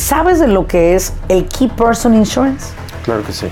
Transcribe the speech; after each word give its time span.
¿sabes 0.00 0.40
de 0.40 0.48
lo 0.48 0.66
que 0.66 0.94
es 0.94 1.12
el 1.28 1.46
Key 1.46 1.68
Person 1.68 2.14
Insurance? 2.14 2.68
Claro 3.04 3.22
que 3.22 3.32
sí. 3.32 3.46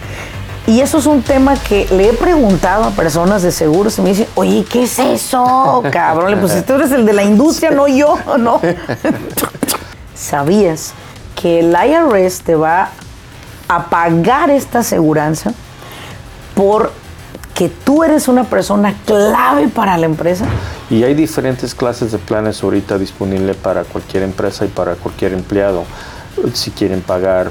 Y 0.67 0.81
eso 0.81 0.99
es 0.99 1.07
un 1.07 1.23
tema 1.23 1.57
que 1.57 1.87
le 1.91 2.11
he 2.11 2.13
preguntado 2.13 2.85
a 2.85 2.91
personas 2.91 3.43
de 3.43 3.53
seguros 3.53 3.99
y 3.99 4.03
me 4.03 4.11
dicen, 4.11 4.27
oye, 4.35 4.65
¿qué 4.71 4.83
es 4.83 4.99
eso, 4.99 5.83
cabrón? 5.91 6.39
Pues 6.41 6.65
tú 6.67 6.75
eres 6.75 6.93
el 6.93 7.07
de 7.07 7.13
la 7.15 7.23
industria, 7.23 7.71
no 7.71 7.89
yo, 7.89 8.19
¿no? 8.39 8.61
¿Sabías 10.15 10.93
que 11.41 11.61
el 11.61 11.73
IRS 11.75 12.43
te 12.43 12.55
va 12.55 12.91
a 13.69 13.85
pagar 13.87 14.51
esta 14.51 14.81
aseguranza 14.81 15.53
porque 16.55 17.71
tú 17.85 18.05
eres 18.05 18.29
una 18.29 18.45
persona 18.45 18.95
clave 19.07 19.69
para 19.69 19.97
la 19.97 20.05
empresa? 20.05 20.45
Y 20.91 21.03
hay 21.03 21.15
diferentes 21.15 21.75
clases 21.75 22.13
de 22.13 22.19
planes 22.19 22.63
ahorita 22.63 22.99
disponibles 22.99 23.57
para 23.57 23.85
cualquier 23.85 24.23
empresa 24.23 24.67
y 24.67 24.69
para 24.69 24.97
cualquier 24.97 25.33
empleado. 25.33 25.85
Si 26.55 26.71
quieren 26.71 27.01
pagar 27.03 27.51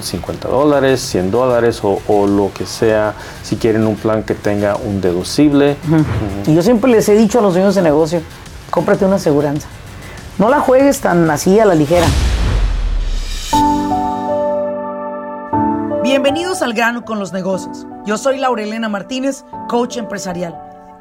50 0.00 0.48
dólares, 0.48 1.00
100 1.00 1.30
dólares 1.30 1.80
o, 1.82 2.26
lo 2.26 2.52
que 2.52 2.66
sea, 2.66 3.14
si 3.42 3.56
quieren 3.56 3.86
un 3.86 3.96
plan 3.96 4.22
que 4.22 4.34
tenga 4.34 4.76
un 4.76 5.00
deducible. 5.00 5.76
Y 6.46 6.54
yo 6.54 6.62
siempre 6.62 6.90
les 6.90 7.08
he 7.08 7.14
dicho 7.14 7.38
a 7.38 7.42
los 7.42 7.54
dueños 7.54 7.74
de 7.74 7.82
negocio, 7.82 8.22
cómprate 8.70 9.04
una 9.04 9.16
aseguranza. 9.16 9.68
No 10.38 10.48
la 10.48 10.60
juegues 10.60 11.00
tan 11.00 11.30
así 11.30 11.58
a 11.58 11.64
la 11.64 11.74
ligera. 11.74 12.06
Bienvenidos 16.02 16.62
al 16.62 16.74
grano 16.74 17.04
con 17.04 17.18
los 17.18 17.32
negocios. 17.32 17.86
Yo 18.04 18.18
soy 18.18 18.38
Laurelena 18.38 18.88
Martínez, 18.88 19.44
coach 19.68 19.96
empresarial. 19.96 20.71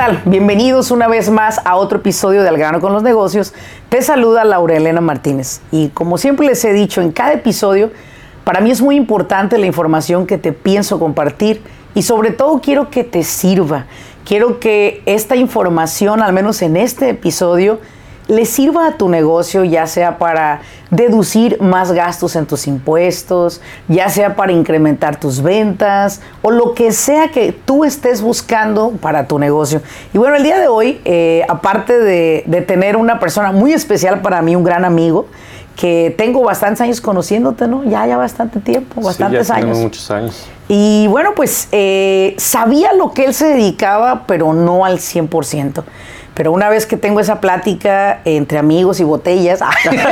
Tal? 0.00 0.22
Bienvenidos 0.24 0.90
una 0.92 1.08
vez 1.08 1.28
más 1.28 1.60
a 1.62 1.76
otro 1.76 1.98
episodio 1.98 2.42
de 2.42 2.48
Al 2.48 2.56
grano 2.56 2.80
con 2.80 2.94
los 2.94 3.02
negocios. 3.02 3.52
Te 3.90 4.00
saluda 4.00 4.44
Laura 4.44 4.74
Elena 4.74 5.02
Martínez. 5.02 5.60
Y 5.70 5.88
como 5.88 6.16
siempre 6.16 6.46
les 6.46 6.64
he 6.64 6.72
dicho 6.72 7.02
en 7.02 7.12
cada 7.12 7.34
episodio, 7.34 7.90
para 8.42 8.62
mí 8.62 8.70
es 8.70 8.80
muy 8.80 8.96
importante 8.96 9.58
la 9.58 9.66
información 9.66 10.26
que 10.26 10.38
te 10.38 10.52
pienso 10.52 10.98
compartir 10.98 11.60
y 11.94 12.00
sobre 12.00 12.30
todo 12.30 12.62
quiero 12.62 12.88
que 12.88 13.04
te 13.04 13.22
sirva. 13.22 13.84
Quiero 14.24 14.58
que 14.58 15.02
esta 15.04 15.36
información, 15.36 16.22
al 16.22 16.32
menos 16.32 16.62
en 16.62 16.78
este 16.78 17.10
episodio, 17.10 17.78
le 18.30 18.46
sirva 18.46 18.86
a 18.86 18.92
tu 18.92 19.08
negocio, 19.08 19.64
ya 19.64 19.86
sea 19.86 20.16
para 20.16 20.60
deducir 20.90 21.60
más 21.60 21.90
gastos 21.90 22.36
en 22.36 22.46
tus 22.46 22.68
impuestos, 22.68 23.60
ya 23.88 24.08
sea 24.08 24.36
para 24.36 24.52
incrementar 24.52 25.18
tus 25.18 25.42
ventas 25.42 26.20
o 26.40 26.52
lo 26.52 26.74
que 26.74 26.92
sea 26.92 27.28
que 27.28 27.52
tú 27.52 27.84
estés 27.84 28.22
buscando 28.22 28.92
para 28.92 29.26
tu 29.26 29.38
negocio. 29.38 29.82
Y 30.12 30.18
bueno, 30.18 30.36
el 30.36 30.44
día 30.44 30.58
de 30.60 30.68
hoy, 30.68 31.00
eh, 31.04 31.44
aparte 31.48 31.98
de, 31.98 32.64
tener 32.68 32.96
una 32.96 33.18
persona 33.18 33.50
muy 33.50 33.72
especial 33.72 34.20
para 34.20 34.42
mí, 34.42 34.54
un 34.54 34.64
gran 34.64 34.84
amigo, 34.84 35.26
que 35.74 36.14
tengo 36.16 36.42
bastantes 36.42 36.80
años 36.82 37.00
conociéndote, 37.00 37.66
¿no? 37.66 37.82
Ya, 37.84 38.06
ya 38.06 38.16
bastante 38.16 38.60
tiempo, 38.60 39.00
bastantes 39.00 39.46
sí, 39.46 39.52
ya 39.52 39.58
años. 39.58 39.78
muchos 39.78 40.10
años. 40.10 40.46
Y 40.68 41.08
bueno, 41.08 41.30
pues 41.34 41.68
eh, 41.72 42.34
sabía 42.38 42.92
lo 42.92 43.12
que 43.12 43.24
él 43.24 43.34
se 43.34 43.46
dedicaba, 43.46 44.24
pero 44.26 44.52
no 44.52 44.84
al 44.84 44.98
100%. 44.98 45.82
Pero 46.40 46.52
una 46.52 46.70
vez 46.70 46.86
que 46.86 46.96
tengo 46.96 47.20
esa 47.20 47.38
plática 47.38 48.22
entre 48.24 48.56
amigos 48.56 48.98
y 48.98 49.04
botellas 49.04 49.60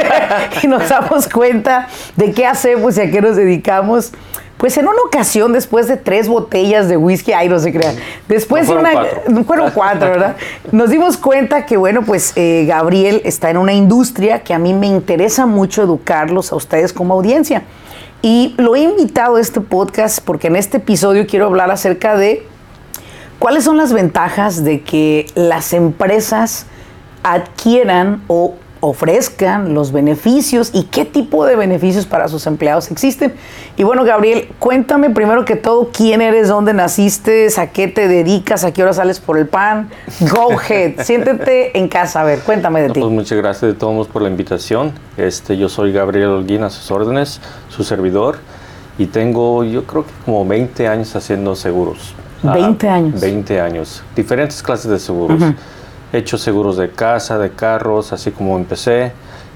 y 0.62 0.66
nos 0.66 0.86
damos 0.86 1.26
cuenta 1.26 1.88
de 2.16 2.32
qué 2.32 2.44
hacemos 2.44 2.98
y 2.98 3.00
a 3.00 3.10
qué 3.10 3.22
nos 3.22 3.34
dedicamos, 3.34 4.12
pues 4.58 4.76
en 4.76 4.88
una 4.88 5.00
ocasión, 5.06 5.54
después 5.54 5.88
de 5.88 5.96
tres 5.96 6.28
botellas 6.28 6.86
de 6.86 6.98
whisky, 6.98 7.32
ay, 7.32 7.48
no 7.48 7.58
se 7.58 7.72
crean, 7.72 7.94
después 8.28 8.68
de 8.68 8.74
una, 8.74 8.90
fueron 9.46 9.70
cuatro, 9.70 10.10
¿verdad? 10.10 10.36
Nos 10.70 10.90
dimos 10.90 11.16
cuenta 11.16 11.64
que, 11.64 11.78
bueno, 11.78 12.02
pues 12.02 12.34
eh, 12.36 12.66
Gabriel 12.68 13.22
está 13.24 13.48
en 13.48 13.56
una 13.56 13.72
industria 13.72 14.42
que 14.42 14.52
a 14.52 14.58
mí 14.58 14.74
me 14.74 14.86
interesa 14.86 15.46
mucho 15.46 15.82
educarlos 15.82 16.52
a 16.52 16.56
ustedes 16.56 16.92
como 16.92 17.14
audiencia. 17.14 17.62
Y 18.20 18.54
lo 18.58 18.76
he 18.76 18.80
invitado 18.80 19.36
a 19.36 19.40
este 19.40 19.62
podcast 19.62 20.18
porque 20.22 20.48
en 20.48 20.56
este 20.56 20.76
episodio 20.76 21.26
quiero 21.26 21.46
hablar 21.46 21.70
acerca 21.70 22.18
de 22.18 22.46
¿Cuáles 23.38 23.64
son 23.64 23.76
las 23.76 23.92
ventajas 23.92 24.64
de 24.64 24.82
que 24.82 25.26
las 25.34 25.72
empresas 25.72 26.66
adquieran 27.22 28.22
o 28.26 28.54
ofrezcan 28.80 29.74
los 29.74 29.92
beneficios 29.92 30.70
y 30.72 30.84
qué 30.84 31.04
tipo 31.04 31.44
de 31.44 31.56
beneficios 31.56 32.06
para 32.06 32.28
sus 32.28 32.46
empleados 32.46 32.90
existen. 32.90 33.34
Y 33.76 33.82
bueno, 33.82 34.04
Gabriel, 34.04 34.48
cuéntame 34.58 35.10
primero 35.10 35.44
que 35.44 35.56
todo 35.56 35.90
quién 35.92 36.20
eres, 36.20 36.48
dónde 36.48 36.74
naciste, 36.74 37.48
a 37.56 37.68
qué 37.68 37.88
te 37.88 38.08
dedicas, 38.08 38.64
a 38.64 38.72
qué 38.72 38.82
hora 38.82 38.92
sales 38.92 39.20
por 39.20 39.38
el 39.38 39.46
pan. 39.46 39.90
Go 40.30 40.52
ahead, 40.52 41.00
siéntete 41.04 41.76
en 41.76 41.88
casa, 41.88 42.20
a 42.20 42.24
ver, 42.24 42.40
cuéntame 42.40 42.82
de 42.82 42.90
ti. 42.90 43.00
Pues 43.00 43.12
muchas 43.12 43.38
gracias 43.38 43.72
de 43.72 43.74
todos 43.74 44.06
por 44.06 44.22
la 44.22 44.28
invitación. 44.28 44.92
Este, 45.16 45.56
yo 45.56 45.68
soy 45.68 45.92
Gabriel 45.92 46.28
Holguín, 46.28 46.62
a 46.62 46.70
sus 46.70 46.90
órdenes, 46.90 47.40
su 47.68 47.82
servidor, 47.82 48.38
y 48.96 49.06
tengo 49.06 49.64
yo 49.64 49.84
creo 49.84 50.04
que 50.04 50.12
como 50.24 50.46
20 50.46 50.86
años 50.86 51.14
haciendo 51.16 51.56
seguros. 51.56 52.14
20 52.42 52.88
años. 52.88 53.20
20 53.20 53.60
años. 53.60 54.02
Diferentes 54.14 54.62
clases 54.62 54.90
de 54.90 54.98
seguros. 54.98 55.42
He 56.12 56.18
hecho 56.18 56.38
seguros 56.38 56.76
de 56.76 56.90
casa, 56.90 57.38
de 57.38 57.50
carros, 57.50 58.12
así 58.12 58.30
como 58.30 58.56
empecé. 58.56 59.12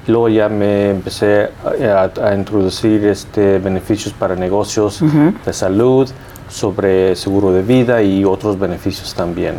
Luego 0.06 0.28
ya 0.28 0.48
me 0.48 0.90
empecé 0.90 1.50
a, 1.64 2.34
introducir 2.34 3.06
este, 3.06 3.58
beneficios 3.58 4.12
para 4.12 4.34
negocios 4.34 5.02
de 5.44 5.52
salud, 5.52 6.08
sobre 6.48 7.16
seguro 7.16 7.52
de 7.52 7.62
vida 7.62 8.02
y 8.02 8.24
otros 8.24 8.58
beneficios 8.58 9.14
también. 9.14 9.54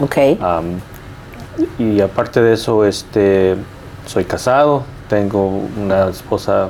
Ok. 0.00 0.16
y 1.78 2.00
aparte 2.00 2.42
de 2.42 2.52
eso, 2.52 2.84
este, 2.84 3.56
soy 4.06 4.24
casado, 4.24 4.84
tengo 5.08 5.62
una 5.82 6.08
esposa 6.08 6.68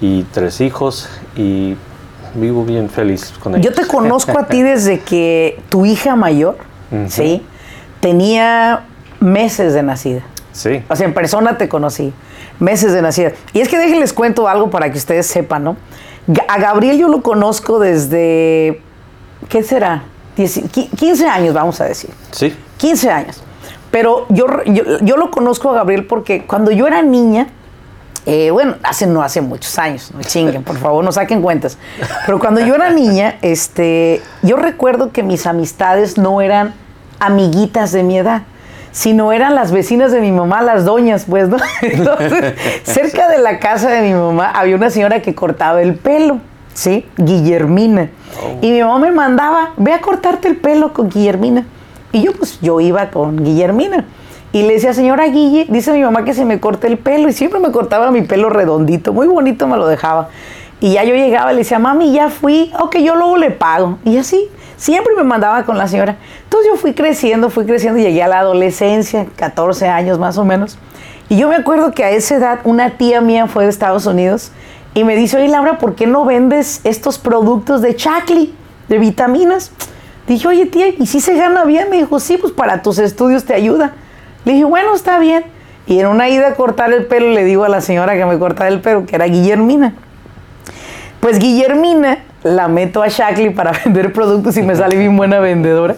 y 0.00 0.22
tres 0.24 0.60
hijos 0.60 1.08
y 1.36 1.76
vivo 2.36 2.64
bien 2.64 2.88
feliz 2.88 3.32
con 3.40 3.54
ella. 3.54 3.62
Yo 3.62 3.72
te 3.72 3.86
conozco 3.86 4.38
a 4.38 4.46
ti 4.46 4.62
desde 4.62 5.00
que 5.00 5.60
tu 5.68 5.84
hija 5.84 6.16
mayor, 6.16 6.56
¿sí? 7.08 7.44
Tenía 8.00 8.84
meses 9.20 9.74
de 9.74 9.82
nacida. 9.82 10.22
Sí. 10.52 10.82
O 10.88 10.96
sea, 10.96 11.06
en 11.06 11.14
persona 11.14 11.58
te 11.58 11.68
conocí. 11.68 12.12
Meses 12.58 12.92
de 12.92 13.02
nacida. 13.02 13.32
Y 13.52 13.60
es 13.60 13.68
que 13.68 13.78
déjenles 13.78 14.12
cuento 14.12 14.48
algo 14.48 14.70
para 14.70 14.90
que 14.90 14.98
ustedes 14.98 15.26
sepan, 15.26 15.64
¿no? 15.64 15.76
A 16.48 16.58
Gabriel 16.58 16.98
yo 16.98 17.08
lo 17.08 17.22
conozco 17.22 17.78
desde, 17.78 18.80
¿qué 19.48 19.62
será? 19.62 20.04
15 20.34 21.28
años, 21.28 21.54
vamos 21.54 21.80
a 21.80 21.84
decir. 21.84 22.10
Sí. 22.30 22.54
15 22.78 23.10
años. 23.10 23.42
Pero 23.90 24.26
yo, 24.28 24.46
yo, 24.64 24.98
yo 25.00 25.16
lo 25.16 25.30
conozco 25.30 25.70
a 25.70 25.74
Gabriel 25.74 26.06
porque 26.06 26.44
cuando 26.44 26.70
yo 26.70 26.86
era 26.86 27.02
niña, 27.02 27.48
eh, 28.26 28.50
bueno, 28.50 28.74
hace 28.82 29.06
no 29.06 29.22
hace 29.22 29.40
muchos 29.40 29.78
años, 29.78 30.10
no 30.12 30.20
chinguen, 30.20 30.64
por 30.64 30.76
favor, 30.78 31.04
no 31.04 31.12
saquen 31.12 31.40
cuentas. 31.40 31.78
Pero 32.26 32.40
cuando 32.40 32.60
yo 32.60 32.74
era 32.74 32.90
niña, 32.90 33.36
este, 33.40 34.20
yo 34.42 34.56
recuerdo 34.56 35.12
que 35.12 35.22
mis 35.22 35.46
amistades 35.46 36.18
no 36.18 36.40
eran 36.40 36.74
amiguitas 37.20 37.92
de 37.92 38.02
mi 38.02 38.18
edad, 38.18 38.42
sino 38.90 39.32
eran 39.32 39.54
las 39.54 39.70
vecinas 39.70 40.10
de 40.10 40.20
mi 40.20 40.32
mamá, 40.32 40.60
las 40.60 40.84
doñas, 40.84 41.26
pues, 41.28 41.48
¿no? 41.48 41.58
Entonces, 41.82 42.54
cerca 42.82 43.28
de 43.28 43.38
la 43.38 43.60
casa 43.60 43.90
de 43.90 44.02
mi 44.02 44.12
mamá 44.12 44.50
había 44.50 44.74
una 44.74 44.90
señora 44.90 45.22
que 45.22 45.36
cortaba 45.36 45.80
el 45.80 45.94
pelo, 45.94 46.40
¿sí? 46.74 47.06
Guillermina. 47.16 48.10
Oh. 48.42 48.58
Y 48.60 48.72
mi 48.72 48.80
mamá 48.80 48.98
me 48.98 49.12
mandaba, 49.12 49.70
ve 49.76 49.92
a 49.92 50.00
cortarte 50.00 50.48
el 50.48 50.56
pelo 50.56 50.92
con 50.92 51.10
Guillermina. 51.10 51.64
Y 52.10 52.22
yo, 52.22 52.32
pues, 52.32 52.58
yo 52.60 52.80
iba 52.80 53.08
con 53.10 53.36
Guillermina. 53.36 54.04
Y 54.56 54.62
le 54.62 54.72
decía, 54.72 54.94
señora 54.94 55.26
Guille, 55.26 55.66
dice 55.68 55.92
mi 55.92 56.00
mamá 56.00 56.24
que 56.24 56.32
se 56.32 56.46
me 56.46 56.60
corte 56.60 56.86
el 56.86 56.96
pelo. 56.96 57.28
Y 57.28 57.34
siempre 57.34 57.60
me 57.60 57.70
cortaba 57.72 58.10
mi 58.10 58.22
pelo 58.22 58.48
redondito, 58.48 59.12
muy 59.12 59.26
bonito 59.26 59.66
me 59.66 59.76
lo 59.76 59.86
dejaba. 59.86 60.30
Y 60.80 60.94
ya 60.94 61.04
yo 61.04 61.14
llegaba 61.14 61.52
y 61.52 61.56
le 61.56 61.58
decía, 61.58 61.78
mami, 61.78 62.10
ya 62.10 62.30
fui, 62.30 62.72
ok, 62.80 62.96
yo 63.00 63.16
luego 63.16 63.36
le 63.36 63.50
pago. 63.50 63.98
Y 64.02 64.16
así, 64.16 64.48
siempre 64.78 65.12
me 65.14 65.24
mandaba 65.24 65.64
con 65.64 65.76
la 65.76 65.86
señora. 65.88 66.16
Entonces 66.44 66.70
yo 66.72 66.78
fui 66.78 66.94
creciendo, 66.94 67.50
fui 67.50 67.66
creciendo, 67.66 68.00
llegué 68.00 68.22
a 68.22 68.28
la 68.28 68.38
adolescencia, 68.38 69.26
14 69.36 69.88
años 69.88 70.18
más 70.18 70.38
o 70.38 70.44
menos. 70.46 70.78
Y 71.28 71.36
yo 71.36 71.50
me 71.50 71.56
acuerdo 71.56 71.92
que 71.92 72.04
a 72.04 72.10
esa 72.12 72.36
edad 72.36 72.60
una 72.64 72.96
tía 72.96 73.20
mía 73.20 73.48
fue 73.48 73.64
de 73.64 73.68
Estados 73.68 74.06
Unidos 74.06 74.52
y 74.94 75.04
me 75.04 75.16
dice, 75.16 75.36
oye 75.36 75.48
Laura, 75.48 75.76
¿por 75.76 75.96
qué 75.96 76.06
no 76.06 76.24
vendes 76.24 76.80
estos 76.84 77.18
productos 77.18 77.82
de 77.82 77.94
Chacli, 77.94 78.54
de 78.88 78.98
vitaminas? 78.98 79.70
Dije, 80.26 80.48
oye 80.48 80.64
tía, 80.64 80.86
¿y 80.98 81.04
si 81.04 81.20
se 81.20 81.36
gana 81.36 81.64
bien? 81.64 81.90
Me 81.90 81.98
dijo, 81.98 82.18
sí, 82.20 82.38
pues 82.38 82.54
para 82.54 82.80
tus 82.80 82.98
estudios 82.98 83.44
te 83.44 83.52
ayuda. 83.52 83.92
Le 84.46 84.52
dije, 84.52 84.64
bueno, 84.64 84.94
está 84.94 85.18
bien. 85.18 85.44
Y 85.88 85.98
en 85.98 86.06
una 86.06 86.28
ida 86.28 86.48
a 86.48 86.54
cortar 86.54 86.92
el 86.92 87.06
pelo 87.06 87.30
le 87.30 87.44
digo 87.44 87.64
a 87.64 87.68
la 87.68 87.80
señora 87.80 88.14
que 88.14 88.24
me 88.24 88.38
cortaba 88.38 88.68
el 88.68 88.80
pelo, 88.80 89.04
que 89.04 89.16
era 89.16 89.26
Guillermina. 89.26 89.94
Pues 91.18 91.40
Guillermina 91.40 92.18
la 92.44 92.68
meto 92.68 93.02
a 93.02 93.08
Shackley 93.08 93.50
para 93.50 93.72
vender 93.84 94.12
productos 94.12 94.56
y 94.56 94.62
me 94.62 94.76
sale 94.76 94.96
bien 94.96 95.16
buena 95.16 95.40
vendedora. 95.40 95.96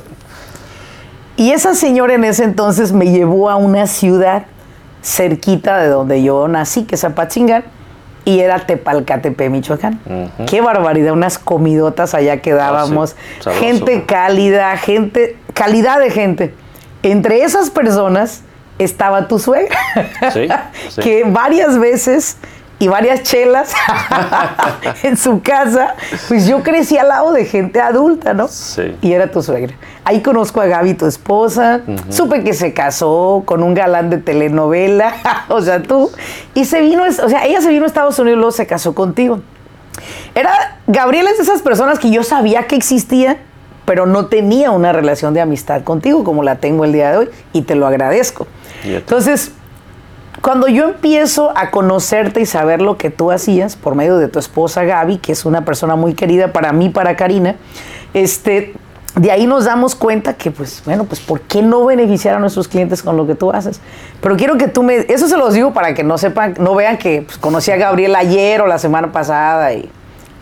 Y 1.37 1.51
esa 1.51 1.75
señora 1.75 2.15
en 2.15 2.25
ese 2.25 2.45
entonces 2.45 2.91
me 2.93 3.11
llevó 3.11 3.51
a 3.51 3.57
una 3.57 3.87
ciudad 3.87 4.47
cerquita 5.03 5.77
de 5.79 5.89
donde 5.89 6.23
yo 6.23 6.49
nací, 6.49 6.85
que 6.85 6.95
es 6.95 7.05
Apatzingán, 7.05 7.65
y 8.25 8.41
era 8.41 8.67
Tepalcatepe, 8.67 9.51
Michoacán. 9.51 10.01
Qué 10.47 10.63
barbaridad, 10.63 11.13
unas 11.13 11.39
comidotas 11.39 12.15
allá 12.15 12.41
que 12.41 12.55
dábamos. 12.55 13.15
Ah, 13.15 13.51
sí, 13.53 13.61
gente 13.61 14.05
cálida, 14.05 14.75
gente, 14.79 15.37
calidad 15.53 16.01
de 16.01 16.11
gente. 16.11 16.55
Entre 17.03 17.43
esas 17.43 17.71
personas 17.71 18.43
estaba 18.79 19.29
tu 19.29 19.39
suegra, 19.39 19.77
Sí, 20.33 20.49
sí. 20.91 21.01
que 21.01 21.25
varias 21.25 21.79
veces 21.79 22.37
y 22.81 22.87
varias 22.87 23.25
chelas 23.25 23.73
en 25.03 25.17
su 25.17 25.43
casa, 25.43 25.95
pues 26.29 26.47
yo 26.47 26.63
crecí 26.63 26.97
al 26.97 27.09
lado 27.09 27.33
de 27.33 27.45
gente 27.45 27.81
adulta, 27.81 28.35
¿no? 28.35 28.47
Sí. 28.47 28.97
Y 29.03 29.13
era 29.13 29.31
tu 29.33 29.43
suegra. 29.43 29.75
Ahí 30.05 30.23
conozco 30.23 30.61
a 30.61 30.67
Gaby, 30.67 30.95
tu 30.95 31.07
esposa. 31.07 31.81
Supe 32.09 32.45
que 32.45 32.55
se 32.55 32.73
casó 32.73 33.43
con 33.45 33.65
un 33.65 33.75
galán 33.75 34.11
de 34.11 34.19
telenovela, 34.19 35.15
o 35.49 35.61
sea, 35.61 35.83
tú. 35.83 36.11
Y 36.55 36.67
se 36.67 36.81
vino, 36.81 37.03
o 37.05 37.29
sea, 37.29 37.47
ella 37.47 37.61
se 37.61 37.69
vino 37.71 37.83
a 37.83 37.89
Estados 37.89 38.17
Unidos 38.21 38.37
y 38.37 38.39
luego 38.39 38.53
se 38.53 38.67
casó 38.69 38.95
contigo. 38.95 39.41
Era, 40.37 40.79
Gabriela 40.87 41.31
es 41.31 41.39
de 41.39 41.43
esas 41.43 41.63
personas 41.63 41.99
que 41.99 42.11
yo 42.11 42.23
sabía 42.23 42.69
que 42.69 42.77
existía, 42.77 43.39
pero 43.89 44.05
no 44.05 44.27
tenía 44.27 44.71
una 44.71 44.93
relación 44.93 45.33
de 45.33 45.41
amistad 45.41 45.83
contigo 45.83 46.23
como 46.23 46.43
la 46.43 46.57
tengo 46.57 46.85
el 46.85 46.93
día 46.93 47.11
de 47.11 47.17
hoy 47.17 47.29
y 47.55 47.63
te 47.63 47.75
lo 47.75 47.87
agradezco. 47.87 48.47
Entonces, 48.85 49.53
cuando 50.43 50.69
yo 50.69 50.85
empiezo 50.85 51.57
a 51.57 51.71
conocerte 51.71 52.43
y 52.43 52.45
saber 52.45 52.83
lo 52.83 52.99
que 52.99 53.09
tú 53.09 53.31
hacías 53.31 53.77
por 53.77 53.95
medio 53.95 54.19
de 54.19 54.29
tu 54.29 54.39
esposa 54.39 54.85
Gaby, 54.85 55.17
que 55.17 55.33
es 55.33 55.47
una 55.47 55.65
persona 55.65 55.97
muy 55.97 56.13
querida 56.13 56.53
para 56.53 56.71
mí, 56.75 56.91
para 56.91 57.17
Karina, 57.17 57.57
este, 58.13 58.75
de 59.15 59.33
ahí 59.33 59.47
nos 59.47 59.65
damos 59.65 59.95
cuenta 59.95 60.35
que, 60.35 60.51
pues, 60.51 60.83
bueno, 60.85 61.05
pues, 61.05 61.21
¿por 61.21 61.41
qué 61.41 61.63
no 61.63 61.87
beneficiar 61.87 62.35
a 62.35 62.41
nuestros 62.41 62.69
clientes 62.69 63.03
con 63.03 63.17
lo 63.17 63.27
que 63.27 63.37
tú 63.37 63.53
haces? 63.53 63.81
Pero 64.21 64.37
quiero 64.37 64.59
que 64.59 64.69
tú 64.69 64.83
me, 64.83 65.07
eso 65.09 65.29
se 65.29 65.39
los 65.39 65.55
digo 65.55 65.73
para 65.73 65.95
que 65.95 66.05
no 66.05 66.19
sepan, 66.19 66.57
no 66.61 66.75
vean 66.75 66.99
que 66.99 67.23
pues, 67.23 67.39
conocí 67.39 67.71
a 67.71 67.77
Gabriel 67.77 68.15
ayer 68.17 68.61
o 68.61 68.67
la 68.67 68.79
semana 68.79 69.13
pasada 69.13 69.73
y 69.73 69.89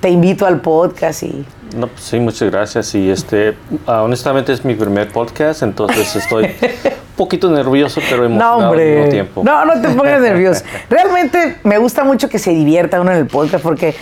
te 0.00 0.10
invito 0.10 0.46
al 0.46 0.60
podcast 0.60 1.22
y 1.22 1.46
No, 1.76 1.88
pues 1.88 2.02
sí, 2.04 2.18
muchas 2.18 2.50
gracias. 2.50 2.94
Y 2.94 3.10
este, 3.10 3.54
ah, 3.86 4.02
honestamente 4.02 4.52
es 4.52 4.64
mi 4.64 4.74
primer 4.74 5.08
podcast, 5.12 5.62
entonces 5.62 6.16
estoy 6.16 6.44
un 6.84 7.16
poquito 7.16 7.50
nervioso, 7.50 8.00
pero 8.08 8.22
No, 8.22 8.26
emocionado 8.26 8.58
al 8.58 8.64
hombre. 8.70 8.94
mismo 8.96 9.08
tiempo. 9.10 9.42
No, 9.44 9.64
no 9.64 9.80
te 9.80 9.88
pongas 9.90 10.20
nervioso. 10.20 10.64
Realmente 10.90 11.58
me 11.64 11.78
gusta 11.78 12.02
mucho 12.04 12.28
que 12.28 12.38
se 12.38 12.50
divierta 12.50 13.00
uno 13.00 13.12
en 13.12 13.18
el 13.18 13.26
podcast 13.26 13.62
porque 13.62 13.94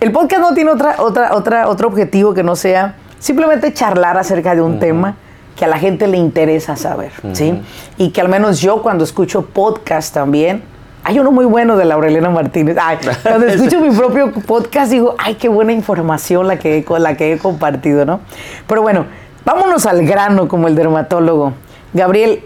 el 0.00 0.12
podcast 0.12 0.40
no 0.42 0.54
tiene 0.54 0.70
otra, 0.70 0.96
otra, 0.98 1.34
otra, 1.34 1.68
otro 1.68 1.88
objetivo 1.88 2.34
que 2.34 2.42
no 2.42 2.56
sea 2.56 2.96
simplemente 3.18 3.72
charlar 3.72 4.16
acerca 4.16 4.54
de 4.54 4.62
un 4.62 4.78
tema 4.80 5.14
que 5.56 5.66
a 5.66 5.68
la 5.68 5.78
gente 5.78 6.06
le 6.06 6.16
interesa 6.16 6.74
saber, 6.74 7.12
¿sí? 7.34 7.60
Y 7.98 8.10
que 8.10 8.22
al 8.22 8.30
menos 8.30 8.60
yo 8.62 8.80
cuando 8.82 9.04
escucho 9.04 9.44
podcast 9.44 10.14
también, 10.14 10.62
hay 11.04 11.18
uno 11.18 11.30
muy 11.32 11.44
bueno 11.44 11.76
de 11.76 11.84
Laurelena 11.84 12.30
Martínez. 12.30 12.76
Ay, 12.80 12.98
cuando 13.22 13.46
escucho 13.46 13.80
mi 13.80 13.90
propio 13.90 14.32
podcast 14.32 14.90
digo, 14.90 15.14
ay, 15.18 15.34
qué 15.34 15.48
buena 15.48 15.72
información 15.72 16.46
la 16.46 16.58
que, 16.58 16.78
he- 16.78 16.98
la 16.98 17.16
que 17.16 17.32
he 17.32 17.38
compartido, 17.38 18.04
¿no? 18.04 18.20
Pero 18.66 18.82
bueno, 18.82 19.06
vámonos 19.44 19.86
al 19.86 20.04
grano 20.06 20.48
como 20.48 20.68
el 20.68 20.74
dermatólogo. 20.74 21.52
Gabriel, 21.92 22.42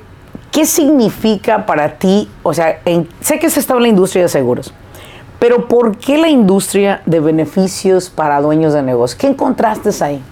¿qué 0.53 0.65
significa 0.67 1.67
para 1.67 1.99
ti? 1.99 2.29
O 2.43 2.55
sea, 2.55 2.79
en- 2.85 3.09
sé 3.21 3.39
que 3.39 3.47
has 3.47 3.57
estado 3.57 3.79
en 3.79 3.85
la 3.85 3.89
industria 3.89 4.23
de 4.23 4.29
seguros, 4.29 4.73
pero 5.39 5.69
¿por 5.69 5.97
qué 5.99 6.17
la 6.17 6.29
industria 6.29 7.03
de 7.07 7.21
beneficios 7.21 8.09
para 8.09 8.41
dueños 8.41 8.73
de 8.73 8.83
negocios? 8.83 9.19
¿Qué 9.19 9.27
encontraste 9.27 9.91
ahí? 10.03 10.23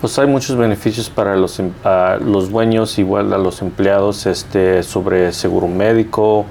Pues 0.00 0.18
hay 0.18 0.26
muchos 0.26 0.56
beneficios 0.56 1.08
para 1.08 1.34
los, 1.36 1.58
em- 1.60 1.72
los 2.20 2.50
dueños, 2.50 2.98
igual 2.98 3.32
a 3.32 3.38
los 3.38 3.62
empleados, 3.62 4.26
este, 4.26 4.82
sobre 4.82 5.32
seguro 5.32 5.66
médico, 5.68 6.44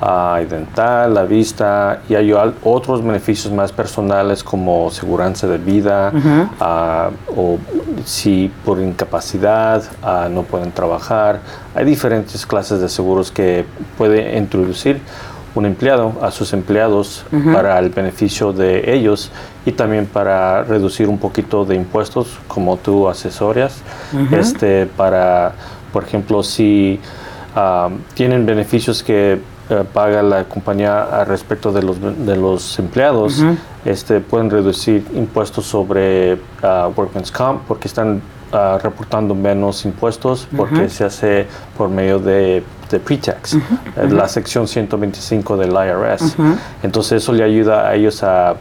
y 0.00 0.44
dental, 0.44 1.12
la 1.12 1.24
vista, 1.24 2.02
y 2.08 2.14
hay 2.14 2.32
otros 2.32 3.04
beneficios 3.04 3.52
más 3.52 3.72
personales 3.72 4.44
como 4.44 4.90
seguranza 4.90 5.48
de 5.48 5.58
vida, 5.58 6.12
ah, 6.60 7.10
o 7.36 7.58
si 8.04 8.50
por 8.64 8.80
incapacidad 8.80 9.82
no 10.30 10.42
pueden 10.42 10.70
trabajar. 10.72 11.40
Hay 11.74 11.84
diferentes 11.84 12.46
clases 12.46 12.80
de 12.80 12.88
seguros 12.88 13.32
que 13.32 13.64
puede 13.96 14.38
introducir 14.38 15.00
un 15.54 15.66
empleado 15.66 16.12
a 16.22 16.30
sus 16.30 16.52
empleados 16.52 17.24
para 17.52 17.78
el 17.78 17.88
beneficio 17.88 18.52
de 18.52 18.94
ellos 18.94 19.30
y 19.66 19.72
también 19.72 20.06
para 20.06 20.62
reducir 20.62 21.08
un 21.08 21.18
poquito 21.18 21.64
de 21.64 21.74
impuestos 21.74 22.38
como 22.46 22.76
tú 22.76 23.08
asesorias 23.08 23.82
este 24.30 24.86
para 24.86 25.52
por 25.92 26.04
ejemplo 26.04 26.44
si 26.44 27.00
ah, 27.56 27.88
tienen 28.14 28.46
beneficios 28.46 29.02
que 29.02 29.40
eh, 29.70 29.84
paga 29.92 30.22
la 30.22 30.44
compañía 30.44 31.02
al 31.02 31.26
respecto 31.26 31.72
de 31.72 31.82
los 31.82 32.00
de 32.00 32.36
los 32.36 32.78
empleados 32.78 33.42
este 33.84 34.20
pueden 34.20 34.50
reducir 34.50 35.04
impuestos 35.14 35.66
sobre 35.66 36.38
ah, 36.62 36.90
workman's 36.94 37.30
comp 37.30 37.62
porque 37.66 37.88
están 37.88 38.20
ah, 38.52 38.78
reportando 38.82 39.34
menos 39.34 39.84
impuestos 39.84 40.48
porque 40.56 40.88
se 40.88 41.04
hace 41.04 41.46
por 41.76 41.88
medio 41.88 42.18
de, 42.18 42.62
de 42.90 42.98
pre-tax, 42.98 43.54
eh, 43.54 43.60
la 44.10 44.28
sección 44.28 44.66
125 44.66 45.56
del 45.56 45.70
IRS. 45.70 46.36
Entonces 46.82 47.22
eso 47.22 47.32
le 47.32 47.44
ayuda 47.44 47.88
a 47.88 47.94
ellos 47.94 48.22
a, 48.22 48.56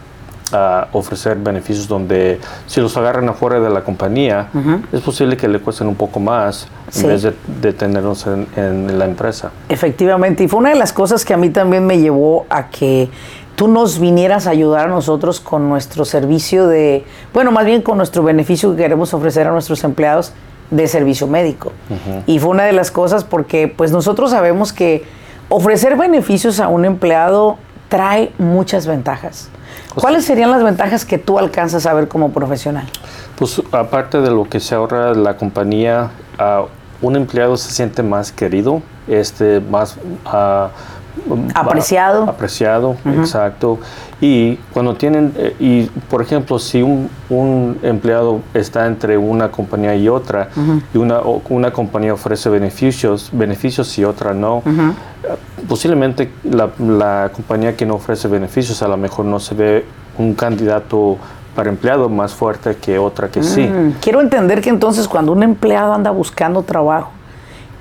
a 0.54 0.88
ofrecer 0.94 1.38
beneficios 1.38 1.88
donde 1.88 2.40
si 2.68 2.80
los 2.82 2.96
agarran 2.98 3.28
afuera 3.30 3.60
de 3.60 3.70
la 3.70 3.82
compañía, 3.84 4.48
es 4.92 5.02
posible 5.02 5.36
que 5.38 5.48
le 5.48 5.60
cuesten 5.60 5.88
un 5.88 5.96
poco 5.96 6.20
más 6.20 6.68
Sí. 6.90 7.02
en 7.02 7.08
vez 7.10 7.22
de, 7.24 7.34
de 7.62 7.74
tenerlos 7.74 8.26
en, 8.28 8.48
en 8.56 8.98
la 8.98 9.04
empresa. 9.04 9.52
Efectivamente, 9.68 10.46
y 10.46 10.48
fue 10.48 10.60
una 10.60 10.70
de 10.70 10.78
las 10.78 10.94
cosas 10.94 11.26
que 11.26 11.34
a 11.34 11.38
mí 11.38 11.50
también 11.50 11.86
me 11.86 12.00
llevó 12.00 12.46
a 12.50 12.70
que 12.70 13.10
tú 13.58 13.68
nos 13.68 14.00
vinieras 14.00 14.48
a 14.48 14.52
ayudar 14.52 14.86
a 14.86 14.90
nosotros 14.90 15.42
con 15.42 15.68
nuestro 15.68 16.06
servicio 16.06 16.66
de, 16.68 17.04
bueno, 17.34 17.52
más 17.52 17.66
bien 17.66 17.82
con 17.82 17.98
nuestro 17.98 18.24
beneficio 18.24 18.72
que 18.72 18.84
queremos 18.84 19.14
ofrecer 19.14 19.48
a 19.48 19.52
nuestros 19.52 19.84
empleados 19.84 20.32
de 20.72 20.88
servicio 20.88 21.28
médico. 21.28 21.74
Y 22.26 22.40
fue 22.40 22.52
una 22.52 22.64
de 22.64 22.72
las 22.74 22.90
cosas 22.92 23.24
porque 23.26 23.68
pues 23.68 23.92
nosotros 23.92 24.32
sabemos 24.32 24.72
que 24.72 25.04
ofrecer 25.50 25.98
beneficios 25.98 26.60
a 26.62 26.68
un 26.70 26.86
empleado 26.86 27.58
trae 27.90 28.34
muchas 28.38 28.88
ventajas. 28.88 29.50
¿Cuáles 29.96 30.26
serían 30.26 30.52
las 30.52 30.64
ventajas 30.64 31.06
que 31.06 31.18
tú 31.18 31.40
alcanzas 31.40 31.86
a 31.86 31.94
ver 31.94 32.08
como 32.08 32.32
profesional? 32.32 32.88
Pues 33.38 33.62
aparte 33.72 34.22
de 34.22 34.30
lo 34.30 34.48
que 34.48 34.60
se 34.60 34.76
ahorra 34.76 35.14
la 35.14 35.38
compañía, 35.38 36.12
un 37.02 37.16
empleado 37.16 37.58
se 37.58 37.72
siente 37.72 38.04
más 38.04 38.32
querido, 38.32 38.82
este, 39.08 39.60
más 39.60 39.98
Apreciado. 41.54 42.24
apreciado, 42.24 42.96
exacto. 43.06 43.80
Y 44.20 44.56
cuando 44.74 44.96
tienen, 44.96 45.34
eh, 45.38 45.56
y 45.60 45.84
por 46.10 46.22
ejemplo, 46.22 46.58
si 46.60 46.82
un, 46.82 47.10
un 47.30 47.78
empleado 47.84 48.42
está 48.54 48.88
entre 48.88 49.18
una 49.18 49.50
compañía 49.52 49.96
y 49.96 50.10
otra, 50.10 50.50
y 50.94 50.98
una, 50.98 51.20
una 51.50 51.72
compañía 51.72 52.14
ofrece 52.14 52.50
beneficios, 52.50 53.30
beneficios 53.32 53.98
y 54.00 54.06
otra 54.06 54.34
no, 54.34 54.64
eh, 54.66 55.36
posiblemente 55.68 56.32
la, 56.44 56.70
la 56.80 57.30
compañía 57.34 57.76
que 57.76 57.86
no 57.86 57.96
ofrece 57.96 58.28
beneficios 58.28 58.82
a 58.82 58.88
lo 58.88 58.98
mejor 58.98 59.26
no 59.26 59.40
se 59.40 59.54
ve 59.56 59.86
un 60.18 60.34
candidato 60.34 61.18
para 61.56 61.70
empleado 61.70 62.08
más 62.08 62.34
fuerte 62.34 62.76
que 62.76 63.00
otra 63.00 63.30
que 63.30 63.42
sí. 63.44 63.62
Mm, 63.64 63.94
Quiero 64.00 64.22
entender 64.22 64.62
que 64.62 64.70
entonces 64.70 65.08
cuando 65.08 65.32
un 65.32 65.42
empleado 65.44 65.94
anda 65.94 66.12
buscando 66.12 66.62
trabajo, 66.62 67.10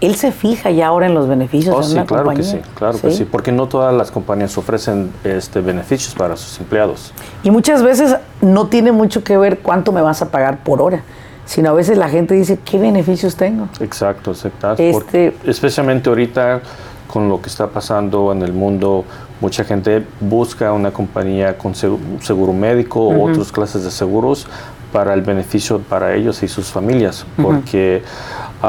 él 0.00 0.14
se 0.16 0.30
fija 0.32 0.70
ya 0.70 0.88
ahora 0.88 1.06
en 1.06 1.14
los 1.14 1.26
beneficios 1.26 1.74
Oh, 1.74 1.78
de 1.80 1.86
sí, 1.86 1.92
una 1.92 2.04
claro 2.04 2.24
que 2.24 2.34
compañía. 2.36 2.52
sí, 2.52 2.70
claro 2.74 3.00
que 3.00 3.10
sí, 3.12 3.24
porque 3.24 3.50
no 3.52 3.66
todas 3.66 3.94
las 3.94 4.10
compañías 4.10 4.56
ofrecen 4.58 5.10
este, 5.24 5.60
beneficios 5.60 6.14
para 6.14 6.36
sus 6.36 6.58
empleados. 6.60 7.12
Y 7.42 7.50
muchas 7.50 7.82
veces 7.82 8.16
no 8.42 8.66
tiene 8.66 8.92
mucho 8.92 9.24
que 9.24 9.36
ver 9.38 9.60
cuánto 9.60 9.92
me 9.92 10.02
vas 10.02 10.20
a 10.22 10.30
pagar 10.30 10.62
por 10.62 10.82
hora, 10.82 11.02
sino 11.46 11.70
a 11.70 11.72
veces 11.72 11.96
la 11.96 12.08
gente 12.08 12.34
dice, 12.34 12.58
¿qué 12.64 12.78
beneficios 12.78 13.36
tengo? 13.36 13.68
Exacto, 13.80 14.32
exacto. 14.32 14.72
Este- 14.72 14.92
Porque 14.92 15.34
especialmente 15.44 16.08
ahorita 16.10 16.60
con 17.06 17.28
lo 17.28 17.40
que 17.40 17.48
está 17.48 17.68
pasando 17.68 18.32
en 18.32 18.42
el 18.42 18.52
mundo, 18.52 19.04
mucha 19.40 19.64
gente 19.64 20.04
busca 20.20 20.72
una 20.72 20.90
compañía 20.90 21.56
con 21.56 21.72
segu- 21.72 21.98
seguro 22.20 22.52
médico 22.52 23.00
o 23.00 23.30
otras 23.30 23.50
clases 23.52 23.84
de 23.84 23.90
seguros 23.90 24.46
para 24.92 25.14
el 25.14 25.22
beneficio 25.22 25.78
para 25.78 26.14
ellos 26.14 26.42
y 26.42 26.48
sus 26.48 26.66
familias, 26.66 27.24
porque 27.40 28.02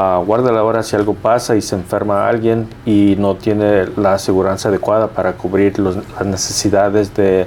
ah, 0.00 0.22
guarda 0.28 0.50
la 0.52 0.62
hora 0.62 0.82
si 0.82 0.94
algo 0.96 1.14
pasa 1.14 1.56
y 1.56 1.60
se 1.62 1.74
enferma 1.74 2.28
alguien 2.28 2.68
y 2.86 3.16
no 3.18 3.34
tiene 3.34 3.86
la 3.96 4.14
aseguranza 4.14 4.68
adecuada 4.68 5.06
para 5.08 5.32
cubrir 5.32 5.78
los- 5.78 5.96
las 6.16 6.26
necesidades 6.26 7.14
de 7.14 7.46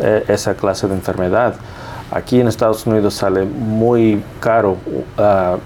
eh, 0.00 0.24
esa 0.28 0.54
clase 0.54 0.88
de 0.88 0.94
enfermedad. 0.94 1.54
Aquí 2.10 2.40
en 2.40 2.48
Estados 2.48 2.86
Unidos 2.86 3.14
sale 3.14 3.44
muy 3.44 4.22
caro 4.40 4.76
ah, 5.18 5.56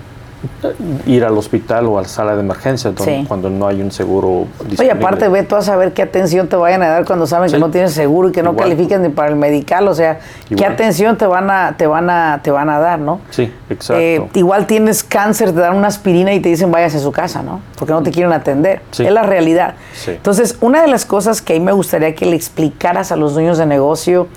ir 1.06 1.24
al 1.24 1.36
hospital 1.38 1.86
o 1.86 1.98
a 1.98 2.02
la 2.02 2.08
sala 2.08 2.34
de 2.34 2.40
emergencia 2.40 2.90
donde- 2.90 3.18
Sí. 3.20 3.24
cuando 3.26 3.50
no 3.50 3.66
hay 3.66 3.80
un 3.80 3.90
seguro 3.90 4.46
disponible. 4.68 4.82
Oye, 4.82 4.90
aparte 4.92 5.28
ve 5.28 5.42
tú 5.42 5.56
a 5.56 5.62
saber 5.62 5.92
qué 5.92 6.02
atención 6.02 6.48
te 6.48 6.56
vayan 6.56 6.82
a 6.82 6.88
dar 6.88 7.04
cuando 7.04 7.26
saben 7.26 7.48
que 7.50 7.56
Sí. 7.56 7.60
no 7.60 7.70
tienes 7.70 7.92
seguro 7.92 8.28
y 8.28 8.32
que 8.32 8.42
no 8.42 8.50
Igual. 8.52 8.68
calificas 8.68 9.00
ni 9.00 9.08
para 9.08 9.28
el 9.28 9.36
medical, 9.36 9.86
o 9.88 9.94
sea, 9.94 10.18
qué 10.54 10.64
atención 10.66 11.16
te 11.16 11.26
van 11.26 11.50
a 11.50 11.74
te 11.76 11.86
van 11.86 12.10
a 12.10 12.40
te 12.42 12.50
van 12.50 12.68
a 12.70 12.78
dar, 12.78 12.98
¿no? 12.98 13.20
Sí, 13.30 13.52
exacto. 13.70 14.00
Eh, 14.00 14.28
igual 14.34 14.66
tienes 14.66 15.02
cáncer, 15.04 15.52
te 15.52 15.60
dan 15.60 15.76
una 15.76 15.88
aspirina 15.88 16.32
y 16.34 16.40
te 16.40 16.48
dicen 16.48 16.70
váyase 16.70 16.98
a 16.98 17.00
su 17.00 17.12
casa, 17.12 17.42
¿no? 17.42 17.60
Porque 17.78 17.92
no 17.92 18.02
te 18.02 18.10
quieren 18.10 18.32
atender. 18.32 18.82
Sí. 18.90 19.04
Es 19.06 19.12
la 19.12 19.22
realidad. 19.22 19.74
Sí. 19.94 20.12
Entonces, 20.12 20.58
una 20.60 20.82
de 20.82 20.88
las 20.88 21.04
cosas 21.06 21.42
que 21.42 21.54
a 21.54 21.58
mí 21.58 21.64
me 21.64 21.72
gustaría 21.72 22.14
que 22.14 22.26
le 22.26 22.36
explicaras 22.36 23.12
a 23.12 23.16
los 23.16 23.34
dueños 23.34 23.58
de 23.58 23.66
negocio, 23.66 24.28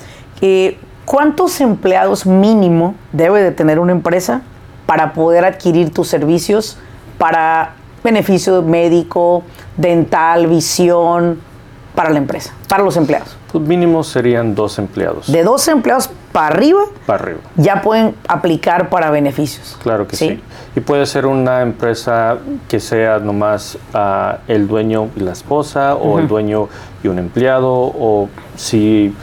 eh, 0.41 0.77
¿cuántos 1.05 1.59
empleados 1.61 2.25
mínimo 2.25 2.95
debe 3.11 3.41
de 3.41 3.51
tener 3.51 3.79
una 3.79 3.91
empresa 3.91 4.41
para 4.89 5.13
poder 5.13 5.45
adquirir 5.45 5.93
tus 5.93 6.07
servicios 6.07 6.75
para 7.19 7.75
beneficio 8.03 8.63
médico, 8.63 9.43
dental, 9.77 10.47
visión, 10.47 11.37
para 11.93 12.09
la 12.09 12.17
empresa, 12.17 12.55
para 12.67 12.81
los 12.81 12.97
empleados? 12.97 13.37
Pues 13.51 13.63
mínimo 13.67 14.03
serían 14.03 14.55
dos 14.55 14.79
empleados 14.79 15.31
De 15.31 15.43
dos 15.43 15.67
empleados 15.67 16.09
para 16.31 16.55
arriba 16.55 16.81
para 17.05 17.23
arriba. 17.23 17.39
ya 17.55 17.83
pueden 17.83 18.15
aplicar 18.27 18.89
para 18.89 19.11
beneficios. 19.11 19.77
Claro 19.83 20.07
que 20.07 20.15
sí. 20.15 20.41
Y 20.75 20.79
puede 20.79 21.05
ser 21.05 21.27
una 21.27 21.61
empresa 21.61 22.39
que 22.67 22.79
sea 22.79 23.19
nomás 23.19 23.77
ah, 23.93 24.39
el 24.47 24.67
dueño 24.67 25.09
y 25.15 25.19
la 25.19 25.33
esposa, 25.33 25.93
o 25.93 26.17
el 26.17 26.27
dueño 26.27 26.67
y 27.03 27.09
un 27.09 27.19
empleado, 27.19 27.69
o 27.69 28.27
si 28.55 29.13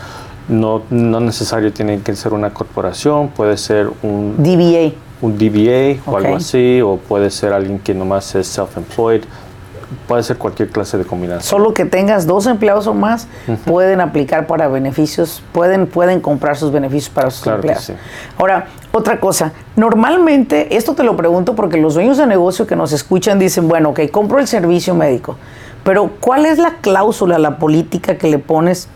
no, 0.46 0.82
no 0.90 1.18
necesario 1.18 1.72
tiene 1.72 2.02
que 2.02 2.14
ser 2.14 2.34
una 2.34 2.54
corporación, 2.54 3.30
puede 3.30 3.56
ser 3.56 3.90
un, 4.04 4.36
DBA. 4.38 5.05
Un 5.22 5.38
DBA 5.38 6.02
o 6.10 6.16
algo 6.16 6.36
así, 6.36 6.80
o 6.82 6.96
puede 6.96 7.30
ser 7.30 7.52
alguien 7.52 7.78
que 7.78 7.94
nomás 7.94 8.34
es 8.34 8.46
self-employed, 8.56 9.22
puede 10.06 10.22
ser 10.22 10.36
cualquier 10.36 10.68
clase 10.68 10.98
de 10.98 11.04
combinación. 11.04 11.42
Solo 11.42 11.72
que 11.72 11.84
tengas 11.84 12.26
dos 12.26 12.46
empleados 12.46 12.86
o 12.86 12.94
más 12.94 13.28
pueden 13.64 14.00
aplicar 14.00 14.46
para 14.46 14.68
beneficios, 14.68 15.42
pueden, 15.52 15.86
pueden 15.86 16.20
comprar 16.20 16.56
sus 16.56 16.72
beneficios 16.72 17.08
para 17.10 17.30
sus 17.30 17.42
Claro 17.42 17.58
empleados. 17.58 17.84
sí. 17.84 17.94
Ahora, 18.36 18.66
otra 18.92 19.20
cosa, 19.20 19.52
normalmente, 19.76 20.76
esto 20.76 20.94
te 20.94 21.02
lo 21.02 21.16
pregunto 21.16 21.54
porque 21.54 21.76
los 21.76 21.94
dueños 21.94 22.18
de 22.18 22.26
negocio 22.26 22.66
que 22.66 22.76
nos 22.76 22.92
escuchan 22.92 23.38
dicen, 23.38 23.68
bueno, 23.68 23.90
ok, 23.90 24.00
compro 24.10 24.38
el 24.38 24.46
servicio 24.46 24.94
médico, 24.94 25.36
pero 25.84 26.10
¿cuál 26.20 26.46
es 26.46 26.58
la 26.58 26.74
cláusula, 26.80 27.38
la 27.38 27.58
política 27.58 28.18
que 28.18 28.28
le 28.28 28.38
pones 28.38 28.88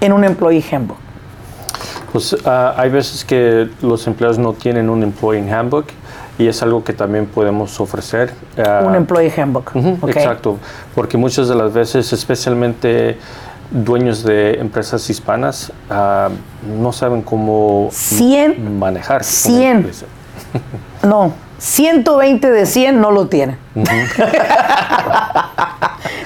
en 0.00 0.12
un 0.12 0.24
employee 0.24 0.64
handbook? 0.70 0.98
Pues 2.12 2.36
ah, 2.44 2.74
hay 2.76 2.90
veces 2.90 3.24
que 3.24 3.68
los 3.82 4.06
empleados 4.06 4.38
no 4.38 4.52
tienen 4.52 4.90
un 4.90 5.02
employee 5.02 5.48
handbook 5.50 5.86
y 6.38 6.48
es 6.48 6.62
algo 6.62 6.82
que 6.82 6.92
también 6.92 7.26
podemos 7.26 7.78
ofrecer. 7.80 8.32
ah, 8.58 8.82
un 8.84 8.94
employee 8.94 9.30
handbook. 9.36 9.72
Exacto, 10.08 10.58
porque 10.94 11.16
muchas 11.16 11.48
de 11.48 11.54
las 11.54 11.72
veces, 11.72 12.12
especialmente 12.12 13.16
dueños 13.70 14.24
de 14.24 14.54
empresas 14.54 15.08
hispanas, 15.08 15.72
ah, 15.88 16.28
no 16.80 16.92
saben 16.92 17.22
cómo 17.22 17.88
Cien- 17.92 18.58
manejar. 18.78 19.16
una 19.18 19.24
cien. 19.24 19.76
empresa. 19.78 20.06
No, 21.06 21.32
120 21.60 22.50
de 22.50 22.64
100 22.66 23.00
no 23.00 23.10
lo 23.10 23.26
tienen. 23.28 23.58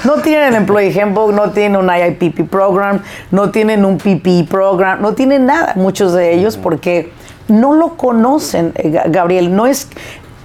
no 0.05 0.15
tienen 0.23 0.55
Employee 0.55 0.93
Handbook, 1.01 1.33
no 1.33 1.51
tienen 1.51 1.77
un 1.81 1.91
IIPP 1.91 2.49
program, 2.49 3.01
no 3.31 3.51
tienen 3.51 3.85
un 3.85 3.99
PPE 3.99 4.47
program, 4.49 5.01
no 5.03 5.15
tienen 5.15 5.47
nada, 5.47 5.73
muchos 5.77 6.13
de 6.13 6.35
ellos, 6.35 6.57
porque 6.57 7.13
no 7.49 7.75
lo 7.75 7.97
conocen, 7.97 8.73
eh, 8.77 8.91
Ga- 8.93 9.11
Gabriel. 9.11 9.55
No 9.55 9.67
es. 9.67 9.89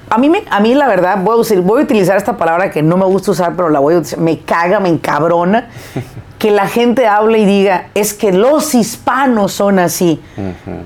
A 0.10 0.18
mí, 0.18 0.30
me, 0.30 0.44
a 0.50 0.60
mí 0.60 0.74
la 0.74 0.88
verdad, 0.88 1.20
voy 1.24 1.36
a, 1.36 1.38
usar, 1.38 1.62
voy 1.62 1.82
a 1.82 1.84
utilizar 1.84 2.18
esta 2.18 2.36
palabra 2.36 2.72
que 2.72 2.82
no 2.82 2.98
me 2.98 3.06
gusta 3.06 3.32
usar, 3.32 3.56
pero 3.56 3.70
la 3.70 3.80
voy 3.80 3.94
a 3.94 3.98
utilizar. 3.98 4.20
Me 4.20 4.39
caga, 4.39 4.80
me 4.80 4.89
encabrona 4.89 5.70
que 6.39 6.51
la 6.51 6.68
gente 6.68 7.06
hable 7.06 7.39
y 7.39 7.46
diga, 7.46 7.89
es 7.94 8.13
que 8.13 8.32
los 8.32 8.74
hispanos 8.74 9.51
son 9.51 9.78
así. 9.78 10.20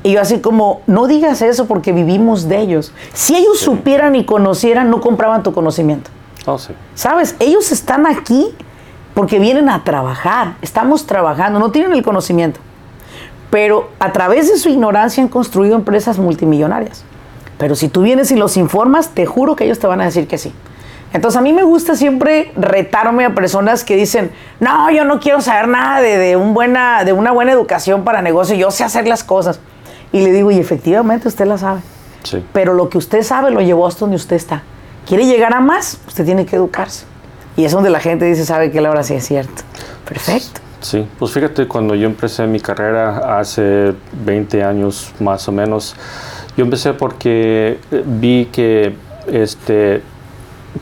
Y 0.04 0.14
yo 0.14 0.22
así 0.22 0.40
como, 0.40 0.82
no 0.88 1.08
digas 1.08 1.42
eso 1.42 1.68
porque 1.68 1.94
vivimos 1.94 2.50
de 2.50 2.60
ellos. 2.60 2.92
Si 3.14 3.36
ellos 3.36 3.60
supieran 3.60 4.16
y 4.16 4.26
conocieran, 4.26 4.90
no 4.90 5.00
compraban 5.00 5.44
tu 5.44 5.54
conocimiento. 5.54 6.10
Oh, 6.46 6.58
sí. 6.58 6.74
¿Sabes? 6.96 7.36
Ellos 7.40 7.72
están 7.72 8.06
aquí 8.08 8.54
porque 9.14 9.40
vienen 9.40 9.70
a 9.70 9.84
trabajar. 9.84 10.56
Estamos 10.62 11.06
trabajando, 11.06 11.60
no 11.60 11.72
tienen 11.72 11.94
el 11.94 12.04
conocimiento. 12.04 12.60
Pero 13.50 13.92
a 14.00 14.12
través 14.12 14.50
de 14.50 14.58
su 14.58 14.70
ignorancia 14.70 15.24
han 15.24 15.30
construido 15.30 15.76
empresas 15.76 16.18
multimillonarias. 16.18 17.06
Pero 17.64 17.78
si 17.78 17.88
tú 17.88 18.02
vienes 18.02 18.30
y 18.30 18.36
los 18.36 18.58
informas, 18.58 19.12
te 19.12 19.26
juro 19.26 19.56
que 19.56 19.64
ellos 19.64 19.80
te 19.80 19.88
van 19.88 20.02
a 20.02 20.04
decir 20.04 20.28
que 20.28 20.38
sí. 20.38 20.52
Entonces 21.14 21.40
a 21.40 21.42
mí 21.42 21.54
me 21.54 21.64
gusta 21.64 21.96
siempre 21.96 22.52
retarme 22.58 23.24
a 23.24 23.34
personas 23.34 23.86
que 23.86 23.96
dicen, 23.96 24.32
no, 24.60 24.92
yo 24.92 25.06
no 25.06 25.22
quiero 25.22 25.40
saber 25.40 25.70
nada 25.70 26.02
de, 26.02 26.18
de 26.18 26.36
un 26.36 26.54
buena, 26.54 27.06
de 27.06 27.14
una 27.14 27.32
buena 27.32 27.54
educación 27.54 28.04
para 28.04 28.22
negocio, 28.22 28.54
yo 28.58 28.70
sé 28.70 28.84
hacer 28.84 29.08
las 29.08 29.24
cosas. 29.24 29.62
Y 30.12 30.26
le 30.26 30.34
digo, 30.34 30.52
y 30.52 30.58
efectivamente 30.58 31.30
usted 31.30 31.46
la 31.46 31.58
sabe. 31.58 31.80
Sí. 32.24 32.44
Pero 32.52 32.74
lo 32.74 32.90
que 32.90 32.98
usted 32.98 33.24
sabe 33.24 33.50
lo 33.50 33.62
llevó 33.62 33.88
hasta 33.88 34.02
donde 34.02 34.18
usted 34.18 34.36
está. 34.36 34.64
¿Quiere 35.08 35.26
llegar 35.26 35.54
a 35.54 35.62
más? 35.62 36.02
Usted 36.06 36.26
tiene 36.26 36.46
que 36.46 36.58
educarse. 36.58 37.06
Y 37.56 37.64
es 37.64 37.72
donde 37.72 37.90
la 37.90 38.02
gente 38.02 38.26
dice, 38.26 38.46
sabe 38.46 38.72
que 38.72 38.82
la 38.82 38.92
hora 38.92 39.04
sí 39.04 39.14
es 39.14 39.26
cierto. 39.26 39.64
Perfecto. 40.06 40.60
Sí, 40.82 41.08
pues 41.18 41.32
fíjate, 41.32 41.66
cuando 41.66 41.96
yo 41.96 42.08
empecé 42.08 42.46
mi 42.46 42.60
carrera 42.60 43.40
hace 43.40 43.94
20 44.26 44.64
años 44.66 45.14
más 45.22 45.48
o 45.48 45.54
menos, 45.54 45.96
yo 46.56 46.64
empecé 46.66 46.94
porque 46.94 47.80
eh, 47.92 48.04
vi 48.06 48.46
que 48.52 48.96
este, 49.28 50.02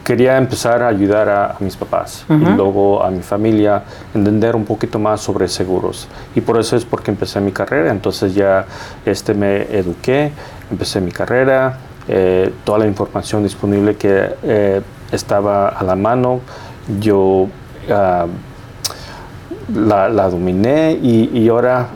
quería 0.03 0.37
empezar 0.37 0.81
a 0.83 0.87
ayudar 0.87 1.29
a, 1.29 1.45
a 1.51 1.57
mis 1.59 1.75
papás 1.75 2.25
y 2.29 2.33
luego 2.33 3.03
a 3.03 3.09
mi 3.11 3.21
familia, 3.21 3.83
entender 4.13 4.55
un 4.55 4.65
poquito 4.65 4.99
más 4.99 5.21
sobre 5.21 5.47
seguros. 5.47 6.07
Y 6.35 6.41
por 6.41 6.59
eso 6.59 6.75
es 6.75 6.85
porque 6.85 7.11
empecé 7.11 7.39
mi 7.41 7.51
carrera. 7.51 7.91
Entonces 7.91 8.33
ya 8.33 8.65
este, 9.05 9.33
me 9.33 9.63
eduqué, 9.77 10.31
empecé 10.69 11.01
mi 11.01 11.11
carrera, 11.11 11.77
eh, 12.07 12.51
toda 12.63 12.79
la 12.79 12.87
información 12.87 13.43
disponible 13.43 13.95
que 13.95 14.29
eh, 14.43 14.81
estaba 15.11 15.69
a 15.69 15.83
la 15.83 15.95
mano, 15.95 16.41
yo... 16.99 17.47
ah, 17.89 18.27
la, 19.73 20.09
la 20.09 20.29
dominé 20.29 20.99
y, 21.01 21.29
y 21.33 21.47
ahora 21.47 21.87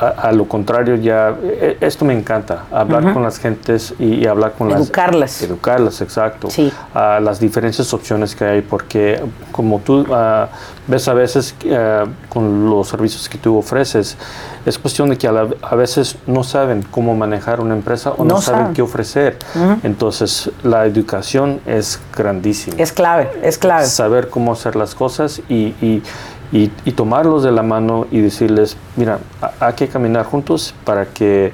a, 0.00 0.28
a 0.28 0.32
lo 0.32 0.46
contrario 0.48 0.94
ya 0.96 1.34
e- 1.42 1.76
esto 1.80 2.04
me 2.04 2.14
encanta 2.14 2.64
hablar 2.72 3.12
con 3.12 3.22
las 3.22 3.38
gentes 3.38 3.94
y, 3.98 4.14
y 4.14 4.26
hablar 4.26 4.52
con 4.56 4.70
Educarlas. 4.70 5.20
las 5.20 5.42
educarlas 5.42 6.00
exacto 6.00 6.48
Sí. 6.50 6.72
a 6.94 7.20
las 7.20 7.38
diferentes 7.40 7.92
opciones 7.92 8.34
que 8.34 8.44
hay 8.44 8.62
porque 8.62 9.20
como 9.52 9.78
tú 9.80 10.06
ah, 10.12 10.48
ves 10.86 11.06
a 11.08 11.14
veces 11.14 11.54
ah, 11.72 12.04
con 12.28 12.68
los 12.70 12.88
servicios 12.88 13.28
que 13.28 13.38
tú 13.38 13.56
ofreces 13.58 14.16
es 14.64 14.78
cuestión 14.78 15.10
de 15.10 15.18
que 15.18 15.28
a, 15.28 15.32
la- 15.32 15.48
a 15.62 15.74
veces 15.74 16.16
no 16.26 16.44
saben 16.44 16.82
cómo 16.90 17.14
manejar 17.14 17.60
una 17.60 17.74
empresa 17.74 18.10
o 18.16 18.24
no, 18.24 18.34
No 18.36 18.40
saben 18.40 18.60
saben. 18.60 18.74
qué 18.74 18.82
ofrecer 18.82 19.36
entonces 19.82 20.50
la 20.62 20.86
educación 20.86 21.60
es 21.66 22.00
grandísima 22.16 22.76
Es 22.78 22.92
clave, 22.92 23.30
es 23.42 23.58
clave. 23.58 23.86
saber 23.86 24.28
cómo 24.28 24.52
hacer 24.52 24.76
las 24.76 24.94
cosas 24.94 25.40
y, 25.48 25.74
y- 25.82 26.02
y- 26.52 26.70
y 26.84 26.92
tomarlos 26.92 27.42
de 27.42 27.52
la 27.52 27.62
mano 27.62 28.06
y 28.10 28.20
decirles, 28.20 28.76
mira, 28.96 29.18
ha- 29.40 29.66
hay 29.66 29.74
que 29.74 29.88
caminar 29.88 30.24
juntos 30.26 30.74
para 30.84 31.06
que 31.06 31.52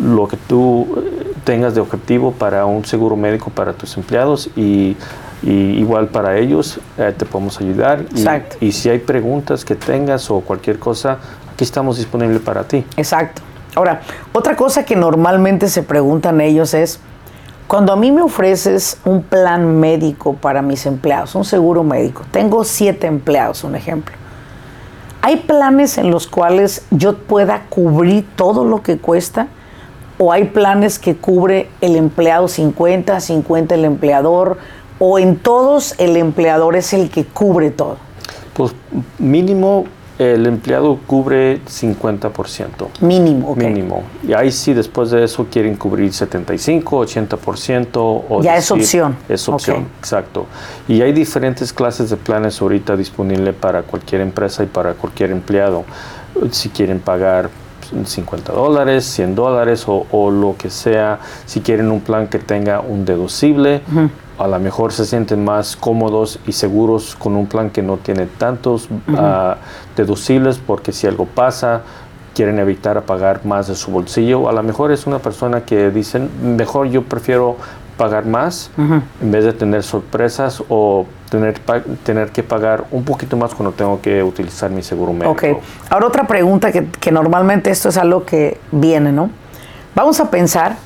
lo 0.00 0.28
que 0.28 0.36
tú 0.36 0.86
eh, 0.98 1.32
tengas 1.44 1.74
de 1.74 1.80
objetivo 1.80 2.32
para 2.32 2.66
un 2.66 2.84
seguro 2.84 3.16
médico 3.16 3.50
para 3.50 3.72
tus 3.72 3.96
empleados 3.96 4.48
y, 4.56 4.96
y 5.42 5.50
igual 5.78 6.08
para 6.08 6.36
ellos 6.38 6.78
eh, 6.98 7.14
te 7.16 7.24
podemos 7.24 7.60
ayudar. 7.60 8.04
Y- 8.14 8.18
Exacto. 8.18 8.56
Y, 8.60 8.72
si 8.72 8.88
hay 8.90 8.98
preguntas 8.98 9.64
que 9.64 9.74
tengas 9.74 10.30
o 10.30 10.40
cualquier 10.40 10.78
cosa, 10.78 11.18
aquí 11.52 11.64
estamos 11.64 11.96
disponibles 11.98 12.40
para 12.42 12.64
ti. 12.64 12.84
Exacto. 12.96 13.42
Ahora, 13.74 14.02
otra 14.32 14.54
cosa 14.56 14.84
que 14.84 14.94
normalmente 14.94 15.68
se 15.68 15.82
preguntan 15.82 16.40
ellos 16.40 16.74
es, 16.74 17.00
cuando 17.66 17.92
a 17.92 17.96
mí 17.96 18.12
me 18.12 18.20
ofreces 18.22 18.98
un 19.04 19.22
plan 19.22 19.80
médico 19.80 20.34
para 20.34 20.60
mis 20.62 20.84
empleados, 20.86 21.34
un 21.34 21.44
seguro 21.44 21.82
médico, 21.82 22.22
tengo 22.30 22.62
siete 22.62 23.06
empleados, 23.06 23.64
un 23.64 23.74
ejemplo. 23.74 24.14
¿Hay 25.26 25.36
planes 25.36 25.96
en 25.96 26.10
los 26.10 26.26
cuales 26.26 26.84
yo 26.90 27.16
pueda 27.16 27.62
cubrir 27.70 28.26
todo 28.36 28.66
lo 28.66 28.82
que 28.82 28.98
cuesta? 28.98 29.46
¿O 30.18 30.32
hay 30.32 30.44
planes 30.44 30.98
que 30.98 31.16
cubre 31.16 31.70
el 31.80 31.96
empleado 31.96 32.46
50, 32.46 33.18
50 33.20 33.74
el 33.74 33.86
empleador? 33.86 34.58
¿O 34.98 35.18
en 35.18 35.36
todos 35.36 35.94
el 35.96 36.18
empleador 36.18 36.76
es 36.76 36.92
el 36.92 37.08
que 37.08 37.24
cubre 37.24 37.70
todo? 37.70 37.96
Pues 38.52 38.74
mínimo 39.18 39.86
el 40.18 40.46
empleado 40.46 40.98
cubre 41.06 41.60
50%. 41.64 42.88
Mínimo, 43.00 43.50
ok. 43.50 43.58
Mínimo. 43.58 44.02
Y 44.26 44.32
ahí 44.32 44.52
sí, 44.52 44.72
después 44.72 45.10
de 45.10 45.24
eso 45.24 45.46
quieren 45.50 45.76
cubrir 45.76 46.12
75, 46.12 47.06
80% 47.06 47.90
o 47.94 48.42
Ya 48.42 48.56
es 48.56 48.70
opción. 48.70 49.16
Es 49.28 49.48
opción, 49.48 49.88
exacto. 49.98 50.46
Y 50.86 51.00
hay 51.02 51.12
diferentes 51.12 51.72
clases 51.72 52.10
de 52.10 52.16
planes 52.16 52.60
ahorita 52.62 52.96
disponibles 52.96 53.54
para 53.54 53.82
cualquier 53.82 54.20
empresa 54.20 54.62
y 54.62 54.66
para 54.66 54.94
cualquier 54.94 55.30
empleado. 55.30 55.84
Si 56.50 56.68
quieren 56.68 57.00
pagar 57.00 57.50
50 58.04 58.52
dólares, 58.52 59.04
100 59.04 59.34
dólares 59.34 59.84
o, 59.86 60.06
o 60.10 60.30
lo 60.30 60.56
que 60.56 60.70
sea. 60.70 61.20
Si 61.46 61.60
quieren 61.60 61.90
un 61.90 62.00
plan 62.00 62.28
que 62.28 62.38
tenga 62.38 62.80
un 62.80 63.04
deducible, 63.04 63.82
a 64.38 64.48
lo 64.48 64.58
mejor 64.58 64.92
se 64.92 65.04
sienten 65.04 65.44
más 65.44 65.76
cómodos 65.76 66.40
y 66.46 66.52
seguros 66.52 67.14
con 67.16 67.36
un 67.36 67.46
plan 67.46 67.70
que 67.70 67.82
no 67.82 67.98
tiene 67.98 68.26
tantos 68.26 68.88
ah, 69.16 69.56
deducibles 69.96 70.58
porque 70.58 70.92
si 70.92 71.06
algo 71.06 71.26
pasa, 71.26 71.82
quieren 72.34 72.58
evitar 72.58 73.00
pagar 73.02 73.44
más 73.46 73.68
de 73.68 73.76
su 73.76 73.90
bolsillo. 73.90 74.48
A 74.48 74.52
lo 74.52 74.62
mejor 74.62 74.90
es 74.92 75.06
una 75.06 75.20
persona 75.20 75.64
que 75.64 75.90
dicen, 75.90 76.28
mejor 76.56 76.88
yo 76.88 77.02
prefiero 77.04 77.56
pagar 77.96 78.26
más 78.26 78.72
en 78.76 79.30
vez 79.30 79.44
de 79.44 79.52
tener 79.52 79.84
sorpresas 79.84 80.62
o 80.68 81.06
tener, 81.30 81.60
tener 82.02 82.30
que 82.30 82.42
pagar 82.42 82.86
un 82.90 83.04
poquito 83.04 83.36
más 83.36 83.54
cuando 83.54 83.72
tengo 83.72 84.00
que 84.00 84.20
utilizar 84.20 84.68
mi 84.70 84.82
seguro 84.82 85.12
médico. 85.12 85.30
Ok, 85.30 85.44
ahora 85.90 86.08
otra 86.08 86.26
pregunta 86.26 86.72
que, 86.72 86.86
que 86.88 87.12
normalmente 87.12 87.70
esto 87.70 87.90
es 87.90 87.96
algo 87.96 88.24
que 88.24 88.58
viene, 88.72 89.12
¿no? 89.12 89.30
Vamos 89.94 90.18
a 90.18 90.28
pensar 90.28 90.76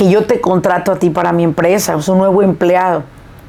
que 0.00 0.08
yo 0.08 0.24
te 0.24 0.40
contrato 0.40 0.92
a 0.92 0.96
ti 0.96 1.10
para 1.10 1.30
mi 1.30 1.44
empresa, 1.44 1.94
es 1.94 2.08
un 2.08 2.16
nuevo 2.16 2.42
empleado. 2.42 3.02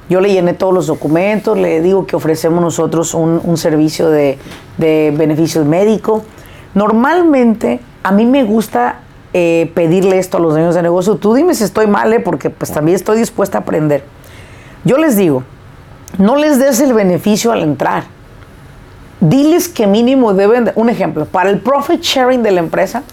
Yo 0.10 0.20
le 0.20 0.34
llené 0.34 0.54
todos 0.54 0.74
los 0.74 0.86
documentos, 0.86 1.58
le 1.58 1.80
digo 1.80 2.06
que 2.06 2.18
ofrecemos 2.18 2.62
nosotros 2.62 3.14
un, 3.14 3.56
servicio 3.56 4.10
de, 4.10 4.38
de, 4.78 5.14
beneficios 5.16 5.66
médicos. 5.66 6.24
Normalmente 6.74 7.80
a 8.04 8.12
mí 8.12 8.26
me 8.26 8.44
gusta 8.44 9.00
eh, 9.32 9.72
pedirle 9.74 10.20
esto 10.20 10.36
a 10.36 10.40
los 10.42 10.52
dueños 10.52 10.76
de 10.76 10.82
negocio. 10.82 11.16
Tú 11.16 11.34
dime 11.36 11.54
si 11.54 11.64
estoy 11.64 11.88
mal, 11.88 12.12
¿eh? 12.12 12.20
porque 12.20 12.50
pues 12.50 12.70
también 12.70 12.98
estoy 12.98 13.18
dispuesta 13.18 13.60
a 13.60 13.62
aprender. 13.62 14.04
Yo 14.84 14.98
les 14.98 15.16
digo, 15.16 15.44
no 16.18 16.36
les 16.36 16.60
des 16.60 16.82
el 16.82 16.92
beneficio 16.92 17.54
al 17.54 17.62
entrar. 17.62 18.04
Diles 19.22 19.70
que 19.70 19.88
mínimo 19.88 20.34
deben, 20.34 20.74
un 20.76 20.90
ejemplo, 20.90 21.26
para 21.28 21.50
el 21.50 21.60
profit 21.60 22.02
sharing 22.02 22.44
de 22.44 22.52
la 22.52 22.60
empresa, 22.60 23.04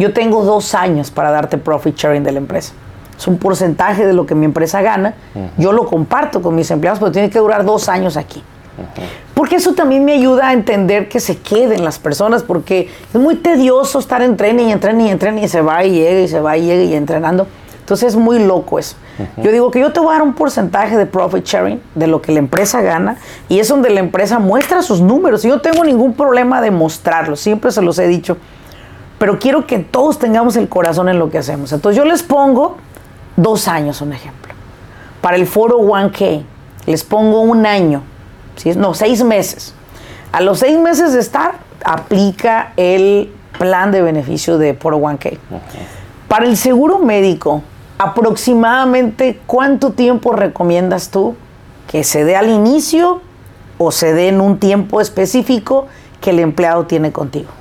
yo 0.00 0.14
tengo 0.14 0.42
dos 0.44 0.74
años 0.74 1.10
para 1.10 1.30
darte 1.30 1.58
profit 1.58 1.94
sharing 1.94 2.24
de 2.24 2.32
la 2.32 2.38
empresa. 2.38 2.72
Es 3.18 3.26
un 3.26 3.36
porcentaje 3.36 4.06
de 4.06 4.14
lo 4.14 4.24
que 4.24 4.34
mi 4.34 4.46
empresa 4.46 4.80
gana. 4.80 5.12
Yo 5.58 5.72
lo 5.72 5.84
comparto 5.84 6.40
con 6.40 6.54
mis 6.54 6.70
empleados, 6.70 6.98
pero 6.98 7.12
tiene 7.12 7.28
que 7.28 7.38
durar 7.38 7.66
dos 7.66 7.86
años 7.90 8.16
aquí. 8.16 8.42
Porque 9.34 9.56
eso 9.56 9.74
también 9.74 10.06
me 10.06 10.12
ayuda 10.12 10.48
a 10.48 10.52
entender 10.54 11.06
que 11.06 11.20
se 11.20 11.36
queden 11.36 11.84
las 11.84 11.98
personas, 11.98 12.42
porque 12.42 12.88
es 13.12 13.20
muy 13.20 13.36
tedioso 13.36 13.98
estar 13.98 14.22
en 14.22 14.38
tren 14.38 14.58
y 14.58 14.72
entrene 14.72 15.08
y 15.08 15.10
entrene 15.10 15.44
y 15.44 15.48
se 15.48 15.60
va 15.60 15.84
y 15.84 15.90
llega 15.90 16.20
y 16.20 16.28
se 16.28 16.40
va 16.40 16.56
y 16.56 16.64
llega 16.64 16.82
y 16.82 16.94
entrenando. 16.94 17.46
Entonces 17.80 18.14
es 18.14 18.16
muy 18.16 18.38
loco 18.38 18.78
eso. 18.78 18.96
Yo 19.36 19.52
digo 19.52 19.70
que 19.70 19.80
yo 19.80 19.92
te 19.92 20.00
voy 20.00 20.10
a 20.10 20.12
dar 20.12 20.22
un 20.22 20.32
porcentaje 20.32 20.96
de 20.96 21.04
profit 21.04 21.44
sharing 21.44 21.78
de 21.94 22.06
lo 22.06 22.22
que 22.22 22.32
la 22.32 22.38
empresa 22.38 22.80
gana 22.80 23.18
y 23.50 23.58
es 23.58 23.68
donde 23.68 23.90
la 23.90 24.00
empresa 24.00 24.38
muestra 24.38 24.80
sus 24.80 25.02
números. 25.02 25.44
Y 25.44 25.48
yo 25.48 25.56
no 25.56 25.60
tengo 25.60 25.84
ningún 25.84 26.14
problema 26.14 26.62
de 26.62 26.70
mostrarlos, 26.70 27.38
siempre 27.38 27.70
se 27.70 27.82
los 27.82 27.98
he 27.98 28.06
dicho 28.06 28.38
pero 29.20 29.38
quiero 29.38 29.66
que 29.66 29.80
todos 29.80 30.18
tengamos 30.18 30.56
el 30.56 30.70
corazón 30.70 31.10
en 31.10 31.18
lo 31.18 31.28
que 31.28 31.36
hacemos. 31.36 31.70
Entonces 31.74 31.94
yo 31.94 32.06
les 32.06 32.22
pongo 32.22 32.78
dos 33.36 33.68
años, 33.68 34.00
un 34.00 34.14
ejemplo. 34.14 34.54
Para 35.20 35.36
el 35.36 35.46
foro 35.46 35.78
1K, 35.78 36.42
les 36.86 37.04
pongo 37.04 37.42
un 37.42 37.66
año, 37.66 38.02
¿sí? 38.56 38.72
no, 38.74 38.94
seis 38.94 39.22
meses. 39.22 39.74
A 40.32 40.40
los 40.40 40.60
seis 40.60 40.78
meses 40.78 41.12
de 41.12 41.20
estar, 41.20 41.56
aplica 41.84 42.72
el 42.78 43.30
plan 43.58 43.92
de 43.92 44.00
beneficio 44.00 44.56
de 44.56 44.72
foro 44.72 44.98
1K. 44.98 45.36
Para 46.26 46.46
el 46.46 46.56
seguro 46.56 46.98
médico, 46.98 47.62
aproximadamente 47.98 49.38
cuánto 49.46 49.92
tiempo 49.92 50.32
recomiendas 50.32 51.10
tú 51.10 51.36
que 51.88 52.04
se 52.04 52.24
dé 52.24 52.36
al 52.36 52.48
inicio 52.48 53.20
o 53.76 53.92
se 53.92 54.14
dé 54.14 54.28
en 54.28 54.40
un 54.40 54.58
tiempo 54.58 54.98
específico 54.98 55.88
que 56.22 56.30
el 56.30 56.38
empleado 56.38 56.86
tiene 56.86 57.12
contigo. 57.12 57.59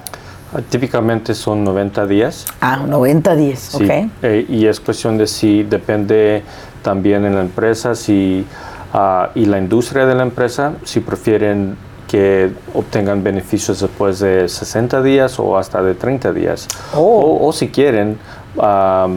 Típicamente 0.69 1.35
son 1.35 1.63
90 1.63 2.07
días. 2.07 2.45
Ah, 2.59 2.77
90 2.77 3.35
días, 3.35 3.59
sí, 3.59 3.83
ok. 3.83 4.11
Eh, 4.23 4.45
y 4.49 4.65
es 4.65 4.79
cuestión 4.79 5.17
de 5.17 5.27
si 5.27 5.63
depende 5.63 6.43
también 6.81 7.25
en 7.25 7.35
la 7.35 7.41
empresa 7.41 7.93
si, 7.93 8.45
uh, 8.93 9.27
y 9.35 9.45
la 9.45 9.59
industria 9.59 10.05
de 10.05 10.15
la 10.15 10.23
empresa, 10.23 10.73
si 10.83 11.01
prefieren 11.01 11.77
que 12.07 12.51
obtengan 12.73 13.23
beneficios 13.23 13.79
después 13.81 14.19
de 14.19 14.49
60 14.49 15.03
días 15.03 15.39
o 15.39 15.55
hasta 15.55 15.83
de 15.83 15.93
30 15.93 16.33
días. 16.33 16.67
Oh. 16.95 17.01
O, 17.01 17.47
o, 17.47 17.53
si 17.53 17.67
quieren, 17.69 18.17
uh, 18.55 19.09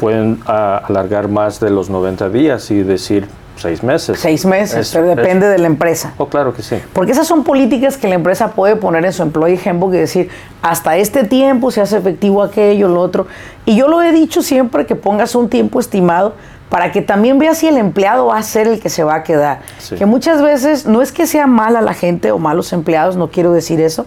pueden 0.00 0.40
uh, 0.48 0.50
alargar 0.88 1.28
más 1.28 1.60
de 1.60 1.70
los 1.70 1.88
90 1.88 2.30
días 2.30 2.72
y 2.72 2.82
decir, 2.82 3.28
seis 3.56 3.82
meses. 3.82 4.18
Seis 4.18 4.44
meses, 4.44 4.88
es, 4.88 4.92
pero 4.92 5.06
depende 5.06 5.46
es, 5.46 5.52
de 5.52 5.58
la 5.58 5.66
empresa. 5.66 6.14
Oh, 6.18 6.26
claro 6.26 6.52
que 6.52 6.62
sí. 6.62 6.76
Porque 6.92 7.12
esas 7.12 7.26
son 7.26 7.44
políticas 7.44 7.96
que 7.96 8.08
la 8.08 8.14
empresa 8.14 8.52
puede 8.52 8.76
poner 8.76 9.04
en 9.04 9.12
su 9.12 9.22
employee 9.22 9.58
handbook 9.64 9.94
y 9.94 9.98
decir, 9.98 10.30
hasta 10.62 10.96
este 10.96 11.24
tiempo 11.24 11.70
se 11.70 11.80
hace 11.80 11.96
efectivo 11.96 12.42
aquello, 12.42 12.88
lo 12.88 13.00
otro. 13.00 13.26
Y 13.64 13.76
yo 13.76 13.88
lo 13.88 14.02
he 14.02 14.12
dicho 14.12 14.42
siempre 14.42 14.86
que 14.86 14.96
pongas 14.96 15.34
un 15.34 15.48
tiempo 15.48 15.80
estimado 15.80 16.34
para 16.68 16.90
que 16.90 17.02
también 17.02 17.38
veas 17.38 17.58
si 17.58 17.68
el 17.68 17.76
empleado 17.76 18.26
va 18.26 18.38
a 18.38 18.42
ser 18.42 18.66
el 18.66 18.80
que 18.80 18.88
se 18.88 19.04
va 19.04 19.16
a 19.16 19.22
quedar. 19.22 19.60
Sí. 19.78 19.94
Que 19.94 20.06
muchas 20.06 20.42
veces 20.42 20.86
no 20.86 21.02
es 21.02 21.12
que 21.12 21.26
sea 21.26 21.46
mala 21.46 21.80
la 21.80 21.94
gente 21.94 22.32
o 22.32 22.38
malos 22.38 22.72
empleados, 22.72 23.16
no 23.16 23.30
quiero 23.30 23.52
decir 23.52 23.80
eso, 23.80 24.06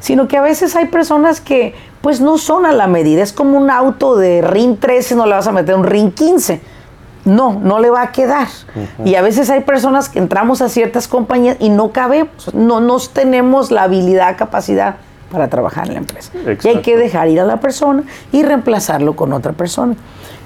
sino 0.00 0.26
que 0.28 0.36
a 0.36 0.42
veces 0.42 0.76
hay 0.76 0.86
personas 0.86 1.40
que 1.40 1.74
pues 2.00 2.20
no 2.20 2.38
son 2.38 2.64
a 2.64 2.72
la 2.72 2.86
medida. 2.86 3.22
Es 3.22 3.32
como 3.32 3.58
un 3.58 3.70
auto 3.70 4.16
de 4.16 4.40
RIN 4.40 4.78
13, 4.78 5.16
no 5.16 5.26
le 5.26 5.32
vas 5.32 5.46
a 5.46 5.52
meter 5.52 5.74
un 5.74 5.84
RIN 5.84 6.12
15 6.12 6.75
no, 7.26 7.60
no 7.60 7.80
le 7.80 7.90
va 7.90 8.02
a 8.02 8.12
quedar. 8.12 8.48
Uh 8.74 8.80
-huh. 8.80 9.08
Y 9.10 9.14
a 9.16 9.22
veces 9.22 9.50
hay 9.50 9.60
personas 9.60 10.08
que 10.08 10.18
entramos 10.18 10.62
a 10.62 10.68
ciertas 10.68 11.08
compañías 11.08 11.56
y 11.60 11.68
no 11.68 11.90
cabemos, 11.90 12.54
no 12.54 12.80
nos 12.80 13.10
tenemos 13.10 13.70
la 13.70 13.82
habilidad, 13.82 14.36
capacidad 14.38 14.96
para 15.30 15.48
trabajar 15.48 15.88
en 15.88 15.94
la 15.94 15.98
empresa. 15.98 16.30
Exacto. 16.34 16.68
Y 16.68 16.70
hay 16.70 16.82
que 16.82 16.96
dejar 16.96 17.28
ir 17.28 17.40
a 17.40 17.44
la 17.44 17.58
persona 17.58 18.04
y 18.32 18.42
reemplazarlo 18.42 19.16
con 19.16 19.32
otra 19.32 19.52
persona. 19.52 19.96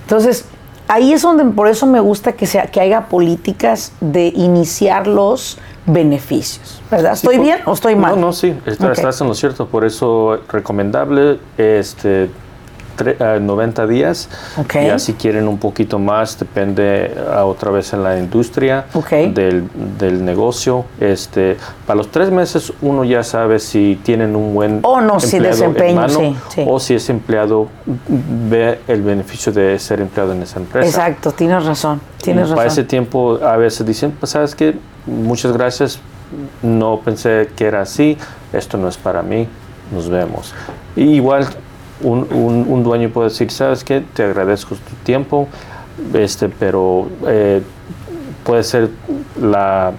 Entonces, 0.03 0.47
ahí 0.89 1.13
es 1.13 1.23
donde 1.23 1.45
por 1.45 1.69
eso 1.69 1.87
me 1.87 2.01
gusta 2.01 2.33
que, 2.33 2.47
sea, 2.47 2.67
que 2.67 2.81
haya 2.81 3.03
políticas 3.03 3.93
de 4.01 4.29
iniciar 4.35 5.07
los 5.07 5.59
beneficios, 5.87 6.83
¿verdad? 6.91 7.13
¿Estoy 7.13 7.35
sí, 7.35 7.39
por, 7.39 7.47
bien 7.47 7.59
o 7.65 7.73
estoy 7.73 7.97
mal? 7.97 8.15
No, 8.15 8.27
no, 8.27 8.33
sí, 8.33 8.49
estás, 8.67 8.81
okay. 8.81 8.93
estás 8.93 9.21
en 9.21 9.29
lo 9.29 9.35
cierto, 9.35 9.67
por 9.67 9.85
eso 9.85 10.41
recomendable 10.49 11.39
este 11.57 12.31
90 13.01 13.87
días. 13.87 14.29
Okay. 14.57 14.87
Ya 14.87 14.99
si 14.99 15.15
quieren 15.15 15.49
un 15.49 15.59
poquito 15.59 15.99
más, 15.99 16.39
depende 16.39 17.15
uh, 17.17 17.41
otra 17.41 17.71
vez 17.71 17.93
en 17.93 18.03
la 18.03 18.19
industria 18.19 18.87
okay. 18.95 19.33
del, 19.33 19.69
del, 19.99 20.25
negocio. 20.25 20.85
Este, 20.99 21.57
para 21.87 21.97
los 21.97 22.11
tres 22.11 22.31
meses 22.31 22.73
uno 22.83 23.05
ya 23.05 23.23
sabe 23.23 23.59
si 23.59 23.99
tienen 24.03 24.37
un 24.37 24.55
buen 24.55 24.81
o 24.83 25.01
no, 25.01 25.21
si 25.21 25.39
desempeño, 25.39 25.97
mano, 25.97 26.19
sí, 26.19 26.37
sí. 26.55 26.65
o 26.67 26.79
si 26.79 26.95
ese 26.95 27.13
empleado 27.13 27.69
ve 28.49 28.81
el 28.89 29.03
beneficio 29.03 29.53
de 29.53 29.79
ser 29.79 30.01
empleado 30.01 30.33
en 30.33 30.43
esa 30.43 30.59
empresa. 30.59 30.89
Exacto, 30.89 31.33
tienes 31.33 31.65
razón. 31.65 32.01
Tienes 32.23 32.45
razón. 32.45 32.57
Para 32.57 32.69
ese 32.69 32.85
tiempo 32.85 33.39
a 33.43 33.57
veces 33.57 33.87
dicen, 33.87 34.13
pues 34.19 34.31
sabes 34.31 34.55
que 34.55 34.77
muchas 35.07 35.53
gracias, 35.53 35.99
no 36.63 37.01
pensé 37.01 37.51
que 37.57 37.67
era 37.67 37.83
así, 37.83 38.17
esto 38.53 38.77
no 38.77 38.89
es 38.89 38.97
para 38.97 39.23
mí, 39.23 39.49
nos 39.93 40.09
vemos. 40.09 40.55
Y 40.97 41.03
igual 41.15 41.47
un, 42.03 42.27
un, 42.33 42.67
un, 42.69 42.83
dueño 42.83 43.11
puede 43.11 43.29
decir, 43.29 43.51
sabes 43.51 43.85
qué, 43.85 44.03
te 44.15 44.25
agradezco 44.25 44.75
tu 44.75 44.95
tiempo, 45.05 45.49
este, 46.15 46.49
pero 46.49 47.09
eh, 47.27 47.63
puede 48.45 48.63
ser 48.63 48.91
la 49.41 49.93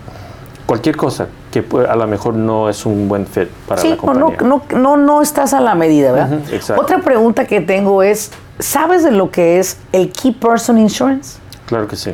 cualquier 0.66 0.96
cosa 0.96 1.28
que 1.52 1.66
a 1.88 1.96
lo 1.96 2.08
mejor 2.08 2.34
no 2.34 2.70
es 2.70 2.86
un 2.86 3.10
buen 3.10 3.28
fit 3.28 3.50
para 3.68 3.82
sí, 3.82 3.90
la 3.90 3.98
compañía. 3.98 4.38
No, 4.42 4.64
no, 4.72 4.80
no, 4.80 4.98
no 4.98 5.22
estás 5.22 5.54
a 5.54 5.60
la 5.60 5.76
medida, 5.76 6.14
¿verdad? 6.14 6.40
Uh 6.40 6.56
-huh, 6.56 6.80
Otra 6.80 7.00
pregunta 7.00 7.46
que 7.46 7.60
tengo 7.60 8.02
es, 8.04 8.32
¿sabes 8.58 9.04
de 9.04 9.12
lo 9.12 9.30
que 9.32 9.60
es 9.60 9.78
el 9.92 10.12
Key 10.12 10.32
Person 10.32 10.78
Insurance? 10.78 11.40
Claro 11.66 11.88
que 11.88 11.98
sí. 11.98 12.14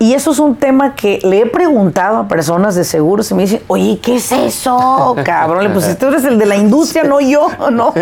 Y 0.00 0.14
eso 0.14 0.30
es 0.30 0.38
un 0.38 0.54
tema 0.54 0.94
que 0.94 1.18
le 1.24 1.40
he 1.40 1.46
preguntado 1.46 2.18
a 2.18 2.28
personas 2.28 2.76
de 2.76 2.84
seguros 2.84 3.30
y 3.30 3.34
me 3.34 3.42
dicen, 3.42 3.62
oye, 3.66 3.98
¿qué 4.00 4.16
es 4.16 4.30
eso, 4.30 5.16
cabrón? 5.24 5.72
Pues 5.72 5.98
tú 5.98 6.06
eres 6.06 6.24
el 6.24 6.38
de 6.38 6.46
la 6.46 6.56
industria, 6.56 7.02
no 7.02 7.20
yo, 7.20 7.48
¿no? 7.72 7.92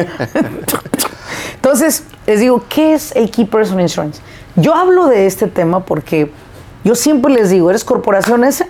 Entonces, 1.55 2.05
les 2.27 2.41
digo, 2.41 2.63
¿qué 2.69 2.95
es 2.95 3.17
el 3.17 3.31
Key 3.31 3.47
Person 3.47 3.81
Insurance? 3.81 4.21
Yo 4.57 4.75
hablo 4.75 5.07
de 5.07 5.27
este 5.27 5.47
tema 5.47 5.85
porque 5.85 6.31
yo 6.85 6.95
siempre 6.95 7.33
les 7.33 7.51
digo, 7.51 7.71
¿eres 7.71 7.83
corporación 7.83 8.45
esa? 8.45 8.67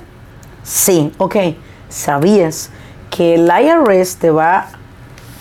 Sí, 0.62 1.12
ok. 1.18 1.36
¿Sabías 1.88 2.70
que 3.10 3.34
el 3.34 3.48
IRS 3.48 4.16
te 4.16 4.30
va 4.30 4.68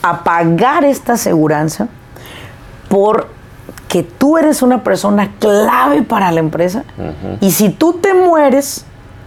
a 0.02 0.24
pagar 0.24 0.86
esta 0.86 1.14
aseguranza 1.14 1.88
por 2.90 3.28
que 3.96 4.04
tú 4.04 4.38
eres 4.38 4.62
una 4.62 4.84
persona 4.84 5.32
clave 5.40 6.04
para 6.04 6.30
la 6.30 6.42
empresa 6.42 6.84
uh 6.98 7.02
-huh. 7.02 7.38
y 7.40 7.52
si 7.52 7.70
tú 7.70 7.94
te 7.94 8.14
mueres, 8.14 8.86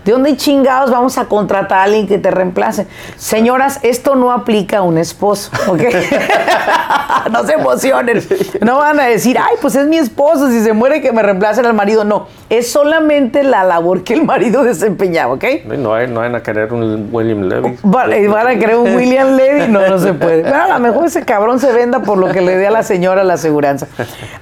¿De 0.09 0.13
dónde 0.13 0.39
chingados 0.39 0.91
vamos 0.91 1.19
a 1.19 1.27
contratar 1.27 1.81
a 1.81 1.83
alguien 1.83 2.07
que 2.07 2.17
te 2.17 2.31
reemplace? 2.31 2.87
Señoras, 3.19 3.79
esto 3.83 4.15
no 4.15 4.33
aplica 4.33 4.79
a 4.79 4.83
un 4.83 4.97
esposo, 4.97 5.51
¿ok? 5.67 5.83
no 7.31 7.45
se 7.45 7.53
emocionen. 7.53 8.23
No 8.63 8.79
van 8.79 8.99
a 9.01 9.05
decir, 9.05 9.37
ay, 9.39 9.57
pues 9.61 9.75
es 9.75 9.87
mi 9.87 9.99
esposo, 9.99 10.51
si 10.51 10.63
se 10.63 10.73
muere 10.73 11.03
que 11.03 11.13
me 11.13 11.23
reemplacen 11.23 11.67
al 11.67 11.75
marido. 11.75 12.05
No, 12.05 12.27
es 12.49 12.73
solamente 12.73 13.43
la 13.43 13.65
labor 13.65 14.03
que 14.03 14.15
el 14.15 14.25
marido 14.25 14.63
desempeñaba, 14.65 15.35
¿ok? 15.35 15.45
No, 15.77 15.93
hay, 15.93 16.09
no 16.09 16.21
van 16.21 16.37
a 16.37 16.43
querer 16.43 16.73
un 16.73 17.11
William 17.13 17.43
Levy. 17.43 17.77
Van, 17.83 18.11
van 18.31 18.47
a 18.47 18.59
querer 18.59 18.77
un 18.77 18.97
William 18.97 19.37
Levy, 19.37 19.71
no, 19.71 19.87
no 19.87 19.99
se 19.99 20.15
puede. 20.15 20.43
Pero 20.43 20.57
a 20.57 20.69
lo 20.69 20.79
mejor 20.79 21.05
ese 21.05 21.27
cabrón 21.27 21.61
se 21.61 21.71
venda 21.71 22.01
por 22.01 22.17
lo 22.17 22.29
que 22.29 22.41
le 22.41 22.57
dé 22.57 22.69
a 22.69 22.71
la 22.71 22.83
señora 22.83 23.25
la 23.25 23.35
aseguranza. 23.35 23.89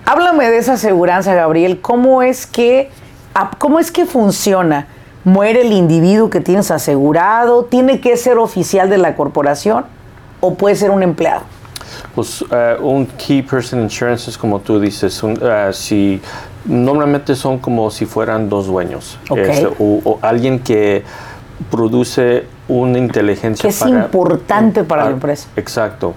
Háblame 0.05 0.49
de 0.49 0.59
esa 0.59 0.75
aseguranza, 0.75 1.35
Gabriel. 1.35 1.81
¿Cómo 1.81 2.23
es 2.23 2.47
que, 2.47 2.89
cómo 3.59 3.81
es 3.81 3.91
que 3.91 4.07
funciona? 4.07 4.87
Muere 5.27 5.63
el 5.63 5.73
individuo 5.73 6.31
que 6.31 6.41
tienes 6.41 6.71
asegurado, 6.71 7.65
tiene 7.65 8.01
que 8.01 8.17
ser 8.17 8.39
oficial 8.39 8.89
de 8.89 8.97
la 8.97 9.17
corporación 9.17 9.85
o 10.41 10.55
puede 10.55 10.77
ser 10.77 10.91
un 10.91 11.03
empleado. 11.03 11.43
Pues 12.15 12.43
uh, 12.43 12.81
un 12.81 13.07
key 13.07 13.43
person 13.43 13.83
insurance 13.83 14.31
es 14.31 14.39
como 14.39 14.61
tú 14.61 14.79
dices, 14.79 15.21
uh, 15.25 15.37
si 15.73 16.23
normalmente 16.65 17.35
son 17.35 17.59
como 17.59 17.91
si 17.91 18.07
fueran 18.07 18.49
dos 18.49 18.67
dueños 18.67 19.19
este, 19.37 19.69
o, 19.79 20.19
alguien 20.23 20.61
que 20.61 21.03
produce 21.71 22.45
una 22.69 22.99
inteligencia 22.99 23.63
que 23.63 23.69
es 23.69 23.81
importante 23.83 24.85
para 24.85 25.05
la 25.05 25.11
empresa. 25.11 25.49
Exacto. 25.57 26.15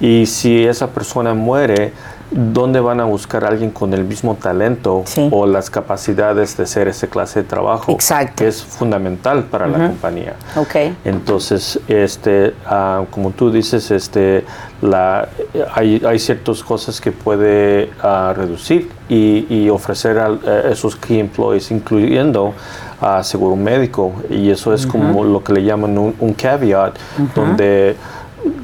Y 0.00 0.26
si 0.26 0.64
esa 0.64 0.88
persona 0.88 1.34
muere, 1.34 1.92
¿dónde 2.30 2.80
van 2.80 3.00
a 3.00 3.04
buscar 3.04 3.44
a 3.44 3.48
alguien 3.48 3.70
con 3.70 3.92
el 3.94 4.04
mismo 4.04 4.34
talento 4.34 5.04
o 5.30 5.46
las 5.46 5.70
capacidades 5.70 6.56
de 6.56 6.64
hacer 6.64 6.88
esa 6.88 7.06
clase 7.08 7.42
de 7.42 7.48
trabajo? 7.48 7.92
Exacto. 7.92 8.34
Que 8.36 8.48
es 8.48 8.62
fundamental 8.62 9.44
para 9.44 9.66
la 9.66 9.88
compañía. 9.88 10.34
Okay. 10.56 10.96
Entonces, 11.04 11.80
este, 11.88 12.54
ah, 12.66 13.04
como 13.10 13.30
tú 13.30 13.50
dices, 13.50 13.90
este, 13.90 14.44
la, 14.80 15.28
hay, 15.74 16.02
hay 16.06 16.18
ciertas 16.18 16.62
cosas 16.62 17.00
que 17.00 17.10
puede 17.12 17.90
ah, 18.02 18.32
reducir 18.36 18.90
y, 19.08 19.68
ofrecer 19.70 20.18
a, 20.18 20.38
esos 20.70 20.96
key 20.96 21.18
employees, 21.18 21.70
incluyendo 21.70 22.54
a 23.00 23.22
seguro 23.22 23.56
médico. 23.56 24.12
Y 24.30 24.50
eso 24.50 24.72
es 24.74 24.86
como 24.86 25.24
lo 25.24 25.42
que 25.42 25.52
le 25.52 25.64
llaman 25.64 25.98
un, 25.98 26.34
caveat, 26.34 26.96
donde 27.34 27.96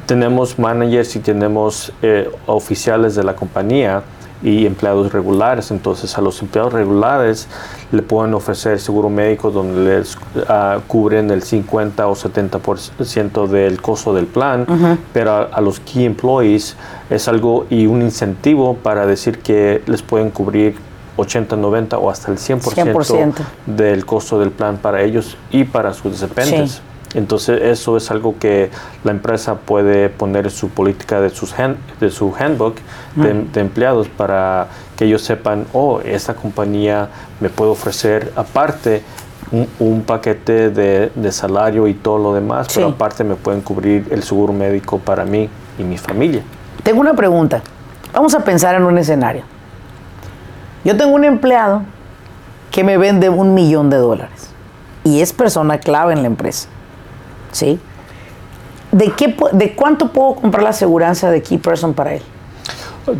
tenemos 0.06 0.58
managers 0.58 1.16
y 1.16 1.20
tenemos 1.20 1.92
eh, 2.02 2.30
oficiales 2.46 3.14
de 3.14 3.24
la 3.24 3.34
compañía 3.34 4.02
y 4.44 4.66
empleados 4.66 5.12
regulares. 5.12 5.70
Entonces 5.70 6.16
a 6.16 6.20
los 6.20 6.40
empleados 6.42 6.72
regulares 6.72 7.48
le 7.90 8.02
pueden 8.02 8.34
ofrecer 8.34 8.78
seguro 8.78 9.08
médico 9.08 9.50
donde 9.50 9.96
les 9.96 10.16
ah, 10.48 10.78
cubren 10.86 11.30
el 11.30 11.42
50 11.42 12.06
o 12.06 12.14
70% 12.14 13.48
del 13.48 13.80
costo 13.80 14.14
del 14.14 14.26
plan, 14.26 14.66
pero 15.12 15.48
a, 15.50 15.60
los 15.60 15.80
key 15.80 16.04
employees 16.04 16.76
es 17.08 17.26
algo 17.26 17.66
y 17.70 17.86
un 17.86 18.02
incentivo 18.02 18.76
para 18.76 19.06
decir 19.06 19.38
que 19.38 19.82
les 19.86 20.02
pueden 20.02 20.30
cubrir 20.30 20.76
80, 21.16 21.56
90 21.56 21.98
o 21.98 22.10
hasta 22.10 22.30
el 22.30 22.38
100%, 22.38 23.34
del 23.66 24.04
costo 24.04 24.38
del 24.38 24.50
plan 24.50 24.78
para 24.78 25.02
ellos 25.02 25.36
y 25.50 25.64
para 25.64 25.92
sus 25.92 26.20
dependientes. 26.20 26.82
Entonces 27.14 27.62
eso 27.62 27.96
es 27.96 28.10
algo 28.10 28.34
que 28.38 28.70
la 29.04 29.12
empresa 29.12 29.54
puede 29.54 30.08
poner 30.08 30.46
en 30.46 30.50
su 30.50 30.68
política 30.68 31.20
de, 31.20 31.30
sus 31.30 31.54
de 32.00 32.10
su 32.10 32.34
handbook 32.36 32.74
de, 33.14 33.60
empleados 33.60 34.08
para 34.08 34.66
que 34.96 35.04
ellos 35.04 35.22
sepan, 35.22 35.66
oh, 35.72 36.00
esta 36.00 36.34
compañía 36.34 37.08
me 37.40 37.50
puede 37.50 37.70
ofrecer 37.70 38.32
aparte 38.34 39.02
un, 39.78 40.02
paquete 40.02 40.70
de, 40.70 41.32
salario 41.32 41.86
y 41.86 41.94
todo 41.94 42.18
lo 42.18 42.34
demás, 42.34 42.66
pero 42.74 42.88
aparte 42.88 43.22
me 43.22 43.36
pueden 43.36 43.60
cubrir 43.60 44.08
el 44.10 44.24
seguro 44.24 44.52
médico 44.52 44.98
para 44.98 45.24
mí 45.24 45.48
y 45.78 45.84
mi 45.84 45.96
familia. 45.96 46.42
Tengo 46.82 47.00
una 47.00 47.14
pregunta. 47.14 47.62
Vamos 48.12 48.34
a 48.34 48.40
pensar 48.40 48.74
en 48.74 48.82
un 48.82 48.98
escenario. 48.98 49.53
Yo 50.84 50.96
tengo 50.96 51.14
un 51.14 51.24
empleado 51.24 51.82
que 52.70 52.84
me 52.84 52.98
vende 52.98 53.28
un 53.28 53.54
millón 53.54 53.90
de 53.90 53.96
dólares 53.96 54.50
y 55.02 55.20
es 55.20 55.32
persona 55.32 55.78
clave 55.78 56.12
en 56.12 56.22
la 56.22 56.26
empresa. 56.26 56.68
¿sí? 57.54 57.78
¿De, 58.92 59.10
qué, 59.12 59.34
¿De 59.52 59.74
cuánto 59.74 60.08
puedo 60.08 60.34
comprar 60.36 60.62
la 60.62 60.70
aseguranza 60.70 61.30
de 61.30 61.42
Key 61.42 61.58
Person 61.58 61.94
para 61.94 62.14
él? 62.14 62.22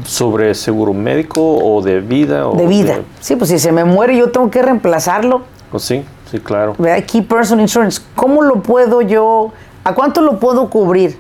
¿Sobre 0.05 0.55
seguro 0.55 0.95
médico 0.95 1.41
o 1.43 1.83
de 1.83 2.01
vida? 2.01 2.49
O 2.49 2.57
de 2.57 2.67
vida. 2.67 3.01
Sí, 3.21 3.37
pues 3.37 3.51
si 3.51 3.59
se 3.59 3.73
me 3.73 3.85
muere 3.85 4.17
yo 4.17 4.31
tengo 4.31 4.51
que 4.51 4.63
reemplazarlo. 4.63 5.43
Pues 5.71 5.83
sí, 5.83 6.05
sí, 6.31 6.39
claro. 6.39 6.75
Key 7.07 7.23
Person 7.23 7.61
Insurance, 7.61 8.01
¿cómo 8.15 8.43
lo 8.43 8.63
puedo 8.63 9.03
yo, 9.03 9.53
a 9.83 9.95
cuánto 9.95 10.21
lo 10.21 10.39
puedo 10.39 10.71
cubrir? 10.71 11.19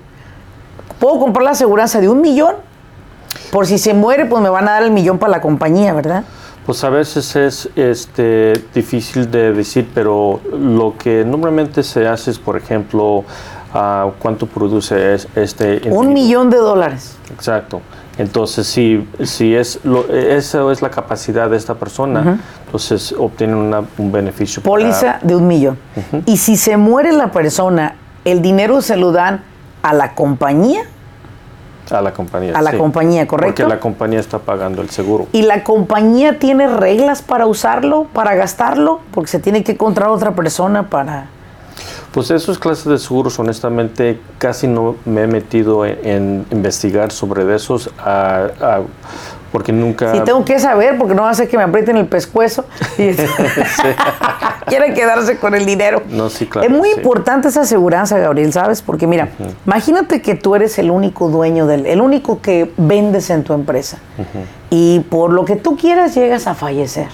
¿Puedo 0.98 1.18
comprar 1.18 1.44
la 1.44 1.50
aseguranza 1.50 2.00
de 2.00 2.08
un 2.08 2.20
millón? 2.20 2.54
Por 3.50 3.66
si 3.66 3.78
se 3.78 3.94
muere, 3.94 4.26
pues 4.26 4.42
me 4.42 4.48
van 4.48 4.68
a 4.68 4.72
dar 4.72 4.82
el 4.82 4.90
millón 4.90 5.18
para 5.18 5.30
la 5.30 5.40
compañía, 5.40 5.92
¿verdad? 5.92 6.24
Pues 6.66 6.82
a 6.82 6.88
veces 6.88 7.36
es 7.36 7.68
este, 7.76 8.64
difícil 8.74 9.30
de 9.30 9.52
decir, 9.52 9.90
pero 9.94 10.40
lo 10.58 10.96
que 10.96 11.24
normalmente 11.24 11.82
se 11.82 12.06
hace 12.08 12.30
es, 12.30 12.38
por 12.38 12.56
ejemplo, 12.56 13.18
uh, 13.74 14.10
cuánto 14.18 14.46
produce 14.46 15.16
este... 15.34 15.82
Un 15.90 16.14
millón 16.14 16.48
de 16.48 16.56
dólares. 16.56 17.16
Exacto. 17.30 17.82
Entonces, 18.16 18.66
si, 18.66 19.06
si 19.24 19.54
es 19.54 19.80
lo, 19.84 20.08
eso 20.08 20.70
es 20.70 20.80
la 20.80 20.90
capacidad 20.90 21.50
de 21.50 21.56
esta 21.56 21.74
persona, 21.74 22.40
entonces 22.64 23.12
obtienen 23.18 23.74
un 23.98 24.12
beneficio. 24.12 24.62
Póliza 24.62 25.18
de 25.22 25.34
un 25.34 25.46
millón. 25.46 25.76
Y 26.24 26.36
si 26.36 26.56
se 26.56 26.76
muere 26.76 27.12
la 27.12 27.32
persona, 27.32 27.96
¿el 28.24 28.40
dinero 28.40 28.80
se 28.80 28.96
lo 28.96 29.10
dan 29.10 29.42
a 29.82 29.92
la 29.92 30.14
compañía 30.14 30.82
a 31.90 32.00
la 32.00 32.12
compañía. 32.12 32.52
A 32.54 32.62
la 32.62 32.76
compañía, 32.76 33.26
¿correcto? 33.26 33.62
Porque 33.62 33.74
la 33.74 33.80
compañía 33.80 34.20
está 34.20 34.38
pagando 34.38 34.82
el 34.82 34.90
seguro. 34.90 35.26
¿Y 35.32 35.42
la 35.42 35.64
compañía 35.64 36.38
tiene 36.38 36.66
reglas 36.66 37.22
para 37.22 37.46
usarlo, 37.46 38.06
para 38.12 38.34
gastarlo? 38.34 39.00
Porque 39.12 39.30
se 39.30 39.38
tiene 39.38 39.62
que 39.62 39.72
encontrar 39.72 40.08
otra 40.08 40.34
persona 40.34 40.88
para... 40.88 41.26
Pues 42.12 42.30
esas 42.30 42.58
clases 42.58 42.84
de 42.84 42.98
seguros, 42.98 43.38
honestamente, 43.40 44.20
casi 44.38 44.68
no 44.68 44.94
me 45.04 45.22
he 45.22 45.26
metido 45.26 45.84
en, 45.84 46.46
investigar 46.52 47.10
sobre 47.10 47.54
esos. 47.54 47.90
a, 47.98 48.82
porque 49.54 49.72
nunca... 49.72 50.12
Sí, 50.12 50.20
tengo 50.24 50.44
que 50.44 50.58
saber, 50.58 50.98
porque 50.98 51.14
no 51.14 51.22
va 51.22 51.30
a 51.30 51.34
ser 51.34 51.48
que 51.48 51.56
me 51.56 51.62
aprieten 51.62 51.96
el 51.96 52.06
pescuezo 52.06 52.64
y 52.98 53.10
quieren 54.68 54.94
quedarse 54.94 55.38
con 55.38 55.54
el 55.54 55.66
dinero. 55.66 56.02
No, 56.08 56.30
sí, 56.30 56.46
claro. 56.46 56.68
Es 56.68 56.74
muy 56.74 56.90
importante 56.90 57.48
esa 57.48 57.62
aseguranza, 57.62 58.18
Gabriel, 58.18 58.52
¿sabes? 58.52 58.82
Porque 58.82 59.06
mira, 59.06 59.28
imagínate 59.66 60.22
que 60.22 60.34
tú 60.34 60.54
eres 60.54 60.78
el 60.78 60.90
único 60.90 61.28
dueño 61.28 61.66
del, 61.66 61.86
el 61.86 62.00
único 62.00 62.40
que 62.40 62.72
vendes 62.76 63.30
en 63.30 63.44
tu 63.44 63.52
empresa. 63.52 63.98
Y 64.70 65.00
por 65.10 65.32
lo 65.32 65.44
que 65.44 65.56
tú 65.56 65.76
quieras 65.76 66.14
llegas 66.14 66.46
a 66.46 66.54
fallecer. 66.54 67.08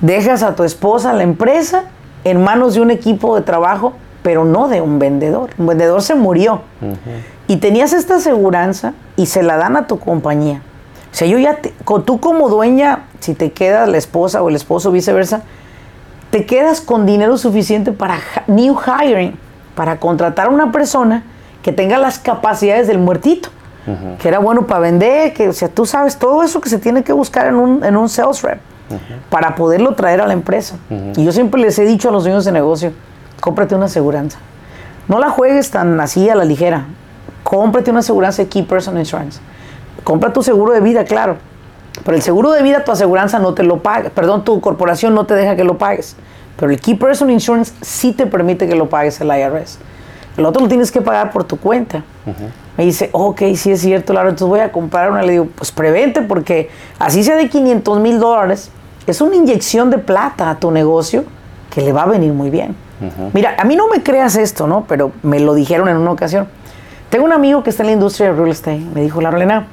Dejas 0.00 0.42
a 0.42 0.54
tu 0.54 0.64
esposa, 0.64 1.12
la 1.12 1.22
empresa, 1.22 1.84
en 2.24 2.42
manos 2.42 2.74
de 2.74 2.80
un 2.80 2.90
equipo 2.90 3.36
de 3.36 3.42
trabajo, 3.42 3.94
pero 4.22 4.44
no 4.44 4.68
de 4.68 4.80
un 4.80 4.98
vendedor. 4.98 5.50
Un 5.58 5.66
vendedor 5.66 6.02
se 6.02 6.14
murió. 6.14 6.62
Y 7.46 7.56
tenías 7.56 7.92
esta 7.92 8.16
aseguranza 8.16 8.94
y 9.16 9.26
se 9.26 9.42
la 9.42 9.56
dan 9.56 9.76
a 9.76 9.86
tu 9.86 9.98
compañía 9.98 10.62
o 11.14 11.16
sea, 11.16 11.28
yo 11.28 11.38
ya, 11.38 11.60
tú 12.04 12.18
como 12.18 12.48
dueña, 12.48 13.04
si 13.20 13.34
te 13.34 13.52
queda 13.52 13.86
la 13.86 13.98
esposa 13.98 14.42
o 14.42 14.48
el 14.48 14.56
esposo, 14.56 14.90
viceversa, 14.90 15.42
te 16.34 16.46
quedas 16.46 16.80
con 16.80 17.06
dinero 17.06 17.38
suficiente 17.38 17.92
para 17.92 18.18
new 18.48 18.76
hiring, 18.76 19.38
para 19.76 20.00
contratar 20.00 20.48
a 20.48 20.50
una 20.50 20.72
persona 20.72 21.22
que 21.62 21.70
tenga 21.70 21.96
las 21.96 22.18
capacidades 22.18 22.88
del 22.88 22.98
muertito, 22.98 23.50
que 24.18 24.26
era 24.26 24.40
bueno 24.40 24.66
para 24.66 24.80
vender, 24.80 25.32
que, 25.32 25.48
o 25.48 25.52
sea, 25.52 25.68
tú 25.68 25.86
sabes 25.86 26.18
todo 26.18 26.42
eso 26.42 26.60
que 26.60 26.68
se 26.68 26.80
tiene 26.80 27.04
que 27.04 27.12
buscar 27.12 27.46
en 27.46 27.54
un, 27.54 27.84
en 27.84 27.96
un 27.96 28.08
sales 28.08 28.42
rep 28.42 28.58
para 29.30 29.54
poderlo 29.54 29.94
traer 29.94 30.20
a 30.22 30.26
la 30.26 30.32
empresa. 30.32 30.74
Y 31.14 31.24
yo 31.24 31.30
siempre 31.30 31.60
les 31.60 31.78
he 31.78 31.84
dicho 31.84 32.08
a 32.08 32.10
los 32.10 32.24
dueños 32.24 32.44
de 32.44 32.50
negocio, 32.50 32.92
cómprate 33.38 33.76
una 33.76 33.84
aseguranza. 33.84 34.40
No 35.06 35.20
la 35.20 35.30
juegues 35.30 35.70
tan 35.70 36.00
así 36.00 36.28
a 36.28 36.34
la 36.34 36.44
ligera. 36.44 36.86
Cómprate 37.44 37.92
una 37.92 38.00
aseguranza 38.00 38.42
de 38.42 38.48
Key 38.48 38.64
Person 38.64 38.98
Insurance 38.98 39.38
compra 40.02 40.32
tu 40.32 40.42
seguro 40.42 40.72
de 40.72 40.80
vida, 40.80 41.04
claro. 41.04 41.36
Pero 42.02 42.16
el 42.16 42.22
seguro 42.22 42.50
de 42.52 42.62
vida, 42.62 42.84
tu 42.84 42.92
aseguranza 42.92 43.38
no 43.38 43.54
te 43.54 43.62
lo 43.62 43.82
paga. 43.82 44.10
Perdón, 44.10 44.44
tu 44.44 44.60
corporación 44.60 45.14
no 45.14 45.26
te 45.26 45.34
deja 45.34 45.54
que 45.56 45.64
lo 45.64 45.78
pagues. 45.78 46.16
Pero 46.56 46.72
el 46.72 46.80
Key 46.80 46.94
Person 46.94 47.30
Insurance 47.30 47.72
sí 47.82 48.12
te 48.12 48.26
permite 48.26 48.66
que 48.66 48.74
lo 48.74 48.88
pagues 48.88 49.20
el 49.20 49.28
IRS. 49.28 49.78
El 50.36 50.44
otro 50.46 50.62
lo 50.62 50.68
tienes 50.68 50.90
que 50.90 51.00
pagar 51.00 51.30
por 51.30 51.44
tu 51.44 51.58
cuenta. 51.58 52.02
Me 52.76 52.84
dice, 52.84 53.10
ok, 53.12 53.42
sí 53.54 53.70
es 53.70 53.80
cierto, 53.80 54.12
Laura, 54.12 54.30
entonces 54.30 54.48
voy 54.48 54.60
a 54.60 54.72
comprar 54.72 55.10
una. 55.10 55.22
Le 55.22 55.32
digo, 55.32 55.48
pues 55.54 55.70
prevente, 55.70 56.22
porque 56.22 56.70
así 56.98 57.22
sea 57.22 57.36
de 57.36 57.48
500 57.48 58.00
mil 58.00 58.18
dólares, 58.18 58.70
es 59.06 59.20
una 59.20 59.36
inyección 59.36 59.90
de 59.90 59.98
plata 59.98 60.50
a 60.50 60.58
tu 60.58 60.70
negocio 60.70 61.24
que 61.70 61.82
le 61.82 61.92
va 61.92 62.02
a 62.02 62.06
venir 62.06 62.32
muy 62.32 62.50
bien. 62.50 62.74
Mira, 63.32 63.54
a 63.58 63.64
mí 63.64 63.76
no 63.76 63.88
me 63.88 64.02
creas 64.02 64.34
esto, 64.36 64.66
¿no? 64.66 64.84
Pero 64.88 65.12
me 65.22 65.38
lo 65.38 65.54
dijeron 65.54 65.88
en 65.88 65.96
una 65.98 66.10
ocasión. 66.10 66.48
Tengo 67.10 67.26
un 67.26 67.32
amigo 67.32 67.62
que 67.62 67.70
está 67.70 67.82
en 67.82 67.88
la 67.88 67.92
industria 67.92 68.30
de 68.30 68.36
real 68.36 68.50
estate. 68.50 68.82
Me 68.94 69.02
dijo, 69.02 69.20
Laura 69.20 69.36
Elena, 69.36 69.66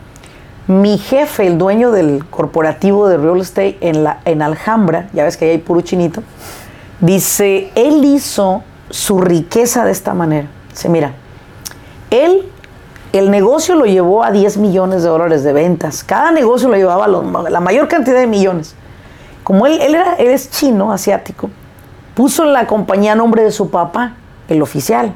mi 0.71 0.97
jefe, 0.97 1.47
el 1.47 1.57
dueño 1.57 1.91
del 1.91 2.25
corporativo 2.29 3.07
de 3.07 3.17
real 3.17 3.41
estate 3.41 3.77
en, 3.81 4.03
la, 4.03 4.21
en 4.25 4.41
Alhambra, 4.41 5.09
ya 5.13 5.23
ves 5.23 5.37
que 5.37 5.45
ahí 5.45 5.51
hay 5.51 5.57
puro 5.57 5.81
chinito, 5.81 6.23
Dice, 7.01 7.71
él 7.73 8.05
hizo 8.05 8.61
su 8.91 9.19
riqueza 9.19 9.83
de 9.83 9.91
esta 9.91 10.13
manera. 10.13 10.47
Dice, 10.69 10.87
mira, 10.87 11.13
él, 12.11 12.47
el 13.11 13.31
negocio 13.31 13.73
lo 13.73 13.85
llevó 13.85 14.23
a 14.23 14.29
10 14.29 14.57
millones 14.57 15.01
de 15.01 15.09
dólares 15.09 15.43
de 15.43 15.51
ventas. 15.51 16.03
Cada 16.03 16.31
negocio 16.31 16.69
lo 16.69 16.75
llevaba 16.75 17.07
la 17.07 17.59
mayor 17.59 17.87
cantidad 17.87 18.19
de 18.19 18.27
millones. 18.27 18.75
Como 19.43 19.65
él, 19.65 19.81
él, 19.81 19.95
era, 19.95 20.13
él 20.13 20.27
es 20.27 20.51
chino, 20.51 20.93
asiático, 20.93 21.49
puso 22.13 22.45
la 22.45 22.67
compañía 22.67 23.13
a 23.13 23.15
nombre 23.15 23.43
de 23.43 23.51
su 23.51 23.71
papá, 23.71 24.13
el 24.47 24.61
oficial. 24.61 25.11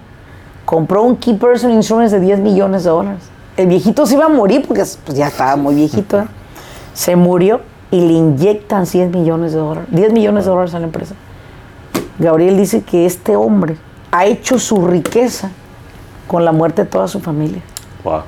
Compró 0.66 1.04
un 1.04 1.16
Key 1.18 1.36
Person 1.36 1.70
Insurance 1.70 2.16
de 2.16 2.26
10 2.26 2.40
millones 2.40 2.84
de 2.84 2.90
dólares. 2.90 3.35
El 3.58 3.68
viejito 3.68 4.06
se 4.06 4.16
iba 4.16 4.26
a 4.26 4.30
morir 4.30 4.66
porque 4.68 4.84
pues, 5.06 5.18
ya 5.18 5.28
estaba 5.28 5.56
muy 5.56 5.76
viejito. 5.76 6.20
¿eh? 6.20 6.26
Se 6.94 7.16
murió 7.16 7.62
y 7.92 8.02
le 8.02 8.14
inyectan 8.14 8.86
100 8.86 9.12
millones 9.12 9.54
de 9.54 9.60
dólares, 9.60 9.90
10 9.92 10.14
millones 10.14 10.46
de 10.46 10.52
dólares 10.52 10.74
a 10.74 10.80
la 10.80 10.86
empresa. 10.86 11.16
Gabriel 12.20 12.58
dice 12.58 12.82
que 12.82 13.06
este 13.06 13.36
hombre 13.36 13.78
ha 14.12 14.26
hecho 14.26 14.60
su 14.60 14.86
riqueza 14.88 15.52
con 16.28 16.46
la 16.46 16.52
muerte 16.52 16.84
de 16.84 16.90
toda 16.90 17.08
su 17.08 17.20
familia. 17.20 17.62
Wow. 18.04 18.22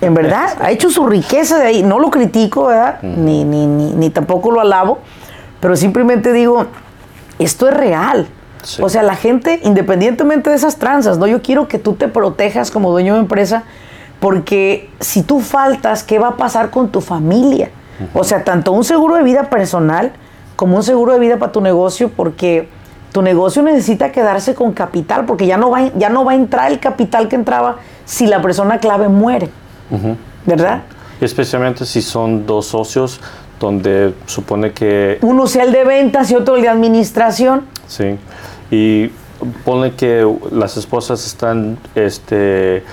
En 0.00 0.14
verdad, 0.14 0.56
ha 0.60 0.70
hecho 0.70 0.90
su 0.90 1.06
riqueza 1.06 1.58
de 1.58 1.66
ahí. 1.66 1.82
No 1.82 1.98
lo 1.98 2.10
critico, 2.10 2.66
¿verdad? 2.66 3.02
Ni, 3.02 3.44
ni, 3.44 3.66
ni, 3.66 3.92
ni 3.92 4.10
tampoco 4.10 4.50
lo 4.50 4.60
alabo, 4.60 4.98
pero 5.60 5.76
simplemente 5.76 6.32
digo, 6.32 6.66
esto 7.38 7.68
es 7.68 7.74
real. 7.74 8.26
Sí. 8.62 8.82
O 8.82 8.88
sea, 8.88 9.02
la 9.02 9.16
gente, 9.16 9.60
independientemente 9.62 10.50
de 10.50 10.56
esas 10.56 10.76
tranzas, 10.76 11.18
¿no? 11.18 11.26
Yo 11.26 11.42
quiero 11.42 11.68
que 11.68 11.78
tú 11.78 11.94
te 11.94 12.08
protejas 12.08 12.70
como 12.70 12.90
dueño 12.90 13.14
de 13.14 13.20
empresa, 13.20 13.64
porque 14.20 14.90
si 15.00 15.22
tú 15.22 15.40
faltas, 15.40 16.04
¿qué 16.04 16.18
va 16.18 16.28
a 16.28 16.36
pasar 16.36 16.70
con 16.70 16.90
tu 16.90 17.00
familia? 17.00 17.70
O 18.14 18.24
sea, 18.24 18.44
tanto 18.44 18.72
un 18.72 18.84
seguro 18.84 19.16
de 19.16 19.22
vida 19.22 19.50
personal 19.50 20.12
como 20.56 20.76
un 20.76 20.82
seguro 20.82 21.14
de 21.14 21.18
vida 21.18 21.38
para 21.38 21.52
tu 21.52 21.60
negocio, 21.60 22.10
porque 22.14 22.68
tu 23.12 23.22
negocio 23.22 23.62
necesita 23.62 24.12
quedarse 24.12 24.54
con 24.54 24.72
capital, 24.72 25.24
porque 25.24 25.46
ya 25.46 25.56
no 25.56 25.70
va, 25.70 25.88
ya 25.96 26.10
no 26.10 26.24
va 26.24 26.32
a 26.32 26.34
entrar 26.34 26.70
el 26.70 26.78
capital 26.78 27.28
que 27.28 27.36
entraba 27.36 27.76
si 28.04 28.26
la 28.26 28.42
persona 28.42 28.78
clave 28.78 29.08
muere. 29.08 29.48
¿Verdad? 30.46 30.82
Especialmente 31.20 31.84
si 31.84 32.02
son 32.02 32.46
dos 32.46 32.66
socios 32.66 33.20
donde 33.58 34.14
supone 34.26 34.72
que... 34.72 35.18
Uno 35.22 35.46
sea 35.46 35.64
el 35.64 35.72
de 35.72 35.84
ventas 35.84 36.30
y 36.30 36.34
otro 36.34 36.56
el 36.56 36.62
de 36.62 36.68
administración. 36.68 37.64
Sí. 37.86 38.16
Y 38.70 39.10
pone 39.64 39.92
que 39.94 40.26
las 40.52 40.76
esposas 40.76 41.26
están 41.26 41.78
este, 41.94 42.84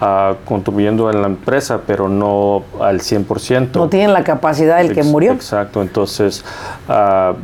uh, 0.00 0.34
contribuyendo 0.44 1.10
en 1.10 1.20
la 1.22 1.28
empresa, 1.28 1.80
pero 1.86 2.08
no 2.08 2.62
al 2.80 3.00
100%. 3.00 3.72
No 3.74 3.88
tienen 3.88 4.12
la 4.12 4.24
capacidad 4.24 4.78
del 4.78 4.94
que 4.94 5.02
murió. 5.02 5.32
Exacto. 5.32 5.82
Entonces, 5.82 6.44
uh, 6.88 7.34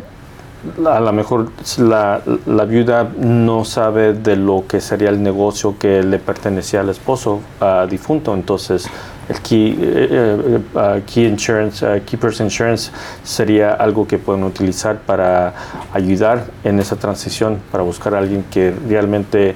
a 0.85 1.01
lo 1.01 1.13
mejor 1.13 1.51
la, 1.79 2.21
la, 2.47 2.65
viuda 2.65 3.09
no 3.19 3.65
sabe 3.65 4.15
de 4.15 4.37
lo 4.37 4.65
que 4.67 4.81
sería 4.81 5.11
el 5.11 5.23
negocio 5.23 5.77
que 5.79 6.03
le 6.03 6.19
pertenecía 6.19 6.81
al 6.81 6.89
esposo 6.89 7.41
uh, 7.61 7.87
difunto. 7.89 8.35
Entonces, 8.35 8.89
el 9.29 9.41
key, 9.41 9.77
eh, 9.81 10.61
uh, 10.75 11.01
key 11.05 11.27
Insurance, 11.27 11.85
uh, 11.85 12.01
Keepers 12.05 12.41
Insurance 12.41 12.91
sería 13.23 13.75
algo 13.75 14.07
que 14.07 14.19
pueden 14.19 14.45
utilizar 14.45 14.99
para 14.99 15.53
ayudar 15.93 16.47
en 16.65 16.79
esa 16.81 16.97
transición, 16.97 17.59
para 17.71 17.83
buscar 17.83 18.15
a 18.15 18.19
alguien 18.19 18.45
que 18.51 18.73
realmente 18.89 19.55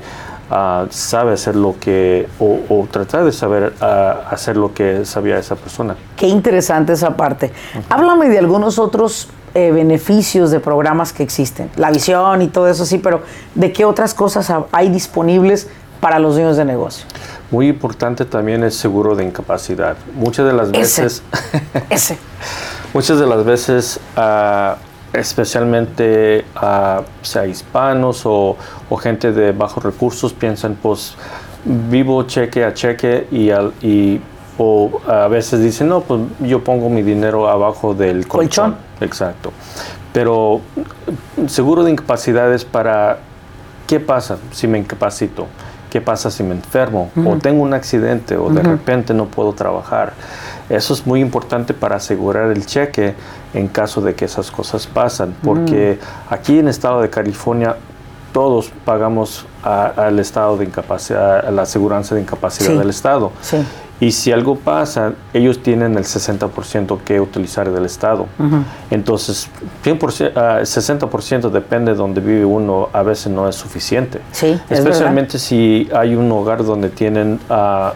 uh, 0.51 0.87
sabe 0.91 1.33
hacer 1.33 1.57
lo 1.57 1.77
que, 1.79 2.29
o, 2.39 2.61
o 2.69 2.87
tratar 2.91 3.25
de 3.25 3.33
saber 3.33 3.73
uh, 3.81 3.85
hacer 4.31 4.57
lo 4.57 4.75
que 4.75 5.05
sabía 5.05 5.39
esa 5.39 5.57
persona. 5.57 5.97
Qué 6.17 6.27
interesante 6.27 6.93
esa 6.93 7.17
parte. 7.17 7.53
Háblame 7.89 8.29
de 8.29 8.39
algunos 8.39 8.79
otros 8.79 9.29
eh, 9.55 9.73
beneficios 9.73 10.53
de 10.53 10.61
programas 10.61 11.13
que 11.13 11.25
existen, 11.25 11.71
la 11.75 11.91
visión 11.91 12.41
y 12.41 12.47
todo 12.47 12.69
eso 12.69 12.87
sí, 12.87 12.99
pero 12.99 13.23
¿de 13.57 13.73
qué 13.73 13.85
otras 13.85 14.15
cosas 14.15 14.53
hay 14.71 14.91
disponibles 14.91 15.69
para 16.01 16.21
los 16.21 16.35
dueños 16.35 16.57
de 16.57 16.65
negocio? 16.65 17.05
Muy 17.51 17.67
importante 17.67 18.25
también 18.25 18.63
es 18.63 18.77
seguro 18.77 19.17
de 19.17 19.25
incapacidad. 19.25 19.97
Muchas 20.15 20.47
de 20.47 20.53
las 20.53 20.69
Ese. 20.69 21.03
veces, 21.03 21.23
Ese. 21.91 22.19
muchas 22.95 23.19
de 23.19 23.27
las 23.27 23.45
veces, 23.45 23.99
especialmente 25.13 26.45
uh, 26.57 27.03
sea 27.23 27.47
hispanos 27.47 28.25
o, 28.25 28.57
o, 28.89 28.97
gente 28.97 29.33
de 29.33 29.53
bajos 29.53 29.83
recursos, 29.83 30.33
piensan, 30.33 30.77
pues 30.81 31.17
vivo 31.65 32.23
cheque 32.25 32.65
a 32.65 32.73
cheque 32.73 33.27
y, 33.31 33.51
al, 33.51 33.73
y 33.83 34.21
o 34.59 35.01
a 35.07 35.27
veces 35.29 35.63
dicen, 35.63 35.89
no, 35.89 36.03
pues 36.03 36.21
yo 36.41 36.63
pongo 36.63 36.91
mi 36.91 37.03
dinero 37.03 37.49
abajo 37.49 37.95
del 37.95 38.27
colchón. 38.29 38.73
Colchón. 38.73 38.77
Exacto. 39.01 39.53
Pero 40.13 40.61
seguro 41.47 41.83
de 41.83 41.93
incapacidad 41.93 42.53
es 42.53 42.65
para, 42.65 43.21
¿qué 43.87 44.01
pasa 44.01 44.39
si 44.53 44.67
me 44.67 44.79
incapacito? 44.79 45.47
¿Qué 45.91 46.01
pasa 46.01 46.31
si 46.31 46.43
me 46.43 46.55
enfermo? 46.55 47.11
Uh 47.17 47.21
-huh. 47.21 47.35
O 47.35 47.39
tengo 47.39 47.63
un 47.63 47.75
accidente 47.75 48.37
o 48.37 48.49
de 48.49 48.61
uh 48.61 48.63
-huh. 48.63 48.71
repente 48.71 49.13
no 49.13 49.27
puedo 49.27 49.53
trabajar. 49.53 50.13
Eso 50.69 50.95
es 50.95 51.05
muy 51.07 51.21
importante 51.21 51.75
para 51.75 51.97
asegurar 51.97 52.51
el 52.53 52.65
cheque 52.65 53.15
en 53.55 53.67
caso 53.69 54.01
de 54.01 54.15
que 54.15 54.25
esas 54.25 54.51
cosas 54.51 54.87
pasan. 54.87 55.35
Porque 55.43 55.99
uh 56.01 56.05
-huh. 56.05 56.35
aquí 56.37 56.55
en 56.59 56.67
el 56.67 56.69
estado 56.71 57.01
de 57.03 57.11
California 57.11 57.77
todos 58.33 58.71
pagamos 58.85 59.45
al 59.65 60.19
estado 60.21 60.57
de 60.57 60.65
incapacidad, 60.65 61.45
a 61.47 61.51
la 61.51 61.63
aseguranza 61.63 62.15
de 62.15 62.21
incapacidad 62.21 62.71
Sí. 62.71 62.79
del 62.79 62.91
estado. 62.91 63.33
Sí. 63.43 63.57
Y 64.01 64.13
si 64.13 64.33
algo 64.33 64.57
pasa, 64.57 65.13
ellos 65.35 65.63
tienen 65.63 65.97
el 65.97 66.05
60% 66.05 66.99
que 67.05 67.21
utilizar 67.21 67.71
del 67.71 67.85
Estado. 67.85 68.27
Entonces, 68.91 69.49
100%, 69.85 70.33
ah, 70.37 70.61
60% 70.63 71.51
depende 71.51 71.93
de 71.93 71.99
donde 71.99 72.23
vive 72.23 72.47
uno, 72.47 72.89
a 72.93 73.03
veces 73.03 73.31
no 73.31 73.47
es 73.47 73.57
suficiente. 73.57 74.23
Sí, 74.33 74.59
es 74.71 74.79
Especialmente 74.79 75.39
si 75.39 75.89
hay 75.95 76.15
un 76.15 76.33
hogar 76.33 76.65
donde 76.65 76.89
tienen 76.89 77.39
ah, 77.51 77.93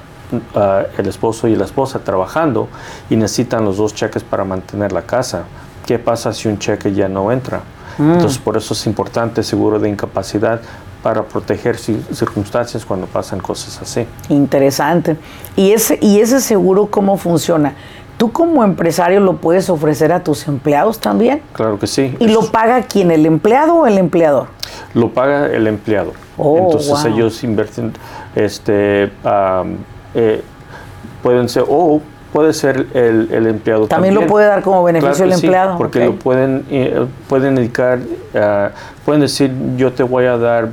el 0.98 1.06
esposo 1.06 1.48
y 1.48 1.56
la 1.56 1.64
esposa 1.64 2.00
trabajando 2.00 2.68
y 3.08 3.16
necesitan 3.16 3.64
los 3.64 3.78
dos 3.78 3.94
cheques 3.94 4.22
para 4.22 4.44
mantener 4.44 4.92
la 4.92 5.02
casa. 5.02 5.44
¿Qué 5.86 5.98
pasa 5.98 6.32
si 6.32 6.48
un 6.48 6.58
cheque 6.58 6.92
ya 6.92 7.08
no 7.08 7.32
entra? 7.32 7.62
Entonces, 7.98 8.38
por 8.38 8.56
eso 8.56 8.74
es 8.74 8.86
importante 8.86 9.42
seguro 9.42 9.78
de 9.78 9.88
incapacidad 9.88 10.60
para 11.04 11.22
proteger 11.22 11.76
ci- 11.76 12.00
circunstancias 12.14 12.82
cuando 12.82 13.06
pasan 13.06 13.38
cosas 13.38 13.78
así. 13.82 14.06
Interesante. 14.30 15.18
¿Y 15.54 15.72
ese, 15.72 15.98
¿Y 16.00 16.18
ese 16.20 16.40
seguro 16.40 16.86
cómo 16.86 17.18
funciona? 17.18 17.74
¿Tú 18.16 18.32
como 18.32 18.64
empresario 18.64 19.20
lo 19.20 19.36
puedes 19.36 19.68
ofrecer 19.68 20.14
a 20.14 20.24
tus 20.24 20.48
empleados 20.48 20.98
también? 20.98 21.42
Claro 21.52 21.78
que 21.78 21.86
sí. 21.86 22.16
¿Y 22.20 22.28
lo 22.28 22.46
paga 22.50 22.80
quién, 22.84 23.10
el 23.10 23.26
empleado 23.26 23.74
o 23.74 23.86
el 23.86 23.98
empleador? 23.98 24.46
Lo 24.94 25.10
paga 25.12 25.46
el 25.48 25.66
empleado. 25.66 26.12
Oh, 26.38 26.56
Entonces 26.56 26.88
wow. 27.04 27.12
ellos 27.14 27.44
invierten, 27.44 27.92
este, 28.34 29.10
eh, 30.14 30.42
pueden 31.22 31.50
ser, 31.50 31.64
o 31.68 32.00
puede 32.32 32.54
ser 32.54 32.86
el, 32.94 33.28
el 33.30 33.46
empleado 33.46 33.88
También 33.88 34.14
también. 34.14 34.26
lo 34.26 34.32
puede 34.32 34.46
dar 34.46 34.62
como 34.62 34.82
beneficio 34.84 35.16
Claro 35.16 35.32
el 35.34 35.38
sí, 35.38 35.46
empleado. 35.46 35.76
porque 35.76 36.04
lo 36.06 36.14
pueden, 36.14 36.64
eh, 36.70 37.04
pueden 37.28 37.56
dedicar, 37.56 37.98
ah, 38.34 38.70
pueden 39.04 39.20
decir, 39.20 39.52
yo 39.76 39.92
te 39.92 40.02
voy 40.02 40.24
a 40.24 40.38
dar 40.38 40.68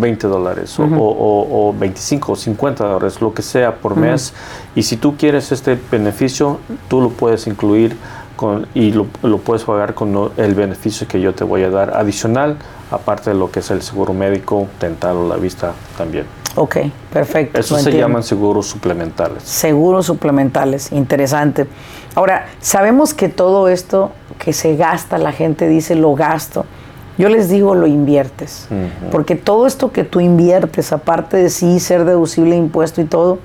20 0.00 0.26
dólares 0.26 0.78
o- 0.78 0.84
o, 0.84 0.88
o- 0.88 1.68
o 1.68 1.72
25 1.72 2.32
o 2.32 2.36
50 2.36 2.84
dólares, 2.84 3.20
lo 3.20 3.32
que 3.34 3.42
sea 3.42 3.74
por 3.76 3.96
mes. 3.96 4.32
Y 4.74 4.82
si 4.82 4.96
tú 4.96 5.16
quieres 5.16 5.52
este 5.52 5.78
beneficio, 5.90 6.58
tú 6.88 7.00
lo 7.00 7.10
puedes 7.10 7.46
incluir 7.46 7.96
con, 8.36 8.66
y 8.74 8.92
lo, 8.92 9.06
lo 9.22 9.38
puedes 9.38 9.64
pagar 9.64 9.94
con 9.94 10.30
el 10.36 10.54
beneficio 10.54 11.06
que 11.08 11.20
yo 11.20 11.34
te 11.34 11.44
voy 11.44 11.62
a 11.62 11.70
dar 11.70 11.96
adicional, 11.96 12.56
aparte 12.90 13.30
de 13.30 13.36
lo 13.36 13.50
que 13.50 13.60
es 13.60 13.70
el 13.70 13.82
seguro 13.82 14.12
médico, 14.12 14.66
dental 14.80 15.16
o 15.16 15.28
la 15.28 15.36
vista 15.36 15.72
también. 15.96 16.26
Ok, 16.58 16.76
perfecto. 17.12 17.60
Eso 17.60 17.74
se 17.74 17.80
entiendo. 17.80 18.08
llaman 18.08 18.22
seguros 18.22 18.66
suplementales. 18.66 19.42
Seguros 19.42 20.06
suplementales, 20.06 20.90
interesante. 20.92 21.66
Ahora, 22.14 22.46
sabemos 22.60 23.12
que 23.12 23.28
todo 23.28 23.68
esto 23.68 24.12
que 24.38 24.54
se 24.54 24.74
gasta, 24.76 25.18
la 25.18 25.32
gente 25.32 25.68
dice 25.68 25.94
lo 25.94 26.14
gasto. 26.14 26.64
Yo 27.18 27.28
les 27.28 27.48
digo 27.48 27.74
lo 27.74 27.86
inviertes. 27.86 28.68
Porque 29.10 29.36
todo 29.36 29.66
esto 29.66 29.90
que 29.92 30.04
tú 30.04 30.20
inviertes, 30.20 30.92
aparte 30.92 31.36
de 31.36 31.50
sí 31.50 31.80
ser 31.80 32.04
deducible 32.04 32.50
de 32.52 32.58
impuesto 32.58 33.00
y 33.00 33.04
todo, 33.04 33.38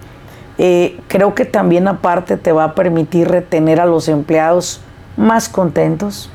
eh, 0.58 1.00
creo 1.08 1.34
que 1.34 1.46
también 1.46 1.88
aparte 1.88 2.38
te 2.38 2.52
va 2.52 2.66
a 2.66 2.76
permitir 2.76 3.30
retener 3.30 3.80
a 3.80 3.86
los 3.86 4.08
empleados 4.10 4.82
más 5.18 5.48
contentos. 5.50 6.30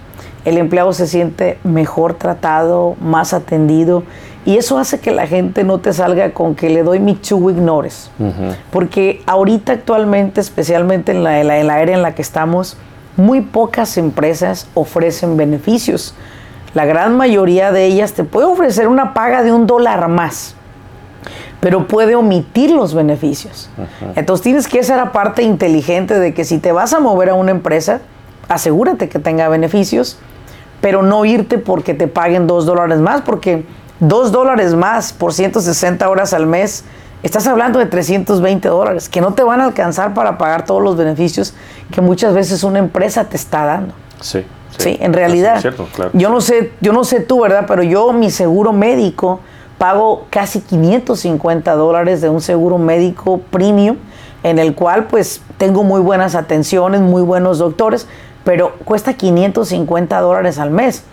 El 0.45 0.59
empleado 0.59 0.93
se 0.93 1.07
siente 1.07 1.59
mejor 1.65 2.15
tratado, 2.15 2.95
más 3.01 3.35
atendido. 3.35 4.03
Y 4.45 4.59
eso 4.59 4.79
hace 4.79 5.01
que 5.01 5.11
la 5.11 5.27
gente 5.27 5.65
no 5.65 5.79
te 5.79 5.93
salga 5.93 6.33
con 6.33 6.55
que 6.55 6.71
le 6.71 6.85
doy 6.85 7.01
mi 7.01 7.21
chu 7.21 7.51
ignores. 7.51 8.11
Porque 8.71 9.21
ahorita 9.27 9.73
actualmente, 9.73 10.41
especialmente 10.41 11.11
en 11.13 11.25
la, 11.25 11.41
en 11.41 11.49
la- 11.49 11.59
en 11.59 11.67
la 11.67 11.83
era 11.83 11.93
en 11.93 12.03
la 12.03 12.15
que 12.15 12.23
estamos, 12.23 12.77
muy 13.17 13.41
pocas 13.41 13.97
empresas 13.99 14.69
ofrecen 14.75 15.37
beneficios. 15.37 16.15
La 16.77 16.85
gran 16.85 17.17
mayoría 17.17 17.73
de 17.73 17.87
ellas 17.87 18.13
te 18.13 18.23
puede 18.23 18.47
ofrecer 18.47 18.87
una 18.87 19.15
paga 19.15 19.43
de 19.43 19.51
un 19.51 19.67
dólar 19.67 20.09
más, 20.09 20.55
pero 21.59 21.89
puede 21.89 22.15
omitir 22.17 22.71
los 22.71 22.93
beneficios. 22.93 23.71
Entonces 24.15 24.45
tienes 24.45 24.69
que 24.69 24.83
ser 24.83 25.01
aparte 25.01 25.43
inteligente 25.43 26.21
de 26.21 26.35
que 26.35 26.45
si 26.45 26.59
te 26.59 26.73
vas 26.73 26.93
a 26.93 27.01
mover 27.01 27.31
a 27.31 27.35
una 27.35 27.51
empresa, 27.51 28.01
asegúrate 28.51 29.09
que 29.09 29.19
tenga 29.19 29.49
beneficios, 29.49 30.19
pero 30.83 31.03
no 31.03 31.25
irte 31.25 31.57
porque 31.57 31.95
te 31.95 32.09
paguen 32.09 32.47
dos 32.47 32.67
dólares 32.67 32.99
más, 32.99 33.23
porque 33.23 33.65
dos 33.99 34.31
dólares 34.31 34.75
más 34.75 35.15
por 35.15 35.33
160 35.33 36.07
horas 36.07 36.35
al 36.35 36.45
mes, 36.45 36.85
estás 37.23 37.47
hablando 37.47 37.79
de 37.79 37.87
320 37.87 38.69
dólares, 38.69 39.09
que 39.09 39.23
no 39.23 39.33
te 39.33 39.43
van 39.43 39.63
a 39.63 39.65
alcanzar 39.65 40.13
para 40.13 40.37
pagar 40.37 40.67
todos 40.67 40.83
los 40.83 40.95
beneficios 40.99 41.55
que 41.91 42.03
muchas 42.03 42.35
veces 42.35 42.63
una 42.65 42.81
empresa 42.81 43.25
te 43.25 43.37
está 43.39 43.65
dando. 43.65 43.95
Sí. 44.21 44.45
Sí, 44.79 44.97
en 45.01 45.13
realidad. 45.13 45.61
Cierto, 45.61 45.87
claro. 45.95 46.11
Yo 46.15 46.31
no 46.31 46.41
sé, 46.41 46.73
yo 46.81 46.93
no 46.93 47.05
sé 47.05 47.21
tú, 47.21 47.41
¿verdad? 47.41 47.65
Pero 47.67 47.83
yo 47.83 48.13
mi 48.13 48.31
seguro 48.31 48.73
médico 48.73 49.41
pago 49.79 50.27
casi 50.31 50.61
550 50.61 51.75
dólares 51.75 52.21
de 52.21 52.29
un 52.29 52.41
seguro 52.41 52.79
médico 52.79 53.41
premium 53.51 53.97
en 54.43 54.59
el 54.59 54.75
cual 54.75 55.07
pues 55.07 55.43
tengo 55.59 55.83
muy 55.83 56.01
buenas 56.01 56.35
atenciones, 56.35 57.01
muy 57.01 57.23
buenos 57.23 57.59
doctores, 57.59 58.07
pero 58.45 58.75
cuesta 58.85 59.15
550 59.15 60.21
dólares 60.21 60.59
al 60.59 60.71
mes. 60.71 61.05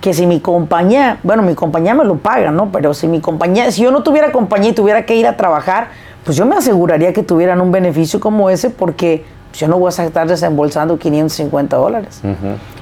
Que 0.00 0.12
si 0.12 0.26
mi 0.26 0.38
compañía, 0.40 1.18
bueno, 1.22 1.42
mi 1.42 1.54
compañía 1.54 1.94
me 1.94 2.04
lo 2.04 2.16
paga, 2.18 2.50
¿no? 2.50 2.70
Pero 2.70 2.92
si 2.92 3.08
mi 3.08 3.20
compañía, 3.20 3.70
si 3.72 3.82
yo 3.82 3.90
no 3.90 4.02
tuviera 4.02 4.32
compañía 4.32 4.70
y 4.70 4.74
tuviera 4.74 5.06
que 5.06 5.16
ir 5.16 5.26
a 5.26 5.36
trabajar, 5.38 5.88
pues 6.24 6.36
yo 6.36 6.44
me 6.44 6.56
aseguraría 6.56 7.14
que 7.14 7.22
tuvieran 7.22 7.62
un 7.62 7.72
beneficio 7.72 8.20
como 8.20 8.50
ese 8.50 8.68
porque 8.68 9.24
yo 9.54 9.66
no 9.66 9.78
voy 9.78 9.90
a 9.96 10.02
estar 10.02 10.28
desembolsando 10.28 10.98
550 10.98 11.76
dólares. 11.76 12.20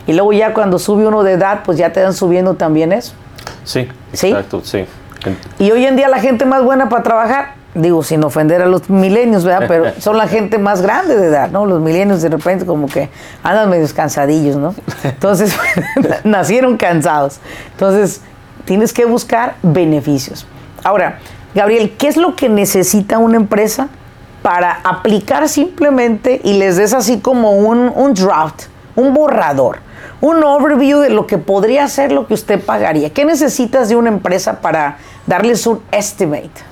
Y 0.07 0.13
luego 0.13 0.33
ya 0.33 0.53
cuando 0.53 0.79
sube 0.79 1.07
uno 1.07 1.23
de 1.23 1.33
edad, 1.33 1.61
pues 1.65 1.79
ya 1.79 1.93
te 1.93 2.01
dan 2.01 2.13
subiendo 2.13 2.55
también 2.55 2.93
eso. 2.93 3.13
Sí, 3.65 3.89
¿Sí? 4.13 4.29
exacto, 4.29 4.63
sí. 4.65 4.87
Y 5.59 5.71
hoy 5.71 5.87
en 5.87 5.97
día 5.97 6.09
la 6.09 6.19
gente 6.19 6.45
más 6.45 6.65
buena 6.65 6.89
para 6.89 7.03
trabajar, 7.03 7.55
digo, 7.75 8.03
sin 8.03 8.25
ofender 8.25 8.63
a 8.63 8.67
los 8.67 8.91
milenios, 8.91 9.45
¿verdad? 9.45 9.67
Pero 9.69 9.85
son 10.01 10.17
la 10.17 10.27
gente 10.27 10.59
más 10.59 10.83
grande 10.83 11.17
de 11.17 11.29
edad, 11.29 11.51
¿no? 11.51 11.67
Los 11.67 11.81
milenios 11.81 12.23
de 12.23 12.29
repente 12.29 12.67
como 12.67 12.89
que 12.89 13.09
andan 13.43 13.71
medio 13.71 13.87
cansadillos, 13.95 14.57
¿no? 14.57 14.75
Entonces, 15.05 15.57
nacieron 16.25 16.77
cansados. 16.77 17.39
Entonces, 17.73 18.21
tienes 18.65 18.93
que 18.93 19.05
buscar 19.05 19.55
beneficios. 19.63 20.47
Ahora, 20.83 21.19
Gabriel, 21.55 21.95
¿qué 21.99 22.09
es 22.09 22.17
lo 22.17 22.35
que 22.35 22.49
necesita 22.49 23.19
una 23.19 23.37
empresa 23.37 23.89
para 24.43 24.81
aplicar 24.83 25.49
simplemente 25.49 26.41
y 26.43 26.55
les 26.55 26.77
des 26.77 26.93
así 26.95 27.21
como 27.21 27.53
un, 27.53 27.93
un 27.95 28.15
draft, 28.15 28.65
un 28.97 29.15
borrador? 29.15 29.79
Un 30.23 30.43
overview 30.45 31.01
de 31.01 31.11
lo 31.11 31.27
que 31.27 31.37
podría 31.37 31.87
ser 31.89 32.13
lo 32.13 32.27
que 32.27 32.35
usted 32.35 32.61
pagaría. 32.61 33.11
¿Qué 33.11 33.25
necesitas 33.25 33.89
de 33.89 33.97
una 33.97 34.09
empresa 34.09 34.61
para 34.61 34.97
darles 35.27 35.67
un 35.67 35.81
estimate? 35.91 36.63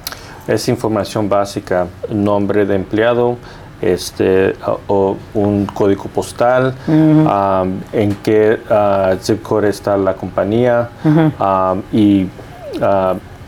Es 0.47 0.69
información 0.69 1.29
básica, 1.29 1.89
nombre 2.09 2.65
de 2.65 2.77
empleado, 2.77 3.37
este, 3.83 4.55
o 4.87 5.17
un 5.35 5.67
código 5.67 6.05
postal, 6.05 6.75
um, 6.87 7.81
en 7.93 8.15
qué 8.23 8.61
uh, 8.71 9.17
zip 9.21 9.43
code 9.43 9.69
está 9.69 9.97
la 9.97 10.15
compañía 10.15 10.89
um, 11.05 11.83
y, 11.93 12.29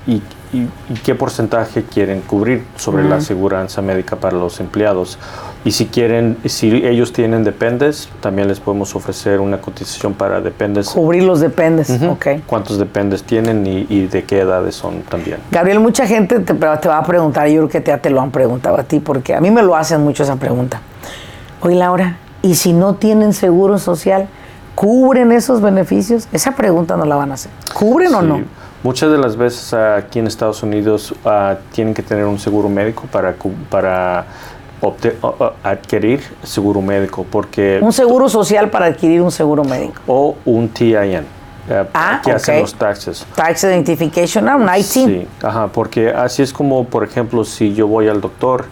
y, 0.07 0.23
y, 0.53 0.69
y, 0.89 0.95
qué 1.05 1.15
porcentaje 1.15 1.85
quieren 1.85 2.23
cubrir 2.23 2.65
sobre 2.77 3.05
la 3.05 3.17
aseguranza 3.17 3.83
médica 3.83 4.17
para 4.17 4.37
los 4.37 4.59
empleados. 4.59 5.19
Y 5.65 5.71
si 5.71 5.87
quieren, 5.87 6.39
si 6.45 6.85
ellos 6.85 7.13
tienen 7.13 7.45
dependes, 7.45 8.09
también 8.21 8.49
les 8.49 8.59
podemos 8.59 8.97
ofrecer 8.97 9.39
una 9.39 9.61
cotización 9.61 10.13
para 10.13 10.41
dependes. 10.41 10.89
Cubrir 10.89 11.23
los 11.23 11.39
dependes, 11.41 11.89
ok. 12.03 12.27
¿Cuántos 12.47 12.79
dependes 12.79 13.23
tienen 13.23 13.65
y, 13.65 13.87
y, 13.89 14.09
de 14.09 14.25
qué 14.25 14.41
edades 14.41 14.75
son 14.75 15.03
también? 15.03 15.39
Gabriel, 15.53 15.79
mucha 15.79 16.05
gente 16.07 16.41
te, 16.41 16.55
te, 16.55 16.89
va 16.89 16.99
a 16.99 17.05
preguntar, 17.05 17.47
yo 17.47 17.69
creo 17.69 17.69
que 17.69 17.89
ya 17.89 17.99
te 17.99 18.11
lo 18.11 18.21
han 18.21 18.33
preguntado 18.33 18.77
a 18.77 18.83
ti, 18.83 18.99
porque 18.99 19.35
a 19.37 19.41
mí 19.41 19.53
me 19.53 19.63
lo 19.63 19.77
hacen 19.77 20.01
mucho 20.01 20.25
esa 20.25 20.35
pregunta. 20.35 20.81
Oye, 21.61 21.77
Laura, 21.77 22.17
¿y 22.43 22.57
si 22.57 22.73
no 22.73 22.95
tienen 22.95 23.33
seguro 23.33 23.79
social, 23.79 24.27
cubren 24.75 25.31
esos 25.31 25.61
beneficios? 25.61 26.27
Esa 26.33 26.57
pregunta 26.57 26.97
no 26.97 27.05
la 27.05 27.15
van 27.15 27.31
a 27.31 27.35
hacer. 27.35 27.53
¿Cubren 27.73 28.09
sí. 28.09 28.15
o 28.17 28.23
no? 28.23 28.41
Muchas 28.83 29.13
de 29.13 29.19
las 29.19 29.37
veces 29.37 29.73
aquí 29.75 30.19
en 30.19 30.27
Estados 30.27 30.65
Unidos 30.65 31.15
uh, 31.25 31.55
tienen 31.71 31.95
que 31.95 32.03
tener 32.03 32.25
un 32.25 32.41
seguro 32.41 32.69
médico 32.69 33.05
para, 33.13 33.37
para 33.71 34.27
adquirir 35.63 36.23
seguro 36.43 36.81
médico 36.81 37.25
porque 37.31 37.79
un 37.81 37.93
seguro 37.93 38.29
social 38.29 38.71
para 38.71 38.87
adquirir 38.87 39.23
un 39.23 39.31
seguro 39.31 39.65
médico. 39.65 40.01
O 40.07 40.37
un 40.45 40.69
TIN 40.69 41.21
uh, 41.21 41.87
ah, 41.95 42.21
que 42.23 42.31
okay. 42.31 42.35
hacen 42.35 42.61
los 42.61 42.75
taxes. 42.75 43.27
Tax 43.35 43.65
identification 43.65 44.49
un 44.49 44.69
ITIN 44.69 44.85
sí 44.85 45.29
ajá 45.43 45.69
porque 45.69 46.11
así 46.11 46.43
es 46.43 46.53
como 46.53 46.85
por 46.85 47.05
ejemplo 47.05 47.45
si 47.45 47.75
yo 47.75 47.87
voy 47.87 48.09
al 48.09 48.21
doctor 48.21 48.65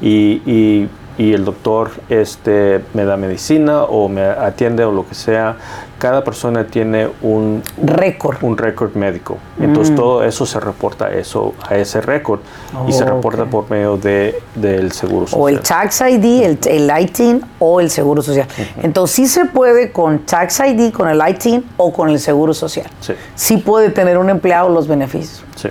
y, 0.00 0.42
y, 0.44 0.88
y 1.16 1.32
el 1.32 1.44
doctor 1.44 1.92
este 2.08 2.84
me 2.92 3.04
da 3.04 3.16
medicina 3.16 3.84
o 3.84 4.08
me 4.08 4.22
atiende 4.22 4.84
o 4.84 4.92
lo 4.92 5.08
que 5.08 5.14
sea 5.14 5.56
cada 6.04 6.22
persona 6.22 6.66
tiene 6.66 7.08
un 7.22 7.62
récord 7.82 8.36
un 8.42 8.58
récord 8.58 8.94
médico 8.94 9.38
entonces 9.58 9.90
mm. 9.94 9.96
todo 9.96 10.22
eso 10.22 10.44
se 10.44 10.60
reporta 10.60 11.10
eso 11.10 11.54
a 11.66 11.76
ese 11.76 12.02
récord 12.02 12.40
oh, 12.78 12.86
y 12.86 12.92
se 12.92 13.06
reporta 13.06 13.44
okay. 13.44 13.50
por 13.50 13.70
medio 13.70 13.96
de 13.96 14.38
del 14.54 14.92
seguro 14.92 15.26
social 15.26 15.42
o 15.42 15.48
el 15.48 15.60
tax 15.60 16.02
ID 16.02 16.42
el, 16.42 16.58
el 16.66 16.92
ITIN 17.00 17.40
o 17.58 17.80
el 17.80 17.88
seguro 17.88 18.20
social 18.20 18.46
uh 18.46 18.60
-huh. 18.60 18.84
entonces 18.84 19.16
sí 19.16 19.26
se 19.26 19.46
puede 19.46 19.92
con 19.92 20.18
tax 20.26 20.60
ID 20.60 20.92
con 20.92 21.08
el 21.08 21.22
ITIN 21.26 21.64
o 21.78 21.90
con 21.90 22.10
el 22.10 22.18
seguro 22.18 22.52
social 22.52 22.90
sí, 23.00 23.14
sí 23.34 23.56
puede 23.56 23.88
tener 23.88 24.18
un 24.18 24.28
empleado 24.28 24.68
los 24.68 24.86
beneficios 24.86 25.42
sí. 25.56 25.70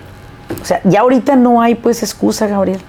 o 0.59 0.65
sea 0.65 0.81
ya 0.83 1.01
ahorita 1.01 1.35
no 1.35 1.61
hay 1.61 1.75
pues 1.75 2.01
excusa 2.01 2.47
Gabriel 2.47 2.81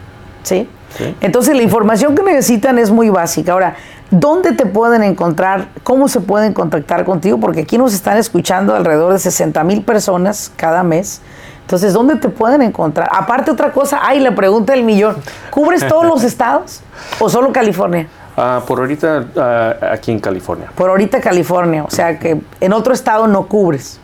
sí 0.45 0.67
Sí. 0.97 1.17
Entonces 1.21 1.57
la 1.57 1.63
información 1.63 2.15
que 2.15 2.23
necesitan 2.23 2.79
es 2.79 2.91
muy 2.91 3.11
básica. 3.11 3.53
Ahora, 3.53 3.75
¿dónde 4.21 4.53
te 4.53 4.67
pueden 4.67 5.03
encontrar? 5.03 5.69
¿Cómo 5.83 6.09
se 6.09 6.21
pueden 6.21 6.53
contactar 6.53 7.05
contigo? 7.05 7.39
Porque 7.39 7.61
aquí 7.61 7.79
nos 7.79 7.95
están 7.95 8.17
escuchando 8.17 8.75
alrededor 8.75 9.13
de 9.13 9.19
60 9.19 9.63
mil 9.65 9.83
personas 9.83 10.53
cada 10.57 10.83
mes. 10.83 11.21
Entonces, 11.63 11.93
¿dónde 11.93 12.17
te 12.17 12.29
pueden 12.29 12.63
encontrar? 12.63 13.09
Aparte 13.11 13.51
otra 13.51 13.73
cosa, 13.73 14.01
ay, 14.03 14.21
la 14.21 14.35
pregunta 14.35 14.73
del 14.73 14.83
millón. 14.83 15.17
¿Cubres 15.51 15.87
todos 15.87 16.05
los 16.05 16.23
estados 16.23 16.83
o 17.19 17.29
solo 17.29 17.53
California? 17.53 18.07
Uh, 18.37 18.65
por 18.67 18.81
ahorita 18.81 19.25
uh, 19.35 19.85
aquí 19.93 20.11
en 20.13 20.19
California. 20.19 20.69
Por 20.75 20.91
ahorita 20.91 21.21
California, 21.21 21.85
o 21.85 21.91
sea 21.91 22.19
que 22.19 22.41
en 22.61 22.73
otro 22.73 22.93
estado 22.93 23.27
no 23.27 23.47
cubres. 23.47 24.01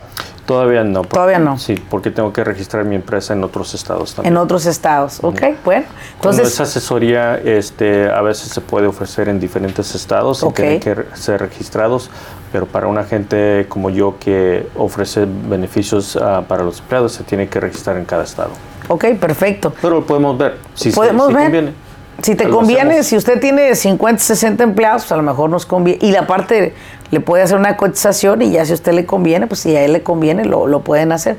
Todavía 0.51 0.83
no. 0.83 1.03
Todavía 1.03 1.39
no. 1.39 1.57
Sí, 1.57 1.75
porque 1.89 2.11
tengo 2.11 2.33
que 2.33 2.43
registrar 2.43 2.83
mi 2.83 2.95
empresa 2.95 3.31
en 3.33 3.41
otros 3.43 3.73
estados 3.73 4.13
también. 4.13 4.33
En 4.33 4.37
otros 4.37 4.65
estados, 4.65 5.19
ok, 5.21 5.41
bueno. 5.63 5.85
Cuando 6.19 6.41
Entonces, 6.41 6.53
esa 6.53 6.63
asesoría 6.63 7.37
este, 7.37 8.09
a 8.11 8.21
veces 8.21 8.49
se 8.49 8.59
puede 8.59 8.87
ofrecer 8.87 9.29
en 9.29 9.39
diferentes 9.39 9.95
estados 9.95 10.43
Okay. 10.43 10.75
y 10.75 10.79
tienen 10.79 11.05
que 11.05 11.15
ser 11.15 11.39
registrados, 11.39 12.09
pero 12.51 12.65
para 12.65 12.87
una 12.87 13.05
gente 13.05 13.65
como 13.69 13.89
yo 13.89 14.15
que 14.19 14.67
ofrece 14.75 15.25
beneficios 15.25 16.17
uh, 16.17 16.43
para 16.47 16.63
los 16.63 16.79
empleados 16.79 17.13
se 17.13 17.23
tiene 17.23 17.47
que 17.47 17.59
registrar 17.61 17.95
en 17.95 18.03
cada 18.03 18.23
estado. 18.25 18.49
ok, 18.89 19.05
perfecto. 19.19 19.73
Pero 19.81 19.95
lo 20.01 20.05
podemos 20.05 20.37
ver. 20.37 20.57
Si, 20.73 20.91
Podemos 20.91 21.27
si 21.27 21.33
ver. 21.33 21.43
conviene. 21.43 21.73
Si 22.21 22.35
te 22.35 22.49
conviene, 22.49 22.81
hacemos. 22.99 23.05
si 23.07 23.17
usted 23.17 23.39
tiene 23.39 23.73
50, 23.73 24.21
60 24.21 24.63
empleados, 24.63 25.03
pues 25.03 25.11
a 25.13 25.17
lo 25.17 25.23
mejor 25.23 25.49
nos 25.49 25.65
conviene. 25.65 26.05
Y 26.05 26.11
la 26.11 26.27
parte 26.27 26.75
le 27.11 27.19
puede 27.19 27.43
hacer 27.43 27.57
una 27.57 27.77
cotización 27.77 28.41
y 28.41 28.51
ya 28.51 28.65
si 28.65 28.71
a 28.71 28.75
usted 28.75 28.93
le 28.93 29.05
conviene, 29.05 29.45
pues 29.45 29.59
si 29.59 29.75
a 29.75 29.83
él 29.83 29.93
le 29.93 30.01
conviene, 30.01 30.45
lo, 30.45 30.65
lo 30.65 30.81
pueden 30.81 31.11
hacer. 31.11 31.37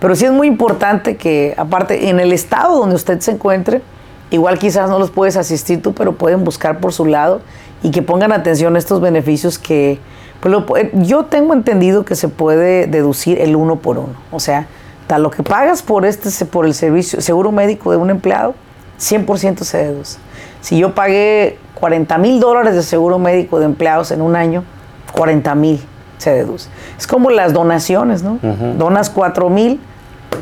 Pero 0.00 0.16
sí 0.16 0.24
es 0.24 0.32
muy 0.32 0.46
importante 0.46 1.16
que, 1.16 1.54
aparte, 1.58 2.08
en 2.08 2.20
el 2.20 2.32
estado 2.32 2.78
donde 2.78 2.96
usted 2.96 3.20
se 3.20 3.32
encuentre, 3.32 3.82
igual 4.30 4.58
quizás 4.58 4.88
no 4.88 4.98
los 4.98 5.10
puedes 5.10 5.36
asistir 5.36 5.82
tú, 5.82 5.92
pero 5.92 6.14
pueden 6.14 6.42
buscar 6.42 6.80
por 6.80 6.94
su 6.94 7.04
lado 7.04 7.42
y 7.82 7.90
que 7.90 8.00
pongan 8.00 8.32
atención 8.32 8.76
a 8.76 8.78
estos 8.78 9.02
beneficios 9.02 9.58
que, 9.58 9.98
pues 10.40 10.52
lo, 10.52 10.64
yo 11.02 11.26
tengo 11.26 11.52
entendido 11.52 12.04
que 12.04 12.16
se 12.16 12.28
puede 12.28 12.86
deducir 12.86 13.40
el 13.40 13.56
uno 13.56 13.76
por 13.76 13.98
uno. 13.98 14.14
O 14.32 14.40
sea, 14.40 14.68
tal 15.06 15.22
lo 15.22 15.30
que 15.30 15.42
pagas 15.42 15.82
por 15.82 16.06
este, 16.06 16.46
por 16.46 16.64
el 16.64 16.72
servicio, 16.72 17.20
seguro 17.20 17.52
médico 17.52 17.90
de 17.90 17.98
un 17.98 18.08
empleado, 18.08 18.54
100% 18.98 19.64
se 19.64 19.78
deduce. 19.78 20.18
Si 20.62 20.78
yo 20.78 20.94
pagué 20.94 21.58
40 21.74 22.16
mil 22.18 22.40
dólares 22.40 22.74
de 22.74 22.82
seguro 22.82 23.18
médico 23.18 23.58
de 23.58 23.66
empleados 23.66 24.10
en 24.12 24.22
un 24.22 24.36
año, 24.36 24.64
40 25.12 25.54
mil 25.54 25.80
se 26.18 26.30
deduce. 26.30 26.68
Es 26.98 27.06
como 27.06 27.30
las 27.30 27.52
donaciones, 27.52 28.22
¿no? 28.22 28.34
Uh 28.34 28.46
-huh. 28.46 28.74
Donas 28.76 29.10
4 29.10 29.48
mil, 29.48 29.80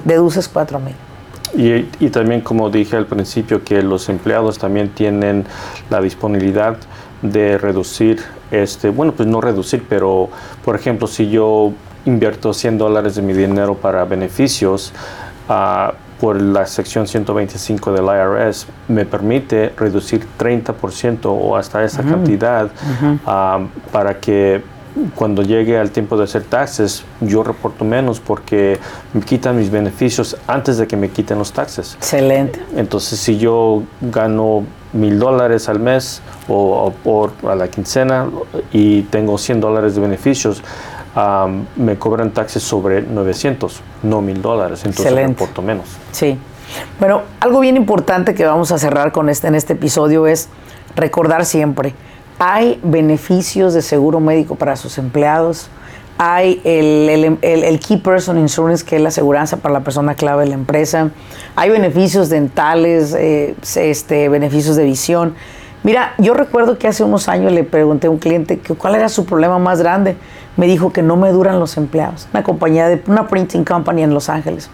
deduces 0.05 0.49
4 0.49 0.81
mil. 0.81 0.95
Y, 1.55 1.89
y, 2.05 2.11
también, 2.11 2.43
como 2.43 2.69
dije 2.69 2.97
al 2.97 3.07
principio, 3.07 3.65
que 3.65 3.83
los 3.83 4.09
empleados 4.09 4.59
también 4.59 4.91
tienen 4.91 5.47
la 5.89 6.01
disponibilidad 6.01 6.77
de 7.23 7.59
reducir, 7.59 8.23
este, 8.51 8.91
bueno, 8.91 9.13
pues 9.13 9.29
no 9.29 9.41
reducir, 9.41 9.85
pero 9.89 10.29
por 10.65 10.77
ejemplo, 10.77 11.07
si 11.07 11.31
yo 11.31 11.73
invierto 12.05 12.53
100 12.53 12.79
dólares 12.79 13.15
de 13.15 13.23
mi 13.23 13.33
dinero 13.33 13.75
para 13.75 14.05
beneficios, 14.05 14.93
uh, 15.49 15.93
por 16.21 16.41
la 16.41 16.67
sección 16.67 17.07
125 17.07 17.93
del 17.93 18.05
IRS 18.05 18.67
me 18.89 19.05
permite 19.05 19.73
reducir 19.77 20.27
30% 20.39 21.21
o 21.25 21.57
hasta 21.57 21.85
esa 21.85 22.03
uh 22.03 22.05
-huh. 22.05 22.11
cantidad 22.11 22.65
uh 22.67 23.29
-huh. 23.29 23.69
para 23.93 24.19
que 24.19 24.63
cuando 25.15 25.43
llegue 25.43 25.79
al 25.79 25.91
tiempo 25.91 26.17
de 26.17 26.25
hacer 26.25 26.43
taxes 26.43 27.05
yo 27.21 27.43
reporto 27.43 27.85
menos 27.85 28.21
porque 28.21 28.79
me 29.12 29.21
quitan 29.21 29.57
mis 29.57 29.71
beneficios 29.71 30.37
antes 30.47 30.79
de 30.79 30.87
que 30.87 30.97
me 30.97 31.09
quiten 31.11 31.39
los 31.39 31.53
taxes. 31.53 31.95
Excelente. 31.95 32.61
Entonces 32.77 33.19
si 33.19 33.39
yo 33.39 33.83
gano 34.01 34.64
mil 34.93 35.19
dólares 35.19 35.69
al 35.69 35.81
mes 35.81 36.23
o, 36.49 36.93
o, 37.05 37.31
a 37.49 37.55
la 37.55 37.69
quincena 37.69 38.27
y 38.73 39.03
tengo 39.03 39.37
100 39.39 39.61
dólares 39.61 39.95
de 39.95 40.01
beneficios, 40.01 40.62
me 41.77 41.97
cobran 41.99 42.31
taxes 42.33 42.62
sobre 42.62 43.03
900, 43.03 43.81
no 44.05 44.21
1000 44.21 44.43
dólares, 44.43 44.81
entonces 44.85 45.07
reporto 45.39 45.62
menos. 45.62 45.87
Sí. 46.12 46.39
Bueno, 47.01 47.23
algo 47.41 47.61
bien 47.61 47.77
importante 47.77 48.35
que 48.35 48.45
vamos 48.45 48.71
a 48.73 48.79
cerrar 48.79 49.11
con 49.11 49.29
este 49.29 49.49
en 49.49 49.55
este 49.55 49.73
episodio 49.73 50.27
es 50.27 50.49
recordar 50.97 51.45
siempre, 51.45 51.95
hay 52.39 52.79
beneficios 52.83 53.75
de 53.75 53.83
seguro 53.83 54.21
médico 54.21 54.55
para 54.55 54.77
sus 54.77 54.99
empleados, 54.99 55.71
hay 56.19 56.61
el, 56.64 57.09
el- 57.09 57.39
el- 57.43 57.64
el 57.64 57.81
Key 57.81 57.97
Person 57.99 58.39
Insurance, 58.39 58.85
que 58.85 58.97
es 58.97 59.03
la 59.03 59.09
aseguranza 59.09 59.57
para 59.59 59.73
la 59.73 59.81
persona 59.81 60.14
clave 60.14 60.45
de 60.45 60.51
la 60.51 60.55
empresa, 60.57 61.11
hay 61.57 61.71
beneficios 61.71 62.29
dentales, 62.29 63.14
eh, 63.14 63.55
este, 63.77 64.29
beneficios 64.29 64.77
de 64.77 64.85
visión. 64.85 65.35
Mira, 65.85 66.14
yo 66.18 66.35
recuerdo 66.35 66.76
que 66.76 66.89
hace 66.89 67.05
unos 67.05 67.29
años 67.29 67.53
le 67.53 67.62
pregunté 67.62 68.09
a 68.09 68.11
un 68.11 68.18
cliente 68.18 68.59
que 68.59 68.74
cuál 68.74 68.97
era 68.97 69.09
su 69.09 69.24
problema 69.24 69.59
más 69.59 69.81
grande. 69.81 70.16
Me 70.57 70.66
dijo 70.66 70.93
que 70.93 71.03
no 71.03 71.16
me 71.16 71.31
duran 71.31 71.61
los 71.61 71.76
empleados. 71.76 72.29
Una 72.33 72.43
compañía 72.43 72.89
de 72.89 73.03
una 73.07 73.29
printing 73.29 73.64
company 73.64 74.03
en 74.03 74.12
Los 74.12 74.29
Ángeles. 74.29 74.70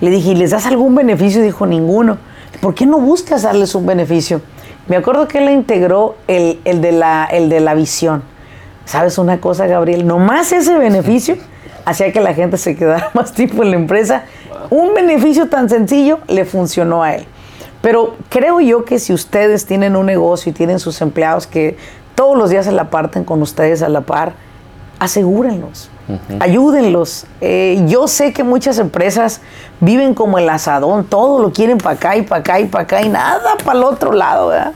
Le 0.00 0.10
dije, 0.10 0.30
¿y 0.30 0.34
les 0.34 0.50
das 0.50 0.66
algún 0.66 0.94
beneficio? 0.94 1.42
Dijo, 1.42 1.66
ninguno. 1.66 2.18
¿Por 2.60 2.74
qué 2.74 2.84
no 2.84 2.98
buscas 3.00 3.42
darles 3.42 3.74
un 3.74 3.86
beneficio? 3.86 4.42
Me 4.86 4.96
acuerdo 4.96 5.26
que 5.28 5.38
él 5.38 5.50
integró 5.50 6.16
el, 6.28 6.60
el 6.66 6.82
de, 6.82 6.92
la, 6.92 7.24
el 7.24 7.48
de 7.48 7.60
la 7.60 7.72
visión. 7.74 8.22
¿Sabes 8.84 9.16
una 9.16 9.40
cosa, 9.40 9.66
Gabriel? 9.66 10.06
Nomás 10.06 10.52
ese 10.52 10.76
beneficio 10.76 11.36
hacía 11.86 12.12
que 12.12 12.20
la 12.20 12.34
gente 12.34 12.58
se 12.58 12.76
quedara 12.76 13.10
más 13.14 13.32
tiempo 13.32 13.62
en 13.62 13.70
la 13.70 13.76
empresa. 13.76 14.24
Un 14.68 14.92
beneficio 14.94 15.48
tan 15.48 15.70
sencillo 15.70 16.18
le 16.28 16.44
funcionó 16.44 17.02
a 17.02 17.14
él. 17.14 17.26
Pero 17.84 18.14
creo 18.30 18.62
yo 18.62 18.86
que 18.86 18.98
si 18.98 19.12
ustedes 19.12 19.66
tienen 19.66 19.94
un 19.94 20.06
negocio 20.06 20.48
y 20.48 20.54
tienen 20.54 20.78
sus 20.78 21.02
empleados 21.02 21.46
que 21.46 21.76
todos 22.14 22.34
los 22.34 22.48
días 22.48 22.64
se 22.64 22.72
la 22.72 22.88
parten 22.88 23.24
con 23.24 23.42
ustedes 23.42 23.82
a 23.82 23.90
la 23.90 24.00
par, 24.00 24.32
asegúrenlos, 24.98 25.90
ayúdenlos. 26.40 27.26
Eh, 27.42 27.84
yo 27.86 28.08
sé 28.08 28.32
que 28.32 28.42
muchas 28.42 28.78
empresas 28.78 29.42
viven 29.80 30.14
como 30.14 30.38
el 30.38 30.48
asadón, 30.48 31.04
todo 31.04 31.42
lo 31.42 31.52
quieren 31.52 31.76
para 31.76 31.96
acá 31.96 32.16
y 32.16 32.22
para 32.22 32.40
acá 32.40 32.58
y 32.58 32.64
para 32.64 32.84
acá 32.84 33.02
y 33.02 33.10
nada 33.10 33.58
para 33.62 33.78
el 33.78 33.84
otro 33.84 34.12
lado. 34.12 34.48
¿verdad? 34.48 34.72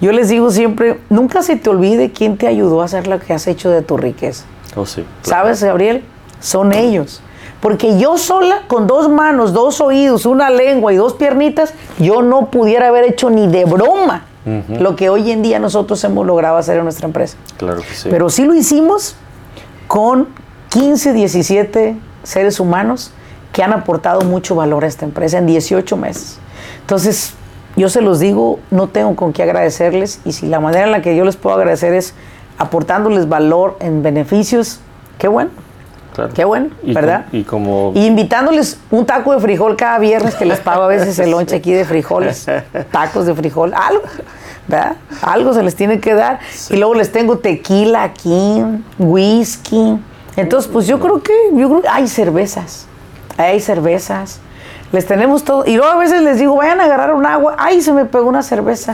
Yo 0.00 0.12
les 0.12 0.28
digo 0.28 0.52
siempre, 0.52 1.00
nunca 1.10 1.42
se 1.42 1.56
te 1.56 1.68
olvide 1.68 2.12
quién 2.12 2.36
te 2.36 2.46
ayudó 2.46 2.82
a 2.82 2.84
hacer 2.84 3.08
lo 3.08 3.18
que 3.18 3.32
has 3.32 3.48
hecho 3.48 3.70
de 3.70 3.82
tu 3.82 3.96
riqueza. 3.96 4.44
Oh, 4.76 4.86
sí. 4.86 5.04
¿Sabes, 5.22 5.64
Gabriel? 5.64 6.04
Son 6.38 6.72
ellos. 6.72 7.22
Porque 7.62 7.96
yo 7.96 8.18
sola, 8.18 8.62
con 8.66 8.88
dos 8.88 9.08
manos, 9.08 9.52
dos 9.52 9.80
oídos, 9.80 10.26
una 10.26 10.50
lengua 10.50 10.92
y 10.92 10.96
dos 10.96 11.14
piernitas, 11.14 11.74
yo 11.96 12.20
no 12.20 12.50
pudiera 12.50 12.88
haber 12.88 13.04
hecho 13.04 13.30
ni 13.30 13.46
de 13.46 13.64
broma 13.64 14.26
lo 14.44 14.96
que 14.96 15.08
hoy 15.08 15.30
en 15.30 15.42
día 15.42 15.60
nosotros 15.60 16.02
hemos 16.02 16.26
logrado 16.26 16.56
hacer 16.56 16.76
en 16.76 16.82
nuestra 16.82 17.06
empresa. 17.06 17.36
Claro 17.58 17.80
que 17.80 17.94
sí. 17.94 18.08
Pero 18.10 18.28
sí 18.28 18.44
lo 18.44 18.56
hicimos 18.56 19.14
con 19.86 20.26
15, 20.70 21.12
17 21.12 21.96
seres 22.24 22.58
humanos 22.58 23.12
que 23.52 23.62
han 23.62 23.72
aportado 23.72 24.22
mucho 24.22 24.56
valor 24.56 24.82
a 24.82 24.88
esta 24.88 25.04
empresa 25.04 25.38
en 25.38 25.46
18 25.46 25.96
meses. 25.96 26.38
Entonces, 26.80 27.34
yo 27.76 27.88
se 27.88 28.00
los 28.00 28.18
digo, 28.18 28.58
no 28.72 28.88
tengo 28.88 29.14
con 29.14 29.32
qué 29.32 29.44
agradecerles 29.44 30.20
y 30.24 30.32
si 30.32 30.48
la 30.48 30.58
manera 30.58 30.86
en 30.86 30.90
la 30.90 31.00
que 31.00 31.14
yo 31.14 31.24
les 31.24 31.36
puedo 31.36 31.54
agradecer 31.54 31.94
es 31.94 32.14
aportándoles 32.58 33.28
valor 33.28 33.76
en 33.78 34.02
beneficios, 34.02 34.80
qué 35.18 35.28
bueno, 35.28 35.50
Claro. 36.14 36.32
qué 36.34 36.44
bueno, 36.44 36.70
Y 36.82 36.92
¿verdad? 36.92 37.26
com- 37.30 37.40
y 37.40 37.44
como 37.44 37.92
Y 37.94 38.06
invitándoles 38.06 38.78
un 38.90 39.06
taco 39.06 39.32
de 39.34 39.40
frijol 39.40 39.76
cada 39.76 39.98
viernes 39.98 40.34
que 40.34 40.44
les 40.44 40.60
pago 40.60 40.82
a 40.82 40.86
veces 40.86 41.18
el 41.18 41.30
lonche 41.30 41.56
aquí 41.56 41.72
de 41.72 41.84
frijoles, 41.84 42.46
tacos 42.90 43.24
de 43.26 43.34
frijol, 43.34 43.72
algo, 43.74 44.02
¿verdad? 44.68 44.96
Algo 45.22 45.54
se 45.54 45.62
les 45.62 45.74
tiene 45.74 46.00
que 46.00 46.14
dar. 46.14 46.38
Y 46.70 46.76
luego 46.76 46.94
les 46.94 47.10
tengo 47.12 47.38
tequila 47.38 48.02
aquí, 48.02 48.62
whisky. 48.98 49.98
Entonces, 50.36 50.70
pues 50.72 50.86
yo 50.86 50.98
creo 51.00 51.22
que, 51.22 51.32
yo 51.54 51.68
creo 51.68 51.82
que 51.82 51.88
hay 51.88 52.08
cervezas, 52.08 52.86
hay 53.36 53.60
cervezas. 53.60 54.40
Les 54.92 55.06
tenemos 55.06 55.42
todo. 55.44 55.64
Y 55.66 55.76
luego 55.76 55.90
a 55.92 55.96
veces 55.96 56.22
les 56.22 56.38
digo, 56.38 56.54
vayan 56.56 56.80
a 56.80 56.84
agarrar 56.84 57.14
un 57.14 57.24
agua. 57.24 57.56
Ay, 57.58 57.80
se 57.80 57.92
me 57.92 58.04
pegó 58.04 58.28
una 58.28 58.42
cerveza. 58.42 58.92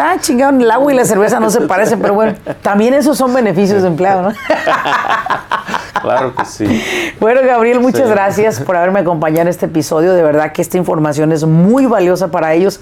Ah, 0.00 0.14
chingado, 0.20 0.56
el 0.58 0.70
agua 0.70 0.92
y 0.92 0.96
la 0.96 1.04
cerveza 1.04 1.40
no 1.40 1.50
se 1.50 1.62
parecen, 1.62 2.00
pero 2.00 2.14
bueno, 2.14 2.34
también 2.62 2.94
esos 2.94 3.18
son 3.18 3.34
beneficios 3.34 3.82
de 3.82 3.88
empleado, 3.88 4.22
¿no? 4.22 4.30
claro 6.02 6.34
que 6.34 6.44
sí. 6.44 6.82
Bueno, 7.20 7.40
Gabriel, 7.44 7.80
muchas 7.80 8.06
Sí. 8.06 8.10
gracias 8.10 8.60
por 8.60 8.76
haberme 8.76 9.00
acompañado 9.00 9.42
en 9.42 9.48
este 9.48 9.66
episodio. 9.66 10.14
De 10.14 10.22
verdad 10.22 10.52
que 10.52 10.62
esta 10.62 10.78
información 10.78 11.32
es 11.32 11.44
muy 11.44 11.86
valiosa 11.86 12.28
para 12.28 12.54
ellos. 12.54 12.80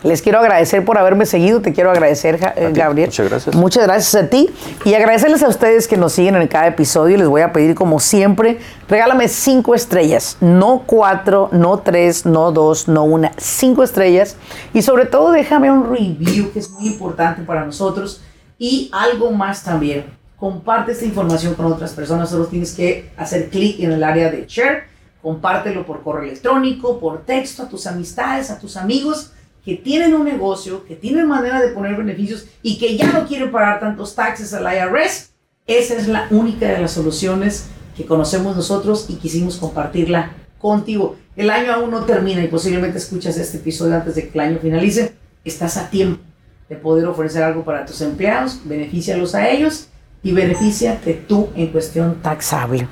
les 0.03 0.23
quiero 0.23 0.39
agradecer 0.39 0.83
por 0.83 0.97
haberme 0.97 1.25
seguido. 1.25 1.61
Te 1.61 1.73
quiero 1.73 1.91
agradecer, 1.91 2.39
eh. 2.55 2.71
Gabriel. 2.73 3.09
Muchas 3.09 3.29
gracias. 3.29 3.55
Muchas 3.55 3.83
gracias 3.83 4.23
a 4.23 4.27
ti. 4.29 4.49
Y 4.83 4.95
agradecerles 4.95 5.43
a 5.43 5.47
ustedes 5.47 5.87
que 5.87 5.95
nos 5.95 6.13
siguen 6.13 6.35
en 6.35 6.47
cada 6.47 6.67
episodio. 6.67 7.17
Les 7.17 7.27
voy 7.27 7.41
a 7.41 7.53
pedir, 7.53 7.75
como 7.75 7.99
siempre, 7.99 8.59
regálame 8.89 9.27
cinco 9.27 9.75
estrellas. 9.75 10.37
No 10.41 10.83
cuatro, 10.87 11.49
no 11.51 11.79
tres, 11.79 12.25
no 12.25 12.51
dos, 12.51 12.87
no 12.87 13.03
una. 13.03 13.31
Cinco 13.37 13.83
estrellas. 13.83 14.37
Y 14.73 14.81
sobre 14.81 15.05
todo, 15.05 15.31
déjame 15.31 15.71
un 15.71 15.89
review, 15.91 16.51
que 16.51 16.59
es 16.59 16.71
muy 16.71 16.87
importante 16.87 17.43
para 17.43 17.63
nosotros. 17.63 18.21
Y 18.57 18.89
algo 18.93 19.31
más 19.31 19.63
también. 19.63 20.05
Comparte 20.37 20.93
esta 20.93 21.05
información 21.05 21.53
con 21.53 21.67
otras 21.67 21.91
personas. 21.91 22.31
Solo 22.31 22.47
tienes 22.47 22.73
que 22.73 23.11
hacer 23.17 23.49
clic 23.49 23.79
en 23.79 23.91
el 23.91 24.03
área 24.03 24.31
de 24.31 24.45
share. 24.47 24.85
Compártelo 25.21 25.85
por 25.85 26.01
correo 26.01 26.23
electrónico, 26.23 26.99
por 26.99 27.21
texto, 27.23 27.61
a 27.61 27.69
tus 27.69 27.85
amistades, 27.85 28.49
a 28.49 28.57
tus 28.57 28.75
amigos 28.75 29.33
que 29.63 29.75
tienen 29.75 30.13
un 30.13 30.25
negocio, 30.25 30.85
que 30.85 30.95
tienen 30.95 31.27
manera 31.27 31.61
de 31.61 31.69
poner 31.69 31.95
beneficios 31.95 32.45
y 32.63 32.77
que 32.77 32.97
ya 32.97 33.11
no 33.11 33.27
quieren 33.27 33.51
pagar 33.51 33.79
tantos 33.79 34.15
taxes 34.15 34.53
al 34.53 34.63
IRS. 34.63 35.31
Esa 35.67 35.95
es 35.95 36.07
la 36.07 36.27
única 36.31 36.67
de 36.67 36.79
las 36.79 36.91
soluciones 36.91 37.67
que 37.95 38.05
conocemos 38.05 38.55
nosotros 38.55 39.05
y 39.09 39.15
quisimos 39.15 39.57
compartirla 39.57 40.31
contigo. 40.57 41.15
El 41.35 41.49
año 41.49 41.71
aún 41.71 41.91
no 41.91 42.03
termina 42.05 42.43
y 42.43 42.47
posiblemente 42.47 42.97
escuchas 42.97 43.37
este 43.37 43.57
episodio 43.57 43.95
antes 43.95 44.15
de 44.15 44.27
que 44.27 44.37
el 44.37 44.39
año 44.39 44.59
finalice. 44.61 45.13
Estás 45.43 45.77
a 45.77 45.89
tiempo 45.89 46.21
de 46.69 46.75
poder 46.75 47.05
ofrecer 47.05 47.43
algo 47.43 47.63
para 47.63 47.85
tus 47.85 48.01
empleados, 48.01 48.61
beneficialos 48.63 49.35
a 49.35 49.49
ellos 49.49 49.87
y 50.23 50.31
benefíciate 50.33 51.13
tú 51.13 51.49
en 51.55 51.67
cuestión 51.67 52.21
taxable. 52.21 52.87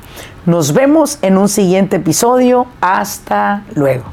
Nos 0.46 0.74
vemos 0.74 1.20
en 1.22 1.38
un 1.38 1.48
siguiente 1.48 1.98
episodio. 1.98 2.68
Hasta 2.82 3.66
luego. 3.76 4.06